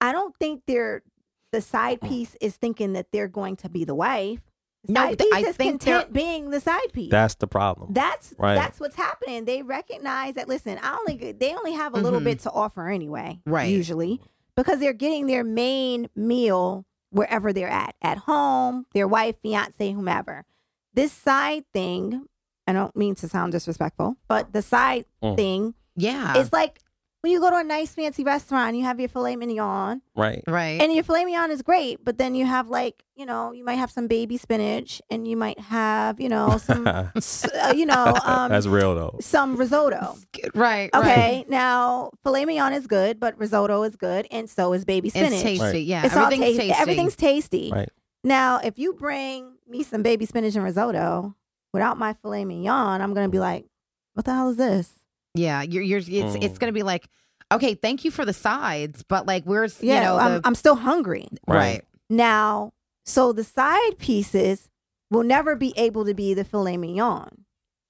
I 0.01 0.11
don't 0.11 0.35
think 0.37 0.63
they're 0.65 1.03
the 1.51 1.61
side 1.61 1.99
piece 2.01 2.35
is 2.39 2.55
thinking 2.57 2.93
that 2.93 3.07
they're 3.11 3.27
going 3.27 3.55
to 3.57 3.69
be 3.69 3.83
the 3.83 3.95
wife. 3.95 4.39
The 4.85 4.93
No, 4.93 5.01
side 5.07 5.17
th- 5.19 5.31
piece 5.31 5.45
I 5.45 5.49
is 5.49 5.55
think 5.57 5.81
content 5.81 6.13
being 6.13 6.51
the 6.51 6.61
side 6.61 6.93
piece. 6.93 7.09
That's 7.11 7.35
the 7.35 7.47
problem. 7.47 7.91
that's 7.91 8.33
Right. 8.37 8.55
that's 8.55 8.79
what's 8.79 8.95
happening. 8.95 9.45
They 9.45 9.61
recognize 9.63 10.35
that. 10.35 10.47
Listen, 10.47 10.77
I 10.81 10.95
only 10.97 11.31
they 11.33 11.53
only 11.55 11.73
have 11.73 11.95
a 11.95 11.99
little 11.99 12.19
Mhm. 12.21 12.25
bit 12.25 12.39
to 12.41 12.51
offer 12.51 12.87
anyway, 12.87 13.41
Right. 13.45 13.65
Usually 13.69 14.21
because 14.55 14.79
they're 14.79 14.93
getting 14.93 15.25
their 15.27 15.43
main 15.43 16.07
meal 16.15 16.85
wherever 17.09 17.51
they're 17.51 17.67
at, 17.67 17.95
at 18.01 18.19
home, 18.19 18.85
their 18.93 19.07
wife, 19.07 19.35
fiance, 19.41 19.91
whomever. 19.91 20.45
This 20.93 21.11
side 21.11 21.65
thing, 21.73 22.25
I 22.67 22.73
don't 22.73 22.95
mean 22.95 23.15
to 23.15 23.27
sound 23.27 23.51
disrespectful, 23.51 24.15
but 24.27 24.53
the 24.53 24.61
side 24.61 25.05
Mm. 25.23 25.35
thing 25.35 25.73
Yeah. 25.95 26.37
it's 26.37 26.51
like 26.53 26.79
when 27.21 27.33
you 27.33 27.41
go 27.41 27.49
to 27.49 27.57
a 27.57 27.63
nice 27.65 27.93
fancy 27.93 28.23
restaurant, 28.23 28.77
you 28.77 28.83
have 28.85 28.97
your 28.97 29.09
filet 29.09 29.35
mignon, 29.35 30.01
Right. 30.15 30.41
right. 30.47 30.81
and 30.81 30.93
your 30.93 31.03
filet 31.03 31.25
mignon 31.25 31.51
is 31.51 31.61
great, 31.61 31.99
but 32.05 32.17
then 32.17 32.33
you 32.33 32.45
have 32.45 32.69
like, 32.69 33.03
you 33.17 33.25
know, 33.25 33.51
you 33.51 33.65
might 33.65 33.75
have 33.75 33.91
some 33.91 34.07
baby 34.07 34.37
spinach, 34.37 35.01
and 35.09 35.27
you 35.27 35.35
might 35.35 35.59
have, 35.59 36.21
you 36.21 36.29
know, 36.29 36.57
some, 36.63 36.87
s- 36.87 37.43
uh, 37.45 37.73
you 37.75 37.85
know, 37.85 38.13
um, 38.23 38.49
That's 38.49 38.67
real 38.67 38.95
though. 38.95 39.17
some 39.19 39.57
risotto. 39.57 40.15
right. 40.55 40.89
Right. 40.93 40.95
Okay, 40.95 41.45
now 41.49 42.11
filet 42.23 42.45
mignon 42.45 42.71
is 42.71 42.87
good, 42.87 43.19
but 43.19 43.37
risotto 43.37 43.83
is 43.83 43.97
good, 43.97 44.25
and 44.31 44.49
so 44.49 44.71
is 44.71 44.85
baby 44.85 45.09
spinach. 45.09 45.33
It's 45.33 45.41
tasty. 45.43 45.61
Right. 45.65 45.83
Yeah. 45.83 46.05
It's 46.05 46.15
all 46.15 46.23
everything's 46.27 46.55
tasty. 46.55 46.67
tasty. 46.69 46.81
Everything's 46.81 47.15
tasty. 47.17 47.71
Right. 47.73 47.89
Now, 48.23 48.59
if 48.63 48.79
you 48.79 48.93
bring 48.93 49.55
me 49.69 49.83
some 49.83 50.01
baby 50.03 50.25
spinach 50.25 50.55
and 50.55 50.63
risotto 50.63 51.35
without 51.73 51.97
my 51.97 52.13
filet 52.13 52.45
mignon, 52.45 53.01
I'm 53.01 53.13
gonna 53.13 53.29
be 53.29 53.39
like, 53.39 53.65
"What 54.13 54.25
the 54.25 54.33
hell 54.33 54.49
is 54.49 54.57
this?" 54.57 54.91
Yeah. 55.35 55.61
You're. 55.61 55.83
You're. 55.83 55.99
It's. 55.99 56.09
It's 56.35 56.55
Mm. 56.55 56.59
gonna 56.59 56.71
be 56.71 56.83
like, 56.83 57.07
okay, 57.51 57.75
thank 57.75 58.03
you 58.03 58.11
for 58.11 58.25
the 58.25 58.33
sides, 58.33 59.03
but 59.03 59.25
like, 59.25 59.43
where's 59.45 59.81
Yeah, 59.81 59.95
you 59.95 60.01
know 60.01 60.17
I'm, 60.17 60.31
the 60.33 60.41
I'm 60.43 60.55
still 60.55 60.75
hungry 60.75 61.27
right. 61.47 61.55
Right. 61.57 61.83
now. 62.09 62.73
So 63.05 63.31
the 63.33 63.43
side 63.43 63.97
pieces 63.97 64.69
will 65.09 65.23
never 65.23 65.55
be 65.55 65.73
able 65.75 66.05
to 66.05 66.13
be 66.13 66.33
the 66.35 66.43
filet 66.43 66.77
mignon 66.77 67.29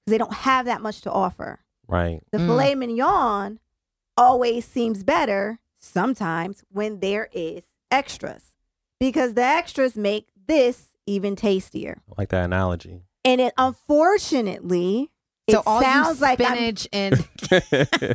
because 0.06 0.12
they 0.12 0.18
don't 0.18 0.32
have 0.32 0.64
that 0.66 0.80
much 0.80 1.02
to 1.02 1.10
offer. 1.12 1.60
Right. 1.88 2.22
The 2.32 2.38
Mm. 2.38 2.46
filet 2.46 2.74
mignon 2.74 3.58
always 4.16 4.64
seems 4.64 5.02
better 5.02 5.60
sometimes 5.78 6.62
when 6.70 7.00
there 7.00 7.28
is 7.32 7.62
extras 7.90 8.54
because 8.98 9.34
the 9.34 9.42
extras 9.44 9.96
make 9.96 10.28
this 10.46 10.88
even 11.10 11.36
tastier. 11.36 12.00
I 12.08 12.12
like 12.18 12.28
that 12.30 12.44
analogy. 12.44 13.02
And 13.24 13.40
it 13.40 13.52
unfortunately 13.58 15.10
So 15.50 15.58
it 15.58 15.62
all 15.66 15.82
sounds 15.82 16.20
you 16.20 16.26
like 16.26 16.40
spinach 16.40 16.86
and 16.92 17.16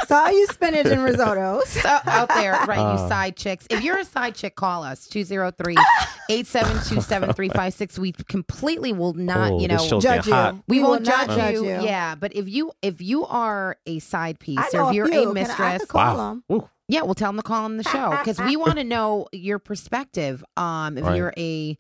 So 0.08 0.16
all 0.16 0.32
you 0.32 0.48
spinach 0.48 0.86
and 0.88 1.02
risottos. 1.02 1.64
so 1.66 2.00
out 2.06 2.30
there, 2.30 2.54
right? 2.68 2.78
you 2.80 2.84
Uh. 3.04 3.08
side 3.10 3.36
chicks. 3.36 3.68
If 3.70 3.84
you're 3.84 3.98
a 4.00 4.06
side 4.06 4.36
chick, 4.36 4.56
call 4.56 4.84
us 4.84 5.08
203-872-7356. 5.10 8.00
We 8.06 8.12
completely 8.12 8.94
will 8.94 9.14
not, 9.14 9.52
oh, 9.54 9.60
you 9.60 9.68
know, 9.68 10.00
Judge 10.00 10.28
you. 10.28 10.64
we 10.68 10.80
will 10.80 10.90
won't 10.92 11.06
judge, 11.06 11.28
judge 11.28 11.54
you. 11.56 11.66
you. 11.66 11.82
Yeah, 11.84 12.16
but 12.16 12.34
if 12.36 12.48
you 12.50 12.72
if 12.82 13.02
you 13.02 13.26
are 13.26 13.78
a 13.86 14.00
side 14.00 14.40
piece 14.40 14.74
or 14.74 14.90
if 14.90 14.96
you're 14.96 15.06
a, 15.06 15.10
a 15.10 15.12
Can 15.12 15.28
I- 15.28 15.30
I 15.30 15.34
mistress, 15.34 15.86
call 15.86 16.18
Wow. 16.18 16.42
them. 16.50 16.64
Yeah, 16.88 17.02
we'll 17.02 17.16
tell 17.16 17.30
them 17.30 17.38
to 17.38 17.44
call 17.44 17.64
on 17.66 17.78
the 17.78 17.84
show 17.84 18.12
because 18.12 18.40
we 18.40 18.56
want 18.58 18.76
to 18.78 18.84
know 18.84 19.28
your 19.32 19.58
perspective. 19.60 20.44
Um, 20.56 20.98
if 21.00 21.04
Right. 21.04 21.18
you're 21.18 21.34
a 21.38 21.78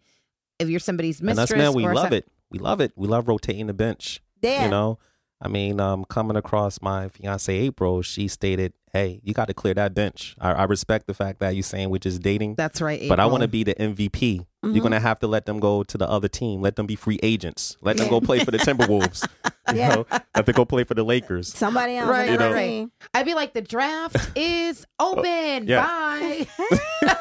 if 0.60 0.70
you're 0.70 0.80
somebody's 0.80 1.22
mistress. 1.22 1.52
And 1.52 1.62
us 1.62 1.66
men, 1.68 1.74
we 1.76 1.84
love 1.88 2.06
some- 2.06 2.14
it. 2.14 2.28
We 2.52 2.60
love 2.60 2.80
it. 2.82 2.92
We 2.96 3.08
love 3.08 3.28
rotating 3.28 3.68
the 3.68 3.74
bench. 3.74 4.22
Yeah. 4.42 4.66
You 4.66 4.70
know, 4.70 5.00
I 5.42 5.48
mean, 5.48 5.80
um, 5.82 6.06
coming 6.06 6.38
across 6.38 6.82
my 6.82 7.10
fiance 7.10 7.54
April, 7.54 8.02
she 8.04 8.28
stated, 8.28 8.74
"Hey, 8.94 9.20
you 9.24 9.34
got 9.34 9.48
to 9.48 9.54
clear 9.54 9.74
that 9.74 9.94
bench." 9.94 10.36
I, 10.40 10.52
I 10.52 10.64
respect 10.64 11.08
the 11.08 11.14
fact 11.14 11.40
that 11.40 11.56
you're 11.56 11.64
saying 11.64 11.90
we're 11.90 11.98
just 11.98 12.22
dating, 12.22 12.56
That's 12.56 12.80
right. 12.82 13.10
but 13.10 13.20
I 13.20 13.26
want 13.26 13.42
to 13.42 13.48
be 13.50 13.64
the 13.64 13.74
MVP. 13.76 14.46
Mhm. 14.64 14.74
You're 14.76 14.84
gonna 14.84 15.00
have 15.00 15.20
to 15.22 15.28
let 15.28 15.46
them 15.46 15.60
go 15.60 15.84
to 15.84 15.98
the 15.98 16.10
other 16.10 16.28
team. 16.30 16.62
Let 16.62 16.76
them 16.78 16.86
be 16.86 16.96
free 16.96 17.20
agents. 17.24 17.76
Let 17.82 17.98
them 17.98 18.08
go 18.10 18.22
play 18.22 18.40
for 18.46 18.52
the 18.52 18.60
Timberwolves. 18.60 19.28
You 19.74 19.80
Yeah. 19.80 19.96
know, 19.96 20.06
let 20.36 20.46
them 20.46 20.54
go 20.54 20.64
play 20.64 20.84
for 20.84 20.94
the 20.94 21.04
Lakers. 21.04 21.52
Somebody 21.52 21.96
else 21.98 22.08
Right, 22.08 22.30
right, 22.40 22.54
right. 22.54 22.88
I'd 23.16 23.26
be 23.26 23.34
like, 23.34 23.54
the 23.54 23.62
draft 23.64 24.16
is 24.38 24.86
open. 25.00 25.68
Yeah. 25.68 25.84
Bye. 25.84 26.48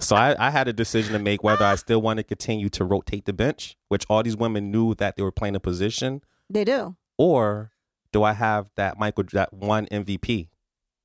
So 0.00 0.16
I, 0.16 0.34
I 0.38 0.50
had 0.50 0.68
a 0.68 0.72
decision 0.72 1.12
to 1.12 1.18
make 1.18 1.42
whether 1.42 1.64
I 1.64 1.74
still 1.76 2.02
want 2.02 2.18
to 2.18 2.22
continue 2.22 2.68
to 2.70 2.84
rotate 2.84 3.24
the 3.24 3.32
bench, 3.32 3.76
which 3.88 4.04
all 4.10 4.22
these 4.22 4.36
women 4.36 4.70
knew 4.70 4.94
that 4.96 5.16
they 5.16 5.22
were 5.22 5.32
playing 5.32 5.56
a 5.56 5.60
position, 5.60 6.22
They 6.50 6.64
do. 6.64 6.96
or 7.18 7.72
do 8.12 8.22
I 8.22 8.32
have 8.32 8.70
that 8.76 8.98
Michael 8.98 9.24
that 9.32 9.52
one 9.52 9.86
MVP? 9.86 10.48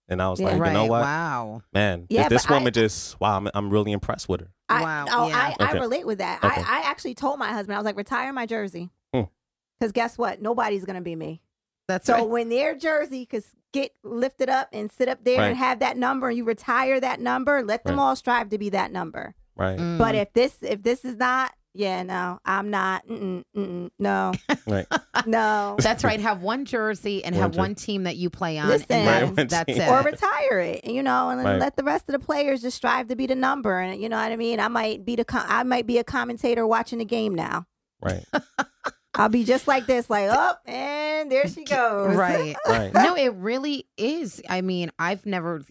And 0.07 0.21
I 0.21 0.29
was 0.29 0.39
Yeah. 0.39 0.47
like, 0.47 0.59
right. 0.61 0.67
you 0.69 0.73
know 0.73 0.85
what, 0.85 1.01
Wow. 1.01 1.61
man, 1.71 2.07
Yeah, 2.09 2.27
this 2.29 2.45
but 2.45 2.51
I- 2.51 2.57
woman 2.57 2.73
just 2.73 3.19
wow, 3.19 3.37
I'm, 3.37 3.47
I'm 3.53 3.69
really 3.69 3.91
impressed 3.91 4.27
with 4.27 4.41
her. 4.41 4.51
I, 4.67 4.81
Wow, 4.81 5.05
Oh, 5.09 5.27
yeah. 5.27 5.55
I, 5.59 5.65
I 5.65 5.71
relate 5.73 6.05
with 6.05 6.17
that. 6.19 6.43
Okay. 6.43 6.61
I, 6.61 6.79
I 6.81 6.89
actually 6.89 7.15
told 7.15 7.39
my 7.39 7.51
husband, 7.51 7.75
I 7.75 7.79
was 7.79 7.85
like, 7.85 7.95
retire 7.97 8.31
my 8.33 8.45
jersey. 8.45 8.89
Hmm. 9.13 9.23
Because 9.79 9.91
guess 9.91 10.17
what? 10.17 10.41
Nobody's 10.41 10.85
going 10.85 10.95
to 10.97 11.01
be 11.01 11.15
me. 11.15 11.41
That's 11.89 12.05
So 12.05 12.13
right. 12.13 12.27
when 12.29 12.49
their 12.49 12.75
jersey 12.75 13.25
could 13.25 13.43
get 13.73 13.91
lifted 14.03 14.47
up 14.49 14.69
and 14.71 14.89
sit 14.91 15.09
up 15.09 15.23
there 15.23 15.39
Right. 15.39 15.47
and 15.47 15.57
have 15.57 15.79
that 15.79 15.97
number 15.97 16.29
and 16.29 16.37
you 16.37 16.43
retire 16.45 16.99
that 16.99 17.19
number, 17.19 17.61
let 17.63 17.83
them 17.83 17.97
Right. 17.97 18.03
all 18.03 18.15
strive 18.15 18.49
to 18.49 18.57
be 18.57 18.69
that 18.69 18.91
number. 18.91 19.35
Right, 19.57 19.77
Mm. 19.77 19.97
But 19.97 20.15
if 20.15 20.31
this 20.33 20.55
if 20.61 20.81
this 20.83 21.03
is 21.03 21.17
not, 21.17 21.51
yeah, 21.73 22.01
no, 22.03 22.39
I'm 22.45 22.69
not. 22.69 23.05
Mm-mm, 23.07 23.43
mm-mm, 23.55 23.89
no, 23.99 24.31
right. 24.67 24.85
no. 25.25 25.75
That's 25.81 26.03
right. 26.03 26.19
Have 26.19 26.41
one 26.41 26.63
jersey 26.65 27.23
and 27.25 27.35
One 27.35 27.41
have 27.41 27.51
jersey. 27.51 27.59
one 27.59 27.75
team 27.75 28.03
that 28.03 28.15
you 28.15 28.29
play 28.29 28.57
on. 28.57 28.69
Listen. 28.69 28.85
and 28.91 29.37
Right, 29.37 29.49
that's, 29.49 29.65
team. 29.65 29.81
it. 29.81 29.89
or 29.89 30.01
retire 30.01 30.59
it, 30.59 30.85
you 30.85 31.03
know, 31.03 31.29
and 31.29 31.43
Right. 31.43 31.59
let 31.59 31.75
the 31.75 31.83
rest 31.83 32.05
of 32.07 32.13
the 32.13 32.19
players 32.25 32.61
just 32.61 32.77
strive 32.77 33.07
to 33.07 33.15
be 33.15 33.27
the 33.27 33.35
number. 33.35 33.77
And 33.79 33.99
you 34.01 34.07
know 34.09 34.17
what 34.17 34.31
I 34.31 34.35
mean? 34.37 34.59
I 34.59 34.67
might 34.69 35.03
be 35.05 35.15
the 35.17 35.25
com- 35.25 35.45
I 35.47 35.63
might 35.63 35.85
be 35.85 35.97
a 35.97 36.03
commentator 36.03 36.65
watching 36.65 36.99
the 36.99 37.05
game 37.05 37.35
now. 37.35 37.65
Right, 38.01 38.23
I'll 39.15 39.29
be 39.29 39.43
just 39.43 39.67
like 39.67 39.85
this, 39.87 40.09
like 40.09 40.29
oh, 40.31 40.53
and 40.65 41.31
there 41.31 41.47
she 41.47 41.63
goes. 41.65 42.15
right. 42.15 42.55
right. 42.67 42.93
no, 42.93 43.15
it 43.15 43.33
really 43.33 43.87
is. 43.97 44.41
I 44.49 44.61
mean, 44.61 44.91
I've 44.99 45.25
never. 45.25 45.63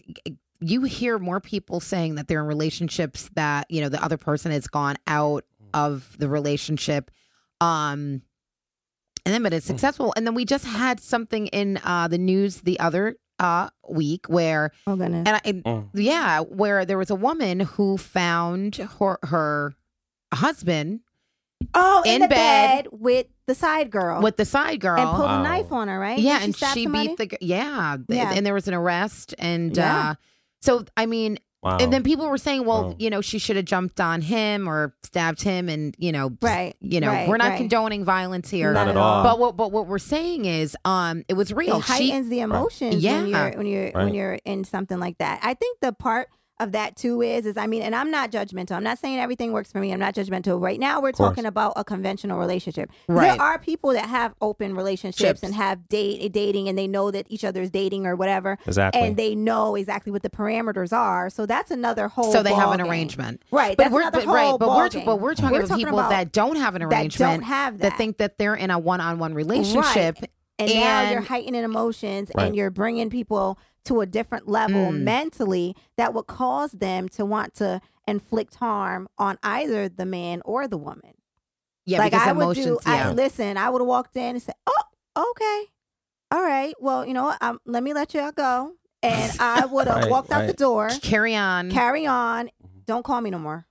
You 0.61 0.83
hear 0.83 1.17
more 1.19 1.39
people 1.39 1.79
saying 1.79 2.15
that 2.15 2.27
they're 2.27 2.41
in 2.41 2.47
relationships 2.47 3.29
that 3.35 3.65
you 3.69 3.79
know 3.81 3.87
the 3.89 4.03
other 4.03 4.17
person 4.17 4.51
has 4.51 4.67
gone 4.67 4.97
out 5.07 5.45
of 5.73 6.15
the 6.19 6.27
relationship, 6.27 7.11
um, 7.61 8.21
and 9.25 9.33
then 9.33 9.41
but 9.43 9.53
it's 9.53 9.65
successful. 9.65 10.13
And 10.17 10.27
then 10.27 10.33
we 10.35 10.43
just 10.43 10.65
had 10.65 10.99
something 10.99 11.47
in 11.47 11.79
uh, 11.85 12.09
the 12.09 12.17
news 12.17 12.61
the 12.61 12.77
other 12.79 13.15
uh, 13.39 13.69
week 13.87 14.27
where 14.27 14.71
Oh 14.85 14.97
goodness. 14.97 15.23
and, 15.25 15.29
I, 15.29 15.41
and 15.45 15.63
Mm. 15.63 15.89
yeah, 15.93 16.41
where 16.41 16.83
there 16.83 16.97
was 16.97 17.09
a 17.09 17.15
woman 17.15 17.61
who 17.61 17.97
found 17.97 18.75
her 18.99 19.17
her 19.23 19.75
husband 20.33 20.99
Oh, 21.73 22.01
in, 22.05 22.15
in 22.15 22.21
the 22.21 22.27
bed 22.27 22.85
bed, 22.85 22.87
with 22.91 23.27
the 23.45 23.55
side 23.55 23.89
girl 23.91 24.21
with 24.21 24.37
the 24.37 24.45
side 24.45 24.79
girl 24.79 24.99
and 24.99 25.09
pulled 25.09 25.21
Wow. 25.27 25.41
a 25.41 25.43
knife 25.43 25.71
on 25.71 25.87
her, 25.87 25.99
right? 25.99 26.17
Yeah, 26.19 26.39
Did 26.39 26.45
and 26.45 26.55
she 26.55 26.83
somebody? 26.83 27.07
beat 27.09 27.17
the 27.17 27.25
g- 27.27 27.37
yeah, 27.41 27.97
Yeah. 28.07 28.31
and 28.33 28.45
there 28.45 28.53
was 28.53 28.67
an 28.67 28.73
arrest, 28.73 29.35
and 29.37 29.75
Yeah. 29.75 30.11
uh, 30.11 30.13
so 30.61 30.85
I 30.95 31.05
mean, 31.05 31.37
Wow. 31.61 31.77
and 31.81 31.91
then 31.91 32.03
people 32.03 32.29
were 32.29 32.37
saying, 32.37 32.63
well, 32.65 32.83
Wow. 32.89 32.95
you 32.97 33.09
know, 33.09 33.19
she 33.19 33.37
should 33.37 33.57
have 33.57 33.65
jumped 33.65 33.99
on 33.99 34.21
him 34.21 34.69
or 34.69 34.95
stabbed 35.03 35.41
him, 35.41 35.67
and 35.67 35.93
you 35.99 36.11
know, 36.13 36.31
Right, 36.41 36.75
you 36.79 37.01
know, 37.01 37.09
right, 37.09 37.27
we're 37.27 37.35
not 37.37 37.49
right. 37.49 37.57
condoning 37.57 38.05
violence 38.05 38.49
here, 38.49 38.71
Not 38.71 38.87
at 38.87 38.95
all. 38.95 39.23
but 39.23 39.37
what 39.39 39.57
but 39.57 39.71
what 39.71 39.85
we're 39.87 39.99
saying 39.99 40.45
is, 40.45 40.77
um, 40.85 41.23
it 41.27 41.33
was 41.33 41.51
real. 41.51 41.79
It 41.79 41.85
She, 41.85 41.91
heightens 41.91 42.29
the 42.29 42.39
emotions 42.39 43.03
Yeah. 43.03 43.17
when 43.21 43.27
you're 43.27 43.51
when 43.57 43.65
you're 43.67 43.91
when 43.91 44.13
you're 44.13 44.39
in 44.45 44.63
something 44.63 44.99
like 44.99 45.17
that. 45.17 45.39
I 45.43 45.53
think 45.55 45.79
the 45.81 45.91
part 45.91 46.29
of 46.59 46.71
that 46.73 46.95
too 46.95 47.21
is 47.21 47.45
is 47.45 47.57
I 47.57 47.67
mean, 47.67 47.81
and 47.81 47.95
I'm 47.95 48.11
not 48.11 48.31
judgmental. 48.31 48.71
I'm 48.71 48.83
not 48.83 48.99
saying 48.99 49.19
everything 49.19 49.51
works 49.51 49.71
for 49.71 49.79
me. 49.79 49.91
I'm 49.93 49.99
not 49.99 50.13
judgmental. 50.15 50.61
Right 50.61 50.79
now, 50.79 51.01
we're 51.01 51.11
talking 51.11 51.45
about 51.45 51.73
a 51.75 51.83
conventional 51.83 52.37
relationship. 52.39 52.91
Right. 53.07 53.37
There 53.37 53.41
are 53.41 53.59
people 53.59 53.91
that 53.93 54.07
have 54.09 54.33
open 54.41 54.75
relationships 54.75 55.19
Ships. 55.19 55.43
and 55.43 55.53
have 55.55 55.87
date 55.89 56.31
dating, 56.31 56.67
and 56.69 56.77
they 56.77 56.87
know 56.87 57.11
that 57.11 57.25
each 57.29 57.43
other 57.43 57.61
is 57.61 57.69
dating 57.71 58.05
or 58.05 58.15
whatever, 58.15 58.57
exactly. 58.65 59.01
and 59.01 59.17
they 59.17 59.35
know 59.35 59.75
exactly 59.75 60.11
what 60.11 60.21
the 60.23 60.29
parameters 60.29 60.91
are. 60.91 61.29
So 61.29 61.45
that's 61.45 61.71
another 61.71 62.07
whole. 62.07 62.31
so 62.31 62.43
they 62.43 62.53
have 62.53 62.71
an 62.71 62.77
game. 62.79 62.87
arrangement, 62.89 63.41
right? 63.51 63.77
But 63.77 63.83
That's 63.85 63.93
we're 63.93 64.01
another 64.01 64.25
but, 64.25 64.33
right, 64.33 64.59
but 64.59 64.69
we're 64.69 64.89
game. 64.89 65.05
but 65.05 65.19
we're 65.19 65.33
talking 65.35 65.51
We're 65.51 65.59
about 65.59 65.69
talking 65.69 65.85
people 65.85 65.99
about 65.99 66.09
that 66.11 66.31
don't 66.31 66.55
have 66.57 66.75
an 66.75 66.83
arrangement, 66.83 67.17
that 67.19 67.25
arrangement 67.25 67.41
don't 67.41 67.47
have 67.47 67.77
that. 67.79 67.89
that 67.91 67.97
think 67.97 68.17
that 68.17 68.37
they're 68.37 68.55
in 68.55 68.71
a 68.71 68.79
one-on-one 68.79 69.33
relationship. 69.33 70.17
And, 70.59 70.73
now 70.73 71.09
you're 71.09 71.21
heightening 71.21 71.63
emotions 71.63 72.31
Right. 72.35 72.47
and 72.47 72.55
you're 72.55 72.69
bringing 72.69 73.09
people 73.09 73.57
to 73.85 74.01
a 74.01 74.05
different 74.05 74.47
level 74.47 74.91
Mm. 74.91 75.01
mentally 75.03 75.75
that 75.97 76.13
would 76.13 76.27
cause 76.27 76.71
them 76.73 77.07
to 77.09 77.25
want 77.25 77.53
to 77.55 77.79
inflict 78.07 78.55
harm 78.55 79.07
on 79.17 79.37
either 79.41 79.87
the 79.89 80.05
man 80.05 80.41
or 80.45 80.67
the 80.67 80.77
woman. 80.77 81.13
Yeah, 81.85 81.99
like 81.99 82.11
because 82.11 82.27
I 82.27 82.31
emotions. 82.31 82.67
would 82.67 82.83
do. 82.83 82.89
yeah, 82.91 83.09
I, 83.09 83.11
listen, 83.13 83.57
I 83.57 83.69
would 83.69 83.81
have 83.81 83.87
walked 83.87 84.15
in 84.15 84.35
and 84.35 84.41
said, 84.43 84.55
"Oh, 84.67 85.31
okay, 85.31 85.65
all 86.31 86.43
right. 86.43 86.75
Well, 86.79 87.05
you 87.05 87.13
know 87.13 87.23
what? 87.23 87.41
Um, 87.41 87.59
let 87.65 87.81
me 87.81 87.93
let 87.93 88.13
you 88.13 88.19
all 88.21 88.31
go." 88.31 88.73
And 89.01 89.31
I 89.39 89.65
would 89.71 89.87
have 89.87 89.95
Right, 90.03 90.11
walked 90.11 90.31
out 90.31 90.45
the 90.45 90.53
door. 90.53 90.89
carry 91.01 91.35
on. 91.35 91.71
Carry 91.71 92.05
on. 92.05 92.49
Don't 92.85 93.03
call 93.03 93.21
me 93.21 93.29
no 93.29 93.39
more. 93.39 93.65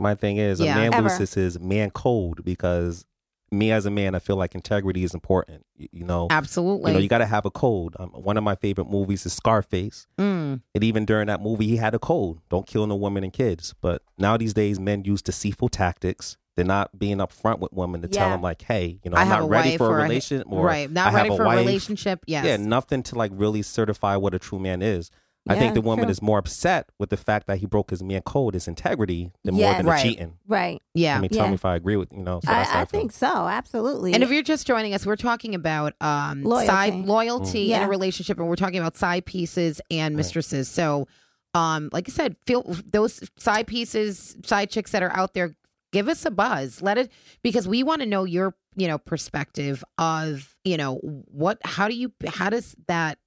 My 0.00 0.14
thing 0.14 0.38
is, 0.38 0.58
Yeah. 0.60 0.72
a 0.72 0.80
man 0.80 0.94
Ever. 0.94 1.08
loses 1.10 1.34
his 1.34 1.60
man 1.60 1.90
code 1.90 2.44
because 2.44 3.04
me 3.52 3.72
as 3.72 3.84
a 3.86 3.90
man, 3.90 4.14
I 4.14 4.18
feel 4.20 4.36
like 4.36 4.54
integrity 4.54 5.02
is 5.04 5.12
important. 5.14 5.64
You, 5.76 5.88
you 5.92 6.04
know, 6.04 6.28
Absolutely. 6.30 6.90
you 6.92 6.94
know, 6.96 7.02
you 7.02 7.08
got 7.08 7.18
to 7.18 7.26
have 7.26 7.44
a 7.44 7.50
code. 7.50 7.94
Um, 7.98 8.10
one 8.10 8.36
of 8.36 8.44
my 8.44 8.54
favorite 8.54 8.88
movies 8.88 9.26
is 9.26 9.32
Scarface, 9.32 10.06
Mm. 10.18 10.62
and 10.74 10.84
even 10.84 11.04
during 11.04 11.26
that 11.26 11.40
movie, 11.42 11.66
he 11.66 11.76
had 11.76 11.94
a 11.94 11.98
code: 11.98 12.38
don't 12.48 12.66
kill 12.66 12.86
no 12.86 12.94
women 12.96 13.24
and 13.24 13.32
kids. 13.32 13.74
But 13.80 14.02
now 14.18 14.36
these 14.36 14.54
days, 14.54 14.78
men 14.78 15.04
use 15.04 15.22
deceitful 15.22 15.68
tactics. 15.70 16.36
They're 16.56 16.64
not 16.66 16.98
being 16.98 17.18
upfront 17.18 17.60
with 17.60 17.72
women 17.72 18.02
to 18.02 18.08
tell 18.08 18.28
them 18.30 18.42
like, 18.42 18.62
"Hey, 18.62 18.98
you 19.02 19.10
know, 19.10 19.16
I 19.16 19.22
I'm 19.22 19.28
not 19.28 19.48
ready 19.48 19.76
for 19.76 19.98
a 19.98 20.02
relationship, 20.02 20.46
or 20.50 20.64
right. 20.66 20.90
Not 20.90 21.12
I 21.12 21.16
ready 21.16 21.28
for 21.30 21.42
a 21.42 21.44
a 21.44 21.48
wife." 21.48 21.58
relationship. 21.58 22.20
Yes. 22.26 22.44
Yeah, 22.44 22.56
nothing 22.58 23.02
to 23.04 23.14
like 23.16 23.30
really 23.34 23.62
certify 23.62 24.16
what 24.16 24.34
a 24.34 24.38
true 24.38 24.58
man 24.58 24.82
is. 24.82 25.10
I 25.50 25.58
think 25.58 25.74
the 25.74 25.80
woman 25.80 26.04
true. 26.06 26.10
is 26.10 26.22
more 26.22 26.38
upset 26.38 26.88
with 26.98 27.10
the 27.10 27.16
fact 27.16 27.46
that 27.48 27.58
he 27.58 27.66
broke 27.66 27.90
his 27.90 28.02
man 28.02 28.22
code, 28.22 28.54
his 28.54 28.66
integrity, 28.68 29.32
than 29.44 29.54
more 29.54 29.62
Yes. 29.62 29.76
than 29.78 29.86
Right. 29.86 30.02
the 30.02 30.08
cheating. 30.10 30.38
right. 30.48 30.82
Yeah. 30.94 31.18
I 31.18 31.20
mean, 31.20 31.30
tell 31.30 31.44
Yeah. 31.44 31.48
me 31.50 31.54
if 31.54 31.64
I 31.64 31.76
agree 31.76 31.96
with 31.96 32.12
you 32.12 32.22
know. 32.22 32.40
So 32.44 32.50
that's 32.50 32.70
how 32.70 32.78
I, 32.78 32.82
I 32.82 32.84
feel. 32.84 33.00
think 33.00 33.12
so. 33.12 33.26
Absolutely. 33.48 34.14
And 34.14 34.22
if 34.22 34.30
you're 34.30 34.42
just 34.42 34.66
joining 34.66 34.94
us, 34.94 35.04
we're 35.06 35.16
talking 35.16 35.54
about 35.54 35.94
um, 36.00 36.42
Loyalty. 36.42 36.66
side 36.66 36.94
loyalty 37.06 37.64
in 37.72 37.80
Yeah. 37.80 37.86
a 37.86 37.88
relationship, 37.88 38.38
and 38.38 38.48
we're 38.48 38.56
talking 38.56 38.78
about 38.78 38.96
side 38.96 39.24
pieces 39.26 39.80
and 39.90 40.16
mistresses. 40.16 40.68
So, 40.68 41.08
um, 41.54 41.90
like 41.92 42.08
I 42.08 42.12
said, 42.12 42.36
feel 42.46 42.76
those 42.90 43.20
side 43.36 43.66
pieces, 43.66 44.36
side 44.44 44.70
chicks 44.70 44.92
that 44.92 45.02
are 45.02 45.14
out 45.16 45.34
there. 45.34 45.56
Give 45.92 46.08
us 46.08 46.24
a 46.24 46.30
buzz. 46.30 46.80
Let 46.80 46.98
it 46.98 47.10
because 47.42 47.66
we 47.66 47.82
want 47.82 48.00
to 48.02 48.06
know 48.06 48.22
your 48.24 48.54
you 48.76 48.86
know 48.86 48.98
perspective 48.98 49.82
of 49.98 50.54
you 50.64 50.76
know 50.76 50.96
what 51.02 51.58
how 51.64 51.88
do 51.88 51.94
you 51.96 52.12
how 52.28 52.48
does 52.48 52.76
that 52.86 53.18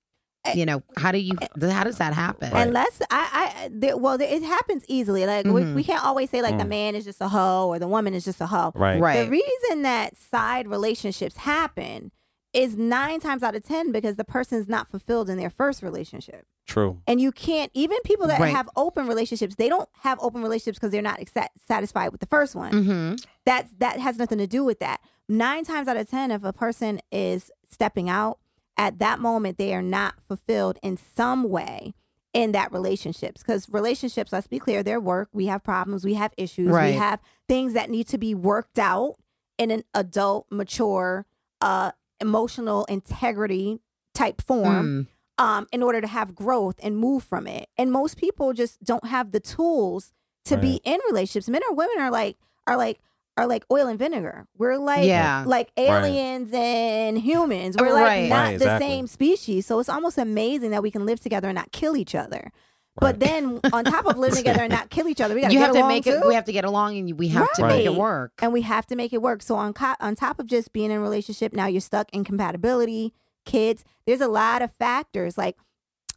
you 0.56 0.66
know 0.66 0.84
how 0.98 1.12
do 1.12 1.18
you 1.20 1.36
how 1.62 1.84
does 1.84 1.98
that 2.00 2.14
happen? 2.14 2.52
Right. 2.52 2.68
Unless 2.68 3.02
I, 3.10 3.30
I, 3.66 3.70
there, 3.72 3.96
well, 3.98 4.18
there, 4.18 4.28
it 4.34 4.44
happens 4.44 4.84
easily. 4.88 5.26
Like 5.26 5.46
we, 5.46 5.62
Mhm. 5.62 5.76
we 5.76 5.84
can't 5.84 6.04
always 6.04 6.30
say 6.30 6.42
like 6.42 6.58
the 6.58 6.66
Mm. 6.66 6.70
man 6.70 6.96
is 6.96 7.06
just 7.06 7.22
a 7.22 7.30
hoe 7.30 7.68
or 7.70 7.80
the 7.80 7.88
woman 7.88 8.14
is 8.14 8.26
just 8.26 8.42
a 8.42 8.48
hoe. 8.48 8.72
right, 8.76 9.00
Right. 9.00 9.24
The 9.24 9.30
reason 9.32 9.84
that 9.84 10.18
side 10.18 10.68
relationships 10.68 11.38
happen 11.38 12.12
is 12.54 12.78
nine 12.78 13.20
times 13.20 13.42
out 13.42 13.56
of 13.56 13.64
ten 13.64 13.92
because 13.92 14.16
the 14.16 14.24
person's 14.24 14.68
not 14.68 14.92
fulfilled 14.92 15.30
in 15.30 15.38
their 15.38 15.50
first 15.50 15.82
relationship. 15.82 16.46
true, 16.66 17.02
And 17.08 17.20
you 17.20 17.32
can't 17.34 17.70
even 17.74 17.98
people 18.06 18.26
that 18.28 18.40
Right. 18.40 18.54
have 18.56 18.70
open 18.78 19.06
relationships, 19.08 19.56
they 19.56 19.68
don't 19.68 19.90
have 20.00 20.18
open 20.22 20.42
relationships 20.42 20.78
because 20.80 20.92
they're 20.92 21.02
not 21.02 21.20
exa- 21.20 21.48
satisfied 21.68 22.12
with 22.14 22.22
the 22.22 22.28
first 22.28 22.56
one. 22.56 22.72
Mm-hmm. 22.72 23.16
That's 23.46 23.70
that 23.80 24.00
has 24.00 24.18
nothing 24.18 24.38
to 24.38 24.48
do 24.48 24.64
with 24.64 24.80
that. 24.80 25.02
Nine 25.28 25.66
times 25.66 25.88
out 25.90 25.98
of 25.98 26.10
ten, 26.10 26.32
if 26.32 26.44
a 26.44 26.54
person 26.54 27.02
is 27.12 27.52
stepping 27.70 28.08
out 28.10 28.38
at 28.78 29.00
that 29.00 29.20
moment, 29.20 29.58
they 29.58 29.74
are 29.74 29.82
not 29.82 30.16
fulfilled 30.28 30.80
in 30.82 30.98
some 30.98 31.50
way 31.50 31.94
in 32.34 32.52
that 32.54 32.72
relationships. 32.72 33.42
Because 33.44 33.70
relationships, 33.70 34.32
let's 34.34 34.48
be 34.48 34.60
clear, 34.60 34.82
they're 34.84 35.00
work. 35.00 35.30
We 35.32 35.46
have 35.48 35.64
problems. 35.64 36.04
We 36.04 36.16
have 36.16 36.34
issues. 36.38 36.70
Right. 36.70 36.94
We 36.94 36.98
have 36.98 37.20
things 37.48 37.74
that 37.74 37.90
need 37.90 38.08
to 38.08 38.18
be 38.18 38.34
worked 38.34 38.80
out 38.80 39.16
in 39.60 39.70
an 39.70 39.84
adult, 39.94 40.48
mature, 40.50 41.26
uh, 41.62 41.92
emotional 42.20 42.86
integrity 42.86 43.80
type 44.16 44.42
form 44.42 45.08
Mm. 45.40 45.44
um, 45.44 45.68
in 45.72 45.84
order 45.84 46.02
to 46.02 46.08
have 46.08 46.34
growth 46.36 46.76
and 46.82 46.98
move 46.98 47.24
from 47.24 47.46
it. 47.48 47.70
And 47.78 47.92
most 47.92 48.18
people 48.18 48.54
just 48.54 48.84
don't 48.84 49.06
have 49.08 49.32
the 49.32 49.40
tools 49.40 50.12
to 50.46 50.58
be 50.58 50.82
in 50.84 51.00
relationships. 51.08 51.48
Men 51.50 51.62
or 51.70 51.76
women 51.76 52.00
are 52.00 52.12
like 52.12 52.38
are 52.68 52.78
like 52.78 53.00
are 53.38 53.48
like 53.48 53.66
oil 53.72 53.88
and 53.88 53.98
vinegar. 53.98 54.46
We're 54.58 54.78
like 54.78 55.06
Yeah. 55.06 55.44
like 55.48 55.72
aliens 55.78 56.50
and 56.54 57.18
humans. 57.18 57.76
We're 57.80 57.90
oh, 57.90 57.94
like 57.94 58.04
Right. 58.06 58.30
not 58.30 58.36
Right, 58.50 58.60
the 58.60 58.78
same 58.80 59.08
species. 59.08 59.66
So 59.66 59.80
it's 59.80 59.90
almost 59.90 60.18
amazing 60.18 60.72
that 60.72 60.84
we 60.84 60.92
can 60.92 61.06
live 61.06 61.20
together 61.20 61.48
and 61.50 61.56
not 61.56 61.72
kill 61.72 61.98
each 61.98 62.14
other. 62.16 62.52
But 62.96 63.20
then 63.20 63.60
on 63.74 63.86
top 63.86 64.06
of 64.06 64.18
living 64.18 64.38
together 64.44 64.62
and 64.62 64.72
not 64.72 64.92
kill 64.92 65.08
each 65.08 65.20
other, 65.20 65.34
we 65.34 65.42
got 65.42 65.52
You 65.52 65.58
get 65.58 65.66
have 65.66 65.74
to 65.74 65.80
along 65.80 65.88
make 65.90 66.06
it. 66.06 66.22
too. 66.22 66.28
We 66.28 66.36
have 66.36 66.46
to 66.46 66.52
get 66.52 66.64
along, 66.64 66.96
and 66.96 67.18
we 67.18 67.30
have 67.30 67.52
to 67.54 67.66
make 67.66 67.86
it 67.88 67.96
work. 67.96 68.34
and 68.40 68.54
we 68.54 68.62
have 68.62 68.86
to 68.86 68.96
make 68.96 69.14
it 69.14 69.22
work. 69.22 69.42
So 69.42 69.56
on 69.56 69.74
co- 69.74 69.96
on 70.00 70.14
top 70.16 70.38
of 70.40 70.46
just 70.46 70.72
being 70.74 70.92
in 70.92 70.98
a 70.98 71.02
relationship, 71.02 71.54
now 71.54 71.66
you're 71.66 71.82
stuck 71.82 72.08
in 72.14 72.24
compatibility, 72.24 73.12
kids. 73.46 73.84
There's 74.06 74.22
a 74.22 74.28
lot 74.28 74.62
of 74.62 74.72
factors 74.74 75.40
like 75.40 75.58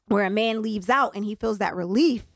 where 0.09 0.27
a 0.27 0.31
man 0.31 0.61
leaves 0.61 0.91
out 0.91 1.13
and 1.17 1.25
he 1.25 1.35
feels 1.35 1.57
that 1.59 1.75
relief 1.75 2.27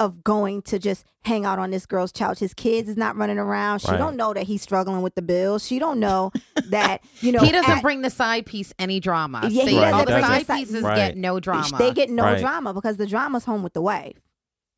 of 0.00 0.24
going 0.24 0.62
to 0.62 0.78
just 0.80 1.04
hang 1.22 1.44
out 1.44 1.58
on 1.60 1.70
this 1.70 1.86
girl's 1.86 2.10
couch. 2.10 2.38
His 2.40 2.54
kids 2.54 2.88
is 2.88 2.96
not 2.96 3.16
running 3.16 3.38
around. 3.38 3.80
She 3.80 3.88
Right. 3.90 3.98
don't 3.98 4.16
know 4.16 4.32
that 4.34 4.44
he's 4.44 4.62
struggling 4.62 5.02
with 5.02 5.14
the 5.14 5.22
bills. 5.22 5.64
She 5.64 5.78
don't 5.78 6.00
know 6.00 6.32
that 6.70 7.02
you 7.20 7.30
know 7.30 7.40
he 7.40 7.52
doesn't 7.52 7.70
at- 7.70 7.82
bring 7.82 8.00
the 8.02 8.10
side 8.10 8.46
piece 8.46 8.72
any 8.78 8.98
drama. 8.98 9.42
Yeah, 9.44 9.64
See, 9.64 9.70
he 9.70 9.76
doesn't 9.76 9.94
all 9.94 10.00
the 10.00 10.06
bring 10.06 10.20
the 10.22 10.26
side 10.26 10.46
side- 10.46 10.58
pieces 10.58 10.82
Right. 10.82 10.96
get 10.96 11.16
no 11.16 11.38
drama. 11.38 11.78
They 11.78 11.92
get 11.92 12.10
no 12.10 12.24
Right. 12.24 12.40
drama 12.40 12.74
because 12.74 12.96
the 12.96 13.06
drama's 13.06 13.44
home 13.44 13.62
with 13.62 13.74
the 13.74 13.82
wife. 13.82 14.16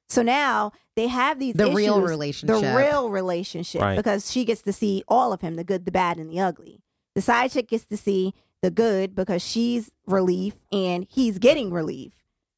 So 0.08 0.20
now 0.22 0.72
they 0.96 1.06
have 1.06 1.38
these 1.38 1.54
The 1.54 1.70
real 1.72 2.02
relationship. 2.02 2.60
the 2.60 2.76
real 2.76 3.08
relationship, 3.08 3.80
Right. 3.80 3.96
because 3.96 4.30
she 4.30 4.44
gets 4.44 4.60
to 4.62 4.72
see 4.72 5.02
all 5.08 5.32
of 5.32 5.40
him, 5.40 5.54
the 5.54 5.64
good, 5.64 5.86
the 5.86 5.92
bad, 5.92 6.18
and 6.18 6.28
the 6.30 6.40
ugly. 6.40 6.82
The 7.14 7.22
side 7.22 7.50
chick 7.52 7.68
gets 7.68 7.84
to 7.86 7.96
see 7.96 8.34
the 8.60 8.70
good 8.70 9.14
because 9.14 9.40
she's 9.42 9.90
relief 10.06 10.54
and 10.72 11.06
he's 11.08 11.38
getting 11.38 11.72
relief. 11.72 12.12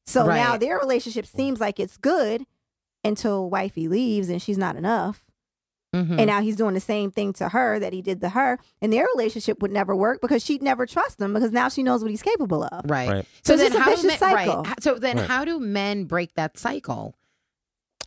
So 0.07 0.27
now 0.27 0.55
their 0.57 0.77
relationship 0.77 1.25
seems 1.25 1.59
like 1.59 1.79
it's 1.79 1.97
good 1.97 2.45
until 3.05 3.49
wifey 3.49 3.87
leaves 3.87 4.29
and 4.29 4.41
she's 4.41 4.57
not 4.57 4.75
enough. 4.75 5.23
Mhm. 5.95 6.17
And 6.17 6.25
now 6.27 6.41
he's 6.41 6.57
doing 6.57 6.73
the 6.73 6.81
same 6.81 7.09
thing 7.09 7.31
to 7.33 7.47
her 7.49 7.79
that 7.79 7.93
he 7.93 8.01
did 8.01 8.19
to 8.19 8.29
her, 8.29 8.59
and 8.81 8.91
their 8.91 9.05
relationship 9.15 9.61
would 9.61 9.71
never 9.71 9.95
work 9.95 10.19
because 10.19 10.43
she'd 10.43 10.61
never 10.61 10.85
trust 10.85 11.21
him 11.21 11.33
because 11.33 11.53
now 11.53 11.69
she 11.69 11.83
knows 11.83 12.01
what 12.01 12.11
he's 12.11 12.21
capable 12.21 12.63
of. 12.65 12.89
right. 12.89 13.09
Right. 13.09 13.25
So, 13.43 13.53
So 13.53 13.57
then, 13.57 13.67
it's 13.67 13.75
a 13.75 13.79
how 13.79 13.85
do 13.85 13.91
vicious 13.91 14.05
men, 14.07 14.17
cycle. 14.19 14.63
right? 14.63 14.83
So 14.83 14.95
then, 14.95 15.17
Right. 15.17 15.25
how 15.29 15.45
do 15.45 15.57
men 15.59 16.03
break 16.03 16.33
that 16.33 16.57
cycle? 16.57 17.15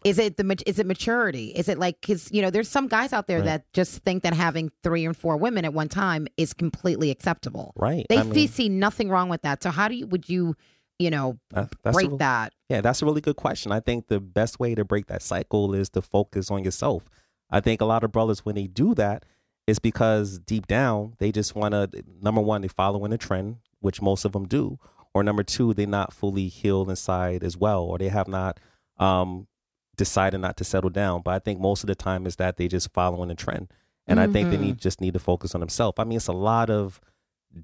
Is 0.04 0.18
it 0.18 0.36
the 0.36 0.62
is 0.66 0.78
it 0.78 0.86
maturity? 0.86 1.46
Is 1.56 1.68
it 1.68 1.76
like 1.78 2.00
because 2.00 2.30
you 2.30 2.40
know 2.42 2.50
there's 2.50 2.68
some 2.68 2.86
guys 2.88 3.12
out 3.12 3.26
there 3.26 3.38
Right. 3.38 3.46
that 3.46 3.72
just 3.72 4.04
think 4.04 4.22
that 4.22 4.32
having 4.34 4.70
three 4.84 5.04
and 5.04 5.16
four 5.16 5.36
women 5.38 5.64
at 5.64 5.72
one 5.74 5.88
time 5.88 6.28
is 6.36 6.52
completely 6.52 7.10
acceptable. 7.10 7.72
right. 7.74 8.06
They 8.08 8.18
I 8.18 8.22
mean, 8.22 8.48
see 8.48 8.68
nothing 8.68 9.08
wrong 9.08 9.28
with 9.30 9.42
that. 9.42 9.62
So 9.62 9.70
how 9.70 9.88
do 9.88 9.94
you 9.96 10.06
would 10.06 10.28
you 10.28 10.54
you 10.98 11.10
know 11.10 11.38
that- 11.50 11.72
that's 11.82 11.94
break 11.94 12.08
real- 12.08 12.16
that? 12.18 12.52
Yeah, 12.68 12.80
that's 12.80 13.02
a 13.02 13.04
really 13.06 13.20
good 13.20 13.36
question. 13.36 13.72
I 13.72 13.80
think 13.80 14.08
the 14.08 14.20
best 14.20 14.58
way 14.58 14.74
to 14.74 14.84
break 14.84 15.06
that 15.06 15.22
cycle 15.22 15.74
is 15.74 15.88
to 15.90 16.02
focus 16.02 16.50
on 16.50 16.64
yourself. 16.64 17.08
I 17.50 17.60
think 17.60 17.80
a 17.80 17.84
lot 17.86 18.04
of 18.04 18.12
brothers, 18.12 18.44
when 18.44 18.56
they 18.56 18.66
do 18.66 18.94
that, 18.94 19.24
is 19.66 19.78
because 19.78 20.38
deep 20.38 20.66
down 20.66 21.14
they 21.18 21.30
just 21.32 21.54
want 21.54 21.72
to. 21.72 21.90
Number 22.20 22.40
one, 22.40 22.62
they're 22.62 22.68
following 22.70 23.12
a 23.12 23.18
trend, 23.18 23.56
which 23.80 24.02
most 24.02 24.24
of 24.24 24.32
them 24.32 24.46
do, 24.46 24.78
or 25.14 25.22
number 25.22 25.42
two, 25.42 25.72
they're 25.74 25.86
not 25.86 26.12
fully 26.12 26.48
healed 26.48 26.90
inside 26.90 27.42
as 27.44 27.56
well, 27.56 27.82
or 27.84 27.98
they 27.98 28.08
have 28.08 28.28
not 28.28 28.58
um, 28.98 29.46
decided 29.96 30.38
not 30.38 30.56
to 30.56 30.64
settle 30.64 30.90
down. 30.90 31.22
But 31.22 31.34
I 31.34 31.38
think 31.38 31.60
most 31.60 31.82
of 31.84 31.86
the 31.86 31.94
time 31.94 32.26
is 32.26 32.36
that 32.36 32.56
they 32.56 32.66
just 32.66 32.92
following 32.92 33.30
a 33.30 33.34
trend, 33.34 33.70
and 34.06 34.18
I 34.18 34.26
think 34.26 34.50
they 34.50 34.56
Mhm. 34.56 34.60
need 34.60 34.78
just 34.78 35.00
need 35.00 35.12
to 35.14 35.20
focus 35.20 35.54
on 35.54 35.60
themselves. 35.60 35.94
I 35.98 36.04
mean, 36.04 36.16
it's 36.16 36.26
a 36.28 36.32
lot 36.32 36.68
of 36.70 37.00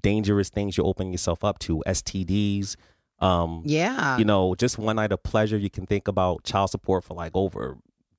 dangerous 0.01 0.49
things 0.49 0.77
you 0.77 0.83
open 0.83 1.11
yourself 1.11 1.43
up 1.43 1.59
to, 1.59 1.83
STDs. 1.85 2.75
Um, 3.19 3.61
Yeah, 3.65 4.17
you 4.17 4.25
know, 4.25 4.55
just 4.55 4.77
one 4.77 4.97
night 4.97 5.11
of 5.11 5.23
pleasure, 5.23 5.57
you 5.57 5.69
can 5.69 5.85
think 5.85 6.07
about 6.07 6.43
child 6.43 6.69
support 6.69 7.03
for 7.03 7.13
like 7.13 7.31
over 7.33 7.77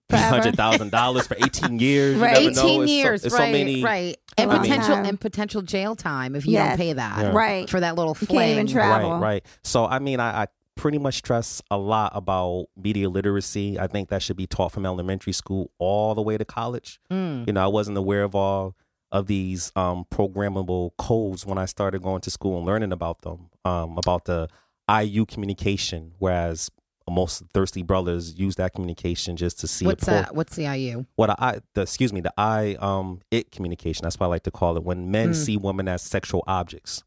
three 0.08 0.18
Forever. 0.18 0.34
hundred 0.36 0.56
thousand 0.56 0.90
dollars 0.90 1.26
for 1.26 1.36
eighteen 1.36 1.78
years. 1.80 2.16
You 2.16 2.22
Right. 2.22 2.32
never 2.42 2.54
know. 2.54 2.62
eighteen 2.62 2.82
It's 2.82 2.90
so- 2.90 2.96
years, 2.96 3.24
it's 3.24 3.34
right? 3.34 3.46
so 3.48 3.52
many, 3.52 3.82
right, 3.82 4.16
and 4.38 4.50
potential 4.50 4.94
time. 4.94 5.04
and 5.04 5.20
potential 5.20 5.62
jail 5.62 5.94
time 5.96 6.34
if 6.34 6.46
you 6.46 6.52
Yes. 6.52 6.70
don't 6.70 6.76
pay 6.78 6.92
that. 6.94 7.18
Yeah. 7.18 7.30
Right. 7.32 7.68
for 7.68 7.80
that 7.80 7.94
little 7.96 8.16
You 8.20 8.26
fling. 8.26 8.38
can't 8.40 8.50
even 8.52 8.66
travel. 8.68 9.10
Right, 9.12 9.20
right. 9.20 9.46
So 9.64 9.84
I 9.86 9.98
mean, 9.98 10.18
I, 10.20 10.42
I 10.42 10.46
pretty 10.76 10.98
much 10.98 11.14
stress 11.16 11.60
a 11.70 11.76
lot 11.78 12.12
about 12.14 12.66
media 12.76 13.08
literacy. 13.08 13.78
I 13.78 13.86
think 13.86 14.08
that 14.10 14.22
should 14.22 14.36
be 14.36 14.46
taught 14.46 14.72
from 14.72 14.84
elementary 14.86 15.32
school 15.32 15.70
all 15.78 16.14
the 16.14 16.20
way 16.22 16.36
to 16.38 16.44
college. 16.44 17.00
Mm. 17.10 17.46
You 17.46 17.52
know, 17.54 17.64
I 17.64 17.66
wasn't 17.68 17.96
aware 17.98 18.22
of 18.22 18.34
all 18.34 18.74
of 19.12 19.26
these 19.26 19.72
um, 19.76 20.04
programmable 20.12 20.90
codes 20.98 21.46
when 21.46 21.56
I 21.58 21.64
started 21.64 22.02
going 22.02 22.20
to 22.22 22.30
school 22.30 22.58
and 22.58 22.66
learning 22.66 22.92
about 22.92 23.22
them, 23.22 23.48
um, 23.64 23.96
about 23.96 24.24
the 24.26 24.48
IU 24.88 25.24
communication, 25.26 26.12
whereas 26.18 26.70
most 27.08 27.44
thirsty 27.54 27.82
brothers 27.82 28.36
use 28.36 28.56
that 28.56 28.72
communication 28.72 29.36
just 29.36 29.60
to 29.60 29.68
see 29.68 29.86
What's 29.86 30.06
that? 30.06 30.34
What's 30.34 30.56
the 30.56 30.64
IU? 30.76 31.04
what 31.14 31.30
I 31.30 31.60
the 31.74 31.82
excuse 31.82 32.12
me 32.12 32.20
the 32.20 32.32
I 32.36 32.74
um 32.80 33.20
it 33.30 33.52
communication 33.52 34.02
that's 34.02 34.18
what 34.18 34.26
I 34.26 34.30
like 34.30 34.42
to 34.42 34.50
call 34.50 34.76
it 34.76 34.82
when 34.82 35.08
men 35.12 35.30
Mm. 35.30 35.34
see 35.36 35.56
women 35.56 35.86
as 35.86 36.02
sexual 36.02 36.42
objects 36.48 37.04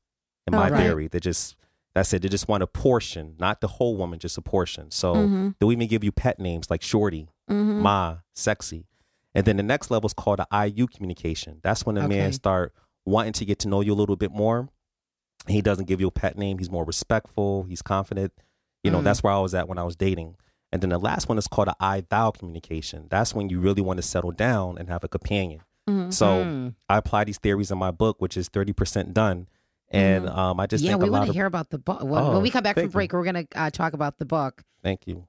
in 0.47 0.53
Oh, 0.53 0.57
my 0.57 0.69
right. 0.69 0.83
theory 0.83 1.07
they 1.09 1.19
just 1.19 1.57
that's 1.93 2.13
it 2.13 2.21
they 2.21 2.29
just 2.29 2.47
want 2.47 2.63
a 2.63 2.67
portion 2.67 3.35
not 3.39 3.59
the 3.59 3.67
whole 3.67 3.97
woman 3.97 4.19
just 4.19 4.37
a 4.37 4.41
portion 4.41 4.89
so 4.89 5.15
Mhm. 5.15 5.55
they'll 5.59 5.71
even 5.73 5.87
give 5.89 6.01
you 6.05 6.13
pet 6.13 6.39
names 6.39 6.69
like 6.69 6.81
shorty 6.81 7.27
Mhm. 7.51 7.79
ma 7.79 8.19
sexy 8.33 8.85
and 9.35 9.45
then 9.45 9.57
the 9.57 9.63
next 9.63 9.91
level 9.91 10.07
is 10.07 10.13
called 10.13 10.39
the 10.39 10.47
IU 10.49 10.87
communication 10.87 11.59
that's 11.61 11.85
when 11.85 11.95
the 11.95 12.03
Okay. 12.05 12.17
man 12.19 12.31
start 12.31 12.73
wanting 13.05 13.33
to 13.33 13.43
get 13.43 13.59
to 13.59 13.67
know 13.67 13.81
you 13.81 13.91
a 13.91 13.95
little 13.99 14.15
bit 14.15 14.31
more 14.31 14.69
he 15.51 15.61
doesn't 15.61 15.85
give 15.85 15.99
you 16.01 16.07
a 16.07 16.11
pet 16.11 16.37
name 16.37 16.57
he's 16.57 16.69
more 16.71 16.83
respectful 16.85 17.63
he's 17.63 17.81
confident 17.81 18.31
you 18.83 18.91
know 18.91 18.99
Mm. 18.99 19.03
that's 19.03 19.21
where 19.23 19.33
I 19.33 19.39
was 19.39 19.53
at 19.53 19.67
when 19.67 19.77
I 19.77 19.83
was 19.83 19.95
dating 19.95 20.35
and 20.71 20.81
then 20.81 20.89
the 20.91 20.99
last 20.99 21.27
one 21.27 21.37
is 21.37 21.47
called 21.47 21.67
the 21.69 21.75
I 21.79 22.03
thou 22.09 22.29
communication. 22.29 23.07
That's 23.09 23.33
when 23.33 23.49
you 23.49 23.59
really 23.59 23.81
want 23.81 23.97
to 23.97 24.03
settle 24.03 24.29
down 24.31 24.77
and 24.77 24.87
have 24.87 25.03
a 25.03 25.07
companion. 25.07 25.61
Mhm. 25.89 26.13
So 26.13 26.27
Mm. 26.45 26.75
I 26.87 26.97
apply 26.97 27.23
these 27.23 27.39
theories 27.39 27.71
in 27.71 27.79
my 27.79 27.89
book, 27.89 28.17
which 28.21 28.37
is 28.37 28.49
30% 28.49 29.11
done. 29.13 29.47
And 29.89 30.29
um, 30.29 30.59
I 30.59 30.67
just 30.67 30.83
yeah, 30.83 30.95
we 30.95 31.09
want 31.09 31.25
to 31.25 31.33
hear 31.33 31.47
about 31.47 31.71
the 31.71 31.79
book. 31.79 32.03
When, 32.03 32.21
Oh, 32.23 32.33
when 32.33 32.43
we 32.43 32.51
come 32.51 32.61
back 32.61 32.75
from 32.75 32.81
thank 32.83 32.91
you. 32.91 32.93
break, 32.93 33.13
we're 33.13 33.23
going 33.23 33.47
to 33.47 33.59
uh, 33.59 33.71
talk 33.71 33.93
about 33.93 34.19
the 34.19 34.25
book. 34.25 34.61
Thank 34.83 35.07
you. 35.07 35.25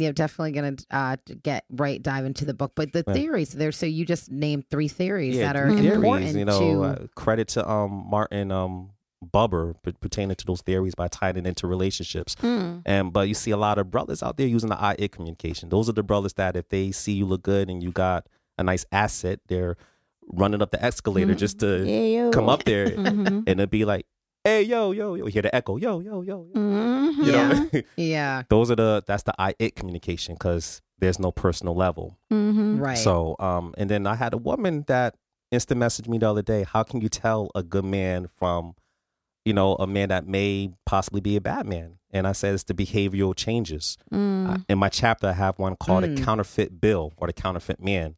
Yeah, 0.00 0.12
definitely 0.12 0.52
going 0.52 0.76
to 0.76 0.84
uh, 0.90 1.16
get 1.42 1.64
right 1.70 2.02
dive 2.02 2.24
into 2.24 2.44
the 2.44 2.54
book. 2.54 2.72
But 2.74 2.92
the 2.92 3.04
Right. 3.06 3.14
theories 3.16 3.52
there. 3.52 3.72
So 3.72 3.86
you 3.86 4.04
just 4.04 4.30
named 4.30 4.64
three 4.70 4.88
theories 4.88 5.36
yeah, 5.36 5.52
that 5.52 5.56
are 5.56 5.70
three 5.70 5.88
important 5.88 6.30
theories, 6.30 6.36
you 6.36 6.44
know, 6.44 6.58
to. 6.58 6.82
uh, 6.84 7.06
credit 7.14 7.48
to 7.48 7.68
um, 7.68 8.06
Martin 8.08 8.50
um, 8.50 8.90
Buber 9.24 9.74
p- 9.82 9.92
pertaining 9.92 10.34
to 10.36 10.46
those 10.46 10.62
theories 10.62 10.94
by 10.94 11.08
tying 11.08 11.36
it 11.36 11.46
into 11.46 11.66
relationships. 11.66 12.34
Mm. 12.42 12.82
And 12.86 13.12
but 13.12 13.28
you 13.28 13.34
see 13.34 13.50
a 13.50 13.56
lot 13.58 13.78
of 13.78 13.90
brothers 13.90 14.22
out 14.22 14.36
there 14.38 14.46
using 14.46 14.70
the 14.70 14.80
I 14.80 14.96
it 14.98 15.12
communication. 15.12 15.68
Those 15.68 15.88
are 15.88 15.92
the 15.92 16.02
brothers 16.02 16.32
that 16.34 16.56
if 16.56 16.68
they 16.70 16.90
see 16.92 17.12
you 17.12 17.26
look 17.26 17.42
good 17.42 17.68
and 17.68 17.82
you 17.82 17.90
got 17.92 18.26
a 18.58 18.62
nice 18.64 18.86
asset, 18.92 19.40
they're 19.48 19.76
running 20.32 20.62
up 20.62 20.70
the 20.70 20.82
escalator 20.82 21.34
Mhm. 21.34 21.38
just 21.38 21.58
to 21.60 21.84
Yeah, 21.86 22.30
come 22.30 22.48
up 22.48 22.64
there 22.64 22.86
Mhm. 22.96 23.44
and 23.46 23.48
it'd 23.48 23.68
be 23.70 23.84
like, 23.84 24.06
hey, 24.44 24.62
yo, 24.62 24.92
yo, 24.92 25.14
yo. 25.16 25.26
You 25.26 25.32
hear 25.32 25.42
the 25.42 25.54
echo, 25.54 25.76
yo, 25.76 26.00
yo, 26.00 26.22
yo. 26.22 26.46
yo. 26.54 26.60
Mhm. 26.60 26.89
Mhm. 27.10 27.26
You 27.26 27.32
know, 27.32 27.82
Yeah. 27.96 28.42
those 28.48 28.70
are 28.70 28.76
the 28.76 29.02
that's 29.06 29.22
the 29.24 29.34
I 29.38 29.54
it 29.58 29.76
communication 29.76 30.34
because 30.34 30.80
there's 30.98 31.18
no 31.18 31.32
personal 31.32 31.74
level. 31.74 32.18
Mhm. 32.32 32.80
Right. 32.80 32.98
So, 32.98 33.36
um, 33.38 33.74
and 33.78 33.88
then 33.90 34.06
I 34.06 34.14
had 34.14 34.34
a 34.34 34.38
woman 34.38 34.84
that 34.86 35.14
instant 35.50 35.80
messaged 35.80 36.08
me 36.08 36.18
the 36.18 36.28
other 36.30 36.42
day. 36.42 36.64
How 36.64 36.82
can 36.82 37.00
you 37.00 37.08
tell 37.08 37.50
a 37.54 37.62
good 37.62 37.84
man 37.84 38.26
from, 38.28 38.74
you 39.44 39.52
know, 39.52 39.74
a 39.76 39.86
man 39.86 40.10
that 40.10 40.26
may 40.26 40.70
possibly 40.86 41.20
be 41.20 41.36
a 41.36 41.40
bad 41.40 41.66
man? 41.66 41.98
And 42.12 42.26
I 42.26 42.32
said 42.32 42.54
it's 42.54 42.64
the 42.64 42.74
behavioral 42.74 43.34
changes. 43.36 43.96
Mm. 44.12 44.50
Uh, 44.50 44.58
in 44.68 44.78
my 44.78 44.88
chapter, 44.88 45.28
I 45.28 45.32
have 45.32 45.58
one 45.58 45.76
called 45.76 46.04
Mm. 46.04 46.18
a 46.20 46.24
counterfeit 46.24 46.80
bill 46.80 47.12
or 47.16 47.26
the 47.28 47.32
counterfeit 47.32 47.82
man. 47.82 48.16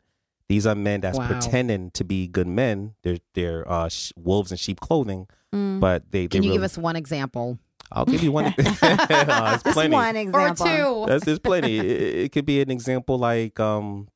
These 0.48 0.66
are 0.66 0.74
men 0.74 1.00
that's 1.02 1.18
Wow. 1.18 1.28
pretending 1.28 1.90
to 1.92 2.04
be 2.04 2.26
good 2.26 2.46
men. 2.48 2.94
They're 3.02 3.18
they're 3.34 3.70
uh, 3.70 3.88
sh- 3.88 4.12
wolves 4.16 4.50
in 4.50 4.56
sheep 4.58 4.80
clothing, 4.80 5.26
Mm. 5.54 5.78
but 5.80 6.10
they. 6.10 6.22
they 6.22 6.28
Can 6.28 6.42
you 6.42 6.48
really, 6.50 6.56
give 6.58 6.64
us 6.64 6.76
one 6.76 6.96
example? 6.96 7.58
I'll 7.94 8.04
give 8.04 8.22
you 8.22 8.32
one. 8.32 8.46
uh, 8.58 9.58
it's 9.64 9.72
plenty. 9.74 9.94
one 9.94 10.16
example. 10.16 10.66
Or 10.66 10.76
two. 10.76 11.06
That's 11.06 11.24
there's 11.26 11.38
plenty. 11.38 11.78
It, 11.78 11.86
it- 11.86 12.14
it 12.24 12.32
could 12.32 12.46
be 12.46 12.60
an 12.60 12.70
example 12.70 13.18
like 13.18 13.58
um 13.60 14.08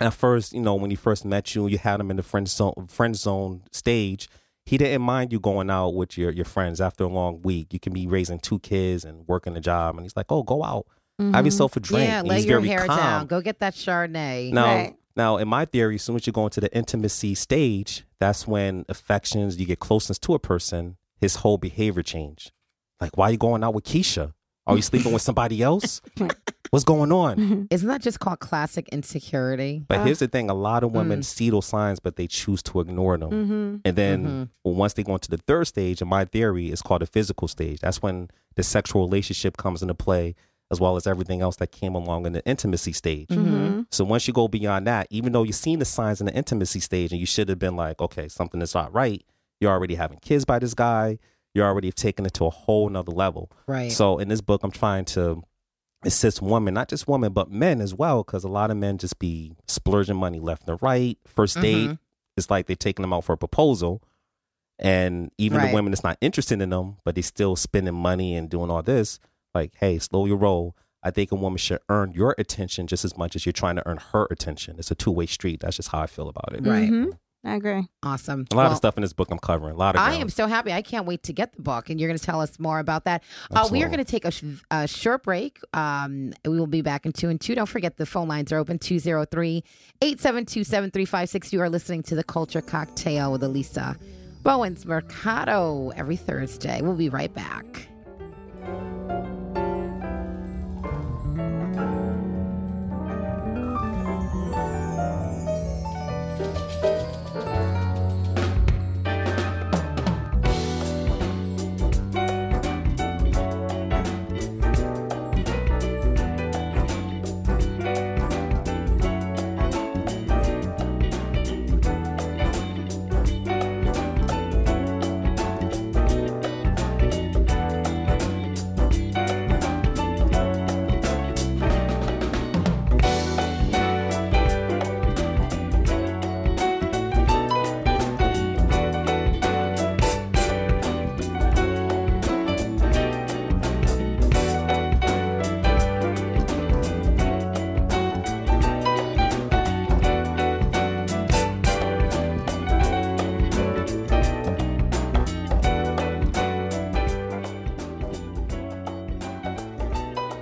at 0.00 0.12
first, 0.12 0.52
you 0.52 0.60
know, 0.60 0.74
when 0.74 0.90
he 0.90 0.96
first 0.96 1.24
met 1.24 1.54
you, 1.54 1.66
you 1.68 1.78
had 1.78 2.00
him 2.00 2.10
in 2.10 2.16
the 2.18 2.22
friend 2.22 2.46
zone 2.48 2.86
friend 2.88 3.16
zone 3.16 3.62
stage. 3.72 4.28
He 4.66 4.76
didn't 4.78 5.02
mind 5.02 5.32
you 5.32 5.40
going 5.40 5.70
out 5.70 5.90
with 5.94 6.18
your 6.18 6.30
your 6.32 6.44
friends 6.44 6.80
after 6.80 7.04
a 7.04 7.08
long 7.08 7.40
week. 7.42 7.72
You 7.72 7.80
can 7.80 7.92
be 7.92 8.06
raising 8.06 8.38
two 8.38 8.58
kids 8.58 9.04
and 9.04 9.26
working 9.28 9.56
a 9.56 9.60
job, 9.60 9.94
and 9.96 10.04
he's 10.04 10.16
like, 10.16 10.26
"Oh, 10.30 10.42
go 10.42 10.62
out, 10.64 10.86
have 11.18 11.28
Mhm. 11.32 11.44
yourself 11.44 11.76
a 11.76 11.80
drink." 11.80 12.08
Yeah, 12.08 12.18
And 12.20 12.28
lay 12.28 12.36
he's 12.36 12.46
your 12.46 12.60
very 12.60 12.68
hair 12.70 12.86
calm. 12.86 12.98
down. 12.98 13.26
Go 13.26 13.40
get 13.40 13.60
that 13.60 13.74
Chardonnay. 13.74 14.52
Now, 14.52 14.64
Right. 14.74 14.96
now, 15.16 15.36
in 15.38 15.46
my 15.48 15.64
theory, 15.66 15.94
as 15.94 16.02
soon 16.02 16.16
as 16.16 16.26
you 16.26 16.32
go 16.32 16.44
into 16.44 16.60
the 16.60 16.76
intimacy 16.76 17.34
stage, 17.36 18.04
that's 18.18 18.46
when 18.46 18.84
affections, 18.88 19.56
you 19.58 19.66
get 19.66 19.78
closeness 19.78 20.18
to 20.18 20.34
a 20.34 20.38
person, 20.40 20.96
his 21.20 21.36
whole 21.36 21.58
behavior 21.58 22.02
change. 22.02 22.50
Like, 23.00 23.16
why 23.16 23.28
are 23.28 23.32
you 23.32 23.38
going 23.38 23.62
out 23.64 23.74
with 23.74 23.84
Keisha? 23.84 24.32
Are 24.66 24.74
you 24.74 24.82
sleeping 24.82 25.12
with 25.12 25.22
somebody 25.22 25.62
else? 25.62 26.00
What's 26.70 26.84
going 26.84 27.12
on? 27.12 27.68
Isn't 27.70 27.88
that 27.88 28.02
just 28.02 28.18
called 28.18 28.40
classic 28.40 28.88
insecurity? 28.88 29.84
But 29.86 29.98
Uh, 30.00 30.04
here's 30.04 30.18
the 30.18 30.26
thing: 30.26 30.50
a 30.50 30.54
lot 30.54 30.82
of 30.82 30.90
women 30.92 31.20
Mm. 31.20 31.24
see 31.24 31.50
those 31.50 31.66
signs, 31.66 32.00
but 32.00 32.16
they 32.16 32.26
choose 32.26 32.62
to 32.64 32.80
ignore 32.80 33.16
them. 33.16 33.30
Mhm. 33.30 33.80
And 33.84 33.96
then 33.96 34.24
Mhm. 34.24 34.48
well, 34.64 34.74
once 34.74 34.94
they 34.94 35.04
go 35.04 35.12
into 35.14 35.30
the 35.30 35.36
third 35.38 35.68
stage, 35.68 36.02
in 36.02 36.08
my 36.08 36.24
theory, 36.24 36.70
it's 36.72 36.82
called 36.82 37.02
the 37.02 37.06
physical 37.06 37.46
stage. 37.46 37.78
That's 37.80 38.02
when 38.02 38.28
the 38.56 38.64
sexual 38.64 39.02
relationship 39.06 39.56
comes 39.56 39.82
into 39.82 39.94
play, 39.94 40.34
as 40.72 40.80
well 40.80 40.96
as 40.96 41.06
everything 41.06 41.40
else 41.40 41.54
that 41.56 41.70
came 41.70 41.94
along 41.94 42.26
in 42.26 42.32
the 42.32 42.44
intimacy 42.44 42.92
stage. 42.92 43.28
Mhm. 43.28 43.86
So 43.92 44.04
once 44.04 44.26
you 44.26 44.34
go 44.34 44.48
beyond 44.48 44.88
that, 44.88 45.06
even 45.10 45.32
though 45.32 45.44
you've 45.44 45.54
seen 45.54 45.78
the 45.78 45.84
signs 45.84 46.20
in 46.20 46.26
the 46.26 46.34
intimacy 46.34 46.80
stage, 46.80 47.12
and 47.12 47.20
you 47.20 47.26
should 47.26 47.48
have 47.48 47.60
been 47.60 47.76
like, 47.76 48.00
okay, 48.00 48.26
something 48.26 48.60
is 48.60 48.74
not 48.74 48.92
right. 48.92 49.22
You're 49.60 49.70
already 49.70 49.94
having 49.94 50.18
kids 50.18 50.44
by 50.44 50.58
this 50.58 50.74
guy. 50.74 51.18
You're 51.56 51.66
already 51.66 51.90
taking 51.90 52.26
it 52.26 52.34
to 52.34 52.44
a 52.44 52.50
whole 52.50 52.88
nother 52.90 53.12
level. 53.12 53.50
Right. 53.66 53.90
So 53.90 54.18
in 54.18 54.28
this 54.28 54.42
book, 54.42 54.62
I'm 54.62 54.70
trying 54.70 55.06
to 55.06 55.42
assist 56.04 56.42
women, 56.42 56.74
not 56.74 56.88
just 56.90 57.08
women, 57.08 57.32
but 57.32 57.50
men 57.50 57.80
as 57.80 57.94
well, 57.94 58.22
because 58.22 58.44
a 58.44 58.48
lot 58.48 58.70
of 58.70 58.76
men 58.76 58.98
just 58.98 59.18
be 59.18 59.56
splurging 59.66 60.16
money 60.16 60.38
left 60.38 60.68
and 60.68 60.78
right. 60.82 61.18
First 61.26 61.58
date, 61.60 61.88
Mhm. 61.88 61.98
it's 62.36 62.50
like 62.50 62.66
they're 62.66 62.76
taking 62.76 63.02
them 63.02 63.12
out 63.14 63.24
for 63.24 63.32
a 63.32 63.38
proposal. 63.38 64.02
And 64.78 65.30
even 65.38 65.58
Right. 65.58 65.68
the 65.70 65.74
women 65.74 65.92
that's 65.92 66.04
not 66.04 66.18
interested 66.20 66.60
in 66.60 66.68
them, 66.68 66.98
but 67.04 67.14
they 67.14 67.22
still 67.22 67.56
spending 67.56 67.94
money 67.94 68.36
and 68.36 68.50
doing 68.50 68.70
all 68.70 68.82
this, 68.82 69.18
like, 69.54 69.72
hey, 69.76 69.98
slow 69.98 70.26
your 70.26 70.36
roll. 70.36 70.76
I 71.02 71.10
think 71.10 71.32
a 71.32 71.36
woman 71.36 71.56
should 71.56 71.78
earn 71.88 72.12
your 72.12 72.34
attention 72.36 72.86
just 72.86 73.04
as 73.04 73.16
much 73.16 73.34
as 73.34 73.46
you're 73.46 73.52
trying 73.54 73.76
to 73.76 73.88
earn 73.88 73.98
her 74.12 74.26
attention. 74.30 74.76
It's 74.78 74.90
a 74.90 74.94
two 74.94 75.10
way 75.10 75.24
street. 75.26 75.60
That's 75.60 75.76
just 75.76 75.88
how 75.88 76.00
I 76.00 76.06
feel 76.06 76.28
about 76.28 76.52
it. 76.52 76.66
Right. 76.66 76.90
Mhm. 76.90 77.18
I 77.46 77.54
agree. 77.54 77.86
Awesome. 78.02 78.44
A 78.50 78.56
lot 78.56 78.64
Well, 78.64 78.72
of 78.72 78.76
stuff 78.76 78.96
in 78.98 79.02
this 79.02 79.12
book 79.12 79.30
I'm 79.30 79.38
covering. 79.38 79.74
A 79.74 79.78
lot 79.78 79.94
of 79.94 80.00
I 80.00 80.14
am 80.14 80.28
so 80.28 80.48
happy. 80.48 80.72
I 80.72 80.82
can't 80.82 81.06
wait 81.06 81.22
to 81.24 81.32
get 81.32 81.54
the 81.54 81.62
book, 81.62 81.88
and 81.88 82.00
you're 82.00 82.08
going 82.08 82.18
to 82.18 82.24
tell 82.24 82.40
us 82.40 82.58
more 82.58 82.80
about 82.80 83.04
that. 83.04 83.22
Uh, 83.52 83.68
we 83.70 83.84
are 83.84 83.86
going 83.86 83.98
to 83.98 84.04
take 84.04 84.24
a, 84.24 84.32
sh- 84.32 84.42
a 84.72 84.88
short 84.88 85.22
break. 85.22 85.60
Um, 85.72 86.32
we 86.44 86.58
will 86.58 86.66
be 86.66 86.82
back 86.82 87.06
in 87.06 87.12
two 87.12 87.28
and 87.28 87.40
two. 87.40 87.54
Don't 87.54 87.68
forget 87.68 87.98
the 87.98 88.06
phone 88.06 88.26
lines 88.26 88.50
are 88.50 88.58
open 88.58 88.80
203 88.80 89.62
872 90.02 90.64
7356. 90.64 91.52
You 91.52 91.60
are 91.60 91.70
listening 91.70 92.02
to 92.04 92.16
the 92.16 92.24
Culture 92.24 92.60
Cocktail 92.60 93.30
with 93.30 93.44
Elisa 93.44 93.96
Bowens 94.42 94.84
Mercado 94.84 95.90
every 95.90 96.16
Thursday. 96.16 96.82
We'll 96.82 96.94
be 96.94 97.10
right 97.10 97.32
back. 97.32 97.88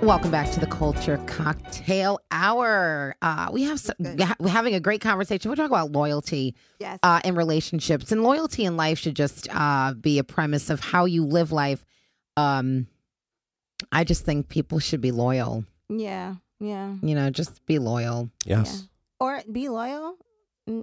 Welcome 0.05 0.29
back 0.29 0.51
to 0.51 0.59
the 0.59 0.67
Culture 0.67 1.17
Cocktail 1.25 2.19
Hour. 2.29 3.15
Uh, 3.23 3.49
we 3.51 3.63
have 3.63 3.79
some, 3.79 3.95
we're 4.39 4.49
having 4.49 4.75
a 4.75 4.79
great 4.79 5.01
conversation. 5.01 5.49
We're 5.49 5.55
talking 5.55 5.71
about 5.75 5.91
loyalty 5.91 6.53
Yes. 6.79 6.99
uh, 7.01 7.21
in 7.25 7.33
relationships, 7.33 8.11
and 8.11 8.21
loyalty 8.21 8.65
in 8.65 8.77
life 8.77 8.99
should 8.99 9.15
just 9.15 9.47
uh, 9.51 9.93
be 9.95 10.19
a 10.19 10.23
premise 10.23 10.69
of 10.69 10.79
how 10.79 11.05
you 11.05 11.25
live 11.25 11.51
life. 11.51 11.83
Um, 12.37 12.85
I 13.91 14.03
just 14.03 14.23
think 14.25 14.47
people 14.47 14.77
should 14.77 15.01
be 15.01 15.11
loyal. 15.11 15.65
yeah. 15.89 16.35
Yeah. 16.59 16.95
You 17.01 17.15
know, 17.15 17.29
just 17.31 17.65
be 17.65 17.79
loyal. 17.79 18.29
yes. 18.45 18.87
Or 19.19 19.41
be 19.51 19.67
loyal 19.69 20.17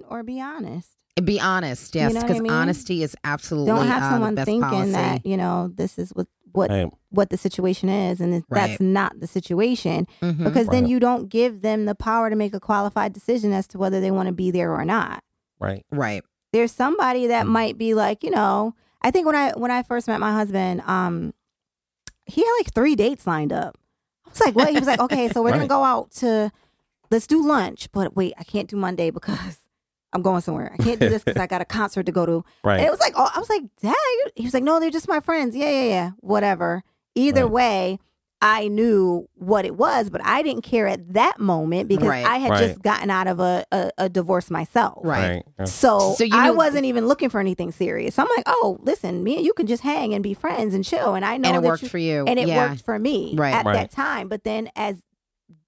or 0.09 0.21
be 0.23 0.39
honest. 0.41 0.89
Be 1.23 1.39
honest, 1.39 1.95
yes, 1.95 2.13
know 2.13 2.19
I 2.19 2.23
because 2.23 2.41
mean? 2.41 2.51
honesty 2.51 3.01
is 3.03 3.15
absolutely 3.23 3.71
Don't 3.71 3.87
have 3.87 4.03
uh, 4.03 4.09
someone 4.11 4.35
the 4.35 4.39
best 4.41 4.45
thinking 4.47 4.69
policy. 4.69 4.91
that, 4.91 5.25
you 5.25 5.37
know, 5.37 5.71
this 5.73 5.97
is 5.97 6.11
what 6.11 6.27
what 6.53 6.71
Hey, 6.71 6.89
what 7.09 7.29
the 7.29 7.37
situation 7.37 7.89
is 7.89 8.19
and 8.21 8.33
Right. 8.33 8.43
that's 8.69 8.79
not 8.81 9.19
the 9.19 9.27
situation 9.27 10.07
Mhm. 10.21 10.43
because 10.45 10.67
then 10.69 10.87
you 10.87 10.99
don't 10.99 11.29
give 11.29 11.61
them 11.61 11.85
the 11.85 11.93
power 11.95 12.29
to 12.29 12.35
make 12.35 12.53
a 12.55 12.59
qualified 12.59 13.13
decision 13.13 13.51
as 13.53 13.67
to 13.67 13.77
whether 13.77 13.99
they 14.01 14.09
want 14.11 14.27
to 14.27 14.33
be 14.33 14.49
there 14.51 14.73
or 14.73 14.85
not. 14.85 15.23
right. 15.59 15.85
right, 15.91 16.23
There's 16.51 16.71
somebody 16.71 17.27
that 17.27 17.45
Mm. 17.45 17.49
might 17.49 17.77
be 17.77 17.93
like, 17.93 18.23
you 18.23 18.29
know, 18.31 18.73
I 19.01 19.11
think 19.11 19.25
when 19.25 19.35
I 19.35 19.51
when 19.51 19.71
I 19.71 19.83
first 19.83 20.07
met 20.07 20.19
my 20.19 20.31
husband, 20.33 20.81
um 20.87 21.33
he 22.25 22.41
had 22.43 22.51
like 22.59 22.73
3 22.73 22.95
dates 22.95 23.27
lined 23.27 23.51
up. 23.51 23.77
I 24.25 24.29
was 24.29 24.39
like, 24.41 24.55
"What?" 24.55 24.69
He 24.71 24.79
was 24.79 24.87
like, 24.87 24.99
"Okay, 25.07 25.27
so 25.29 25.43
we're 25.43 25.51
gonna 25.51 25.67
go 25.67 25.83
out 25.83 26.11
to 26.21 26.51
let's 27.11 27.27
do 27.27 27.45
lunch, 27.45 27.89
but 27.91 28.15
wait, 28.15 28.33
I 28.39 28.43
can't 28.43 28.69
do 28.69 28.75
Monday 28.77 29.09
because 29.11 29.59
I'm 30.13 30.21
going 30.21 30.41
somewhere. 30.41 30.71
I 30.77 30.81
can't 30.83 30.99
do 30.99 31.09
this 31.09 31.23
because 31.23 31.41
I 31.41 31.47
got 31.47 31.61
a 31.61 31.65
concert 31.65 32.05
to 32.05 32.11
go 32.11 32.25
to." 32.25 32.45
Right. 32.63 32.77
And 32.77 32.85
it 32.87 32.91
was 32.91 32.99
like, 32.99 33.13
oh, 33.15 33.29
I 33.33 33.39
was 33.39 33.49
like, 33.49 33.63
Dad. 33.81 33.95
He 34.35 34.43
was 34.43 34.53
like, 34.53 34.63
no, 34.63 34.79
they're 34.79 34.89
just 34.89 35.07
my 35.09 35.19
friends. 35.19 35.55
Yeah, 35.55 35.69
yeah, 35.69 35.83
yeah. 35.89 36.11
Whatever. 36.19 36.83
Either 37.15 37.43
Right. 37.43 37.51
way, 37.51 37.99
I 38.41 38.67
knew 38.67 39.29
what 39.35 39.63
it 39.65 39.75
was, 39.75 40.09
but 40.09 40.19
I 40.25 40.41
didn't 40.43 40.63
care 40.63 40.85
at 40.87 41.13
that 41.13 41.39
moment 41.39 41.87
because 41.87 42.07
Right. 42.09 42.25
I 42.25 42.37
had 42.37 42.51
Right. 42.51 42.67
just 42.67 42.81
gotten 42.81 43.09
out 43.09 43.27
of 43.27 43.39
a, 43.39 43.63
a, 43.71 43.91
a 43.97 44.09
divorce 44.09 44.49
myself. 44.51 44.99
right. 45.05 45.43
Yeah. 45.59 45.65
So, 45.65 46.13
So 46.17 46.23
you 46.25 46.31
I 46.33 46.51
wasn't 46.51 46.83
even 46.85 47.07
looking 47.07 47.29
for 47.29 47.39
anything 47.39 47.71
serious. 47.71 48.15
So 48.15 48.23
I'm 48.23 48.29
like, 48.35 48.43
oh, 48.47 48.79
listen, 48.81 49.23
me 49.23 49.37
and 49.37 49.45
you 49.45 49.53
can 49.53 49.65
just 49.65 49.81
hang 49.83 50.13
and 50.13 50.21
be 50.21 50.33
friends 50.33 50.73
and 50.73 50.83
chill. 50.83 51.13
And 51.15 51.23
I 51.23 51.37
know 51.37 51.47
And 51.49 51.57
it 51.57 51.61
that 51.61 51.67
worked 51.69 51.83
you- 51.83 51.89
for 51.89 51.97
you. 51.99 52.25
and 52.27 52.37
it 52.37 52.47
yeah. 52.49 52.69
worked 52.69 52.83
for 52.83 52.99
me 52.99 53.33
Right. 53.37 53.53
at 53.53 53.65
Right. 53.65 53.75
that 53.75 53.91
time. 53.91 54.27
But 54.27 54.43
then 54.43 54.69
as 54.75 54.97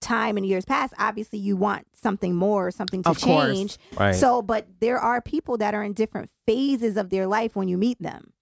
time 0.02 0.38
and 0.38 0.46
years 0.46 0.66
pass, 0.66 0.92
obviously 0.98 1.40
you 1.40 1.56
want 1.58 1.88
something 1.94 2.36
more, 2.36 2.72
something 2.72 3.04
to 3.04 3.10
Of 3.10 3.18
change. 3.20 3.78
Right. 3.98 4.14
So, 4.14 4.42
but 4.42 4.68
there 4.80 5.00
are 5.00 5.22
people 5.22 5.58
that 5.58 5.74
are 5.74 5.84
in 5.84 5.94
different 5.94 6.30
phases 6.46 6.98
of 6.98 7.10
their 7.10 7.28
life 7.28 7.56
when 7.56 7.68
you 7.68 7.78
meet 7.78 8.02
them. 8.02 8.34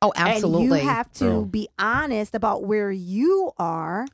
Oh, 0.00 0.12
absolutely. 0.16 0.80
And 0.80 0.84
you 0.84 0.90
have 0.90 1.12
to 1.14 1.46
be 1.46 1.68
honest 1.78 2.34
about 2.34 2.64
where 2.64 2.90
you 2.90 3.52
are. 3.58 4.06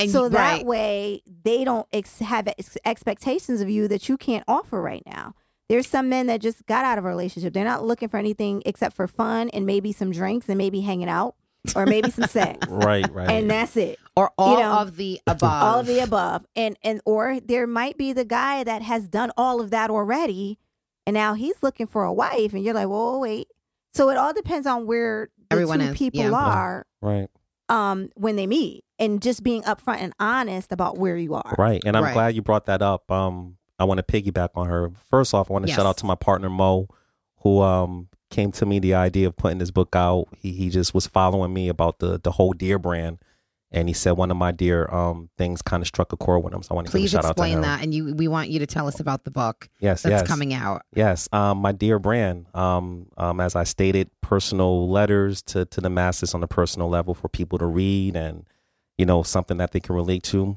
And 0.00 0.10
so 0.10 0.24
you- 0.24 0.30
that 0.30 0.56
right. 0.58 0.66
way 0.66 1.22
they 1.44 1.64
don't 1.64 1.86
ex- 1.92 2.18
have 2.18 2.48
ex- 2.48 2.76
expectations 2.84 3.60
of 3.60 3.70
you 3.70 3.86
that 3.88 4.08
you 4.08 4.16
can't 4.16 4.44
offer 4.48 4.80
right 4.82 5.02
now. 5.06 5.34
There's 5.68 5.86
some 5.86 6.08
men 6.08 6.26
that 6.28 6.40
just 6.40 6.64
got 6.66 6.84
out 6.84 6.98
of 6.98 7.04
a 7.04 7.08
relationship. 7.08 7.52
They're 7.52 7.64
not 7.64 7.84
looking 7.84 8.08
for 8.08 8.16
anything 8.16 8.62
except 8.64 8.96
for 8.96 9.06
fun 9.06 9.48
and 9.50 9.66
maybe 9.66 9.92
some 9.92 10.10
drinks 10.10 10.48
and 10.48 10.56
maybe 10.56 10.80
hanging 10.80 11.08
out. 11.08 11.34
or 11.76 11.86
maybe 11.86 12.10
some 12.10 12.28
sex, 12.28 12.66
Right, 12.68 13.10
right. 13.12 13.30
and 13.30 13.50
that's 13.50 13.76
it. 13.76 13.98
or 14.16 14.30
all 14.38 14.58
know, 14.60 14.78
of 14.80 14.96
the 14.96 15.20
above. 15.26 15.62
All 15.62 15.80
of 15.80 15.86
the 15.86 16.00
above, 16.00 16.46
and 16.56 16.76
and 16.82 17.00
or 17.04 17.40
there 17.40 17.66
might 17.66 17.96
be 17.98 18.12
the 18.12 18.24
guy 18.24 18.64
that 18.64 18.82
has 18.82 19.08
done 19.08 19.30
all 19.36 19.60
of 19.60 19.70
that 19.70 19.90
already, 19.90 20.58
and 21.06 21.14
now 21.14 21.34
he's 21.34 21.62
looking 21.62 21.86
for 21.86 22.04
a 22.04 22.12
wife, 22.12 22.52
and 22.52 22.62
you're 22.64 22.74
like, 22.74 22.88
well, 22.88 23.20
wait. 23.20 23.48
So 23.94 24.10
it 24.10 24.16
all 24.16 24.32
depends 24.32 24.66
on 24.66 24.86
where 24.86 25.28
the 25.38 25.54
Everyone 25.54 25.78
two 25.80 25.86
is, 25.86 25.98
people 25.98 26.20
yeah. 26.20 26.32
are 26.32 26.86
right. 27.00 27.28
um 27.68 28.10
when 28.14 28.36
they 28.36 28.46
meet, 28.46 28.84
and 28.98 29.20
just 29.22 29.42
being 29.42 29.62
upfront 29.62 29.98
and 30.00 30.12
honest 30.20 30.72
about 30.72 30.98
where 30.98 31.16
you 31.16 31.34
are. 31.34 31.54
Right. 31.58 31.82
And 31.84 31.96
I'm 31.96 32.04
Right. 32.04 32.12
glad 32.14 32.34
you 32.34 32.42
brought 32.42 32.66
that 32.66 32.82
up. 32.82 33.10
Um, 33.10 33.56
I 33.78 33.84
want 33.84 33.98
to 33.98 34.02
piggyback 34.04 34.50
on 34.56 34.66
her. 34.68 34.90
First 35.10 35.32
off, 35.34 35.50
I 35.50 35.54
want 35.54 35.66
to 35.66 35.72
shout 35.72 35.86
out 35.86 35.96
to 35.98 36.06
my 36.06 36.16
partner 36.16 36.50
Mo, 36.50 36.88
who 37.42 37.60
um 37.60 38.08
came 38.30 38.52
to 38.52 38.66
me 38.66 38.78
the 38.78 38.94
idea 38.94 39.26
of 39.26 39.36
putting 39.36 39.58
this 39.58 39.70
book 39.70 39.94
out. 39.94 40.26
He 40.36 40.52
he 40.52 40.70
just 40.70 40.94
was 40.94 41.06
following 41.06 41.52
me 41.52 41.68
about 41.68 41.98
the 41.98 42.18
the 42.18 42.32
whole 42.32 42.52
deer 42.52 42.78
brand. 42.78 43.18
And 43.70 43.86
he 43.86 43.92
said 43.92 44.12
one 44.12 44.30
of 44.30 44.36
my 44.38 44.50
deer 44.50 44.88
um 44.90 45.28
things 45.36 45.60
kind 45.60 45.82
of 45.82 45.86
struck 45.86 46.10
a 46.12 46.16
chord 46.16 46.42
with 46.42 46.54
him. 46.54 46.62
So 46.62 46.72
I 46.72 46.74
want 46.74 46.86
to 46.86 46.90
Please 46.90 47.10
shout 47.10 47.18
out 47.18 47.36
to 47.36 47.42
explain 47.42 47.60
that, 47.60 47.82
and 47.82 47.94
you 47.94 48.14
we 48.14 48.26
want 48.26 48.48
you 48.48 48.58
to 48.60 48.66
tell 48.66 48.88
us 48.88 48.98
about 48.98 49.24
the 49.24 49.30
book 49.30 49.68
Yes, 49.78 50.02
that's 50.02 50.22
yes. 50.22 50.26
coming 50.26 50.54
out. 50.54 50.82
Yes, 50.94 51.28
um, 51.32 51.58
my 51.58 51.72
dear 51.72 51.98
brand. 51.98 52.46
Um, 52.54 53.08
um, 53.18 53.40
as 53.40 53.54
I 53.54 53.64
stated, 53.64 54.10
personal 54.22 54.88
letters 54.88 55.42
to 55.42 55.66
to 55.66 55.80
the 55.82 55.90
masses 55.90 56.34
on 56.34 56.42
a 56.42 56.48
personal 56.48 56.88
level 56.88 57.12
for 57.12 57.28
people 57.28 57.58
to 57.58 57.66
read, 57.66 58.16
and 58.16 58.46
you 58.96 59.04
know 59.04 59.22
something 59.22 59.58
that 59.58 59.72
they 59.72 59.80
can 59.80 59.94
relate 59.94 60.22
to. 60.24 60.56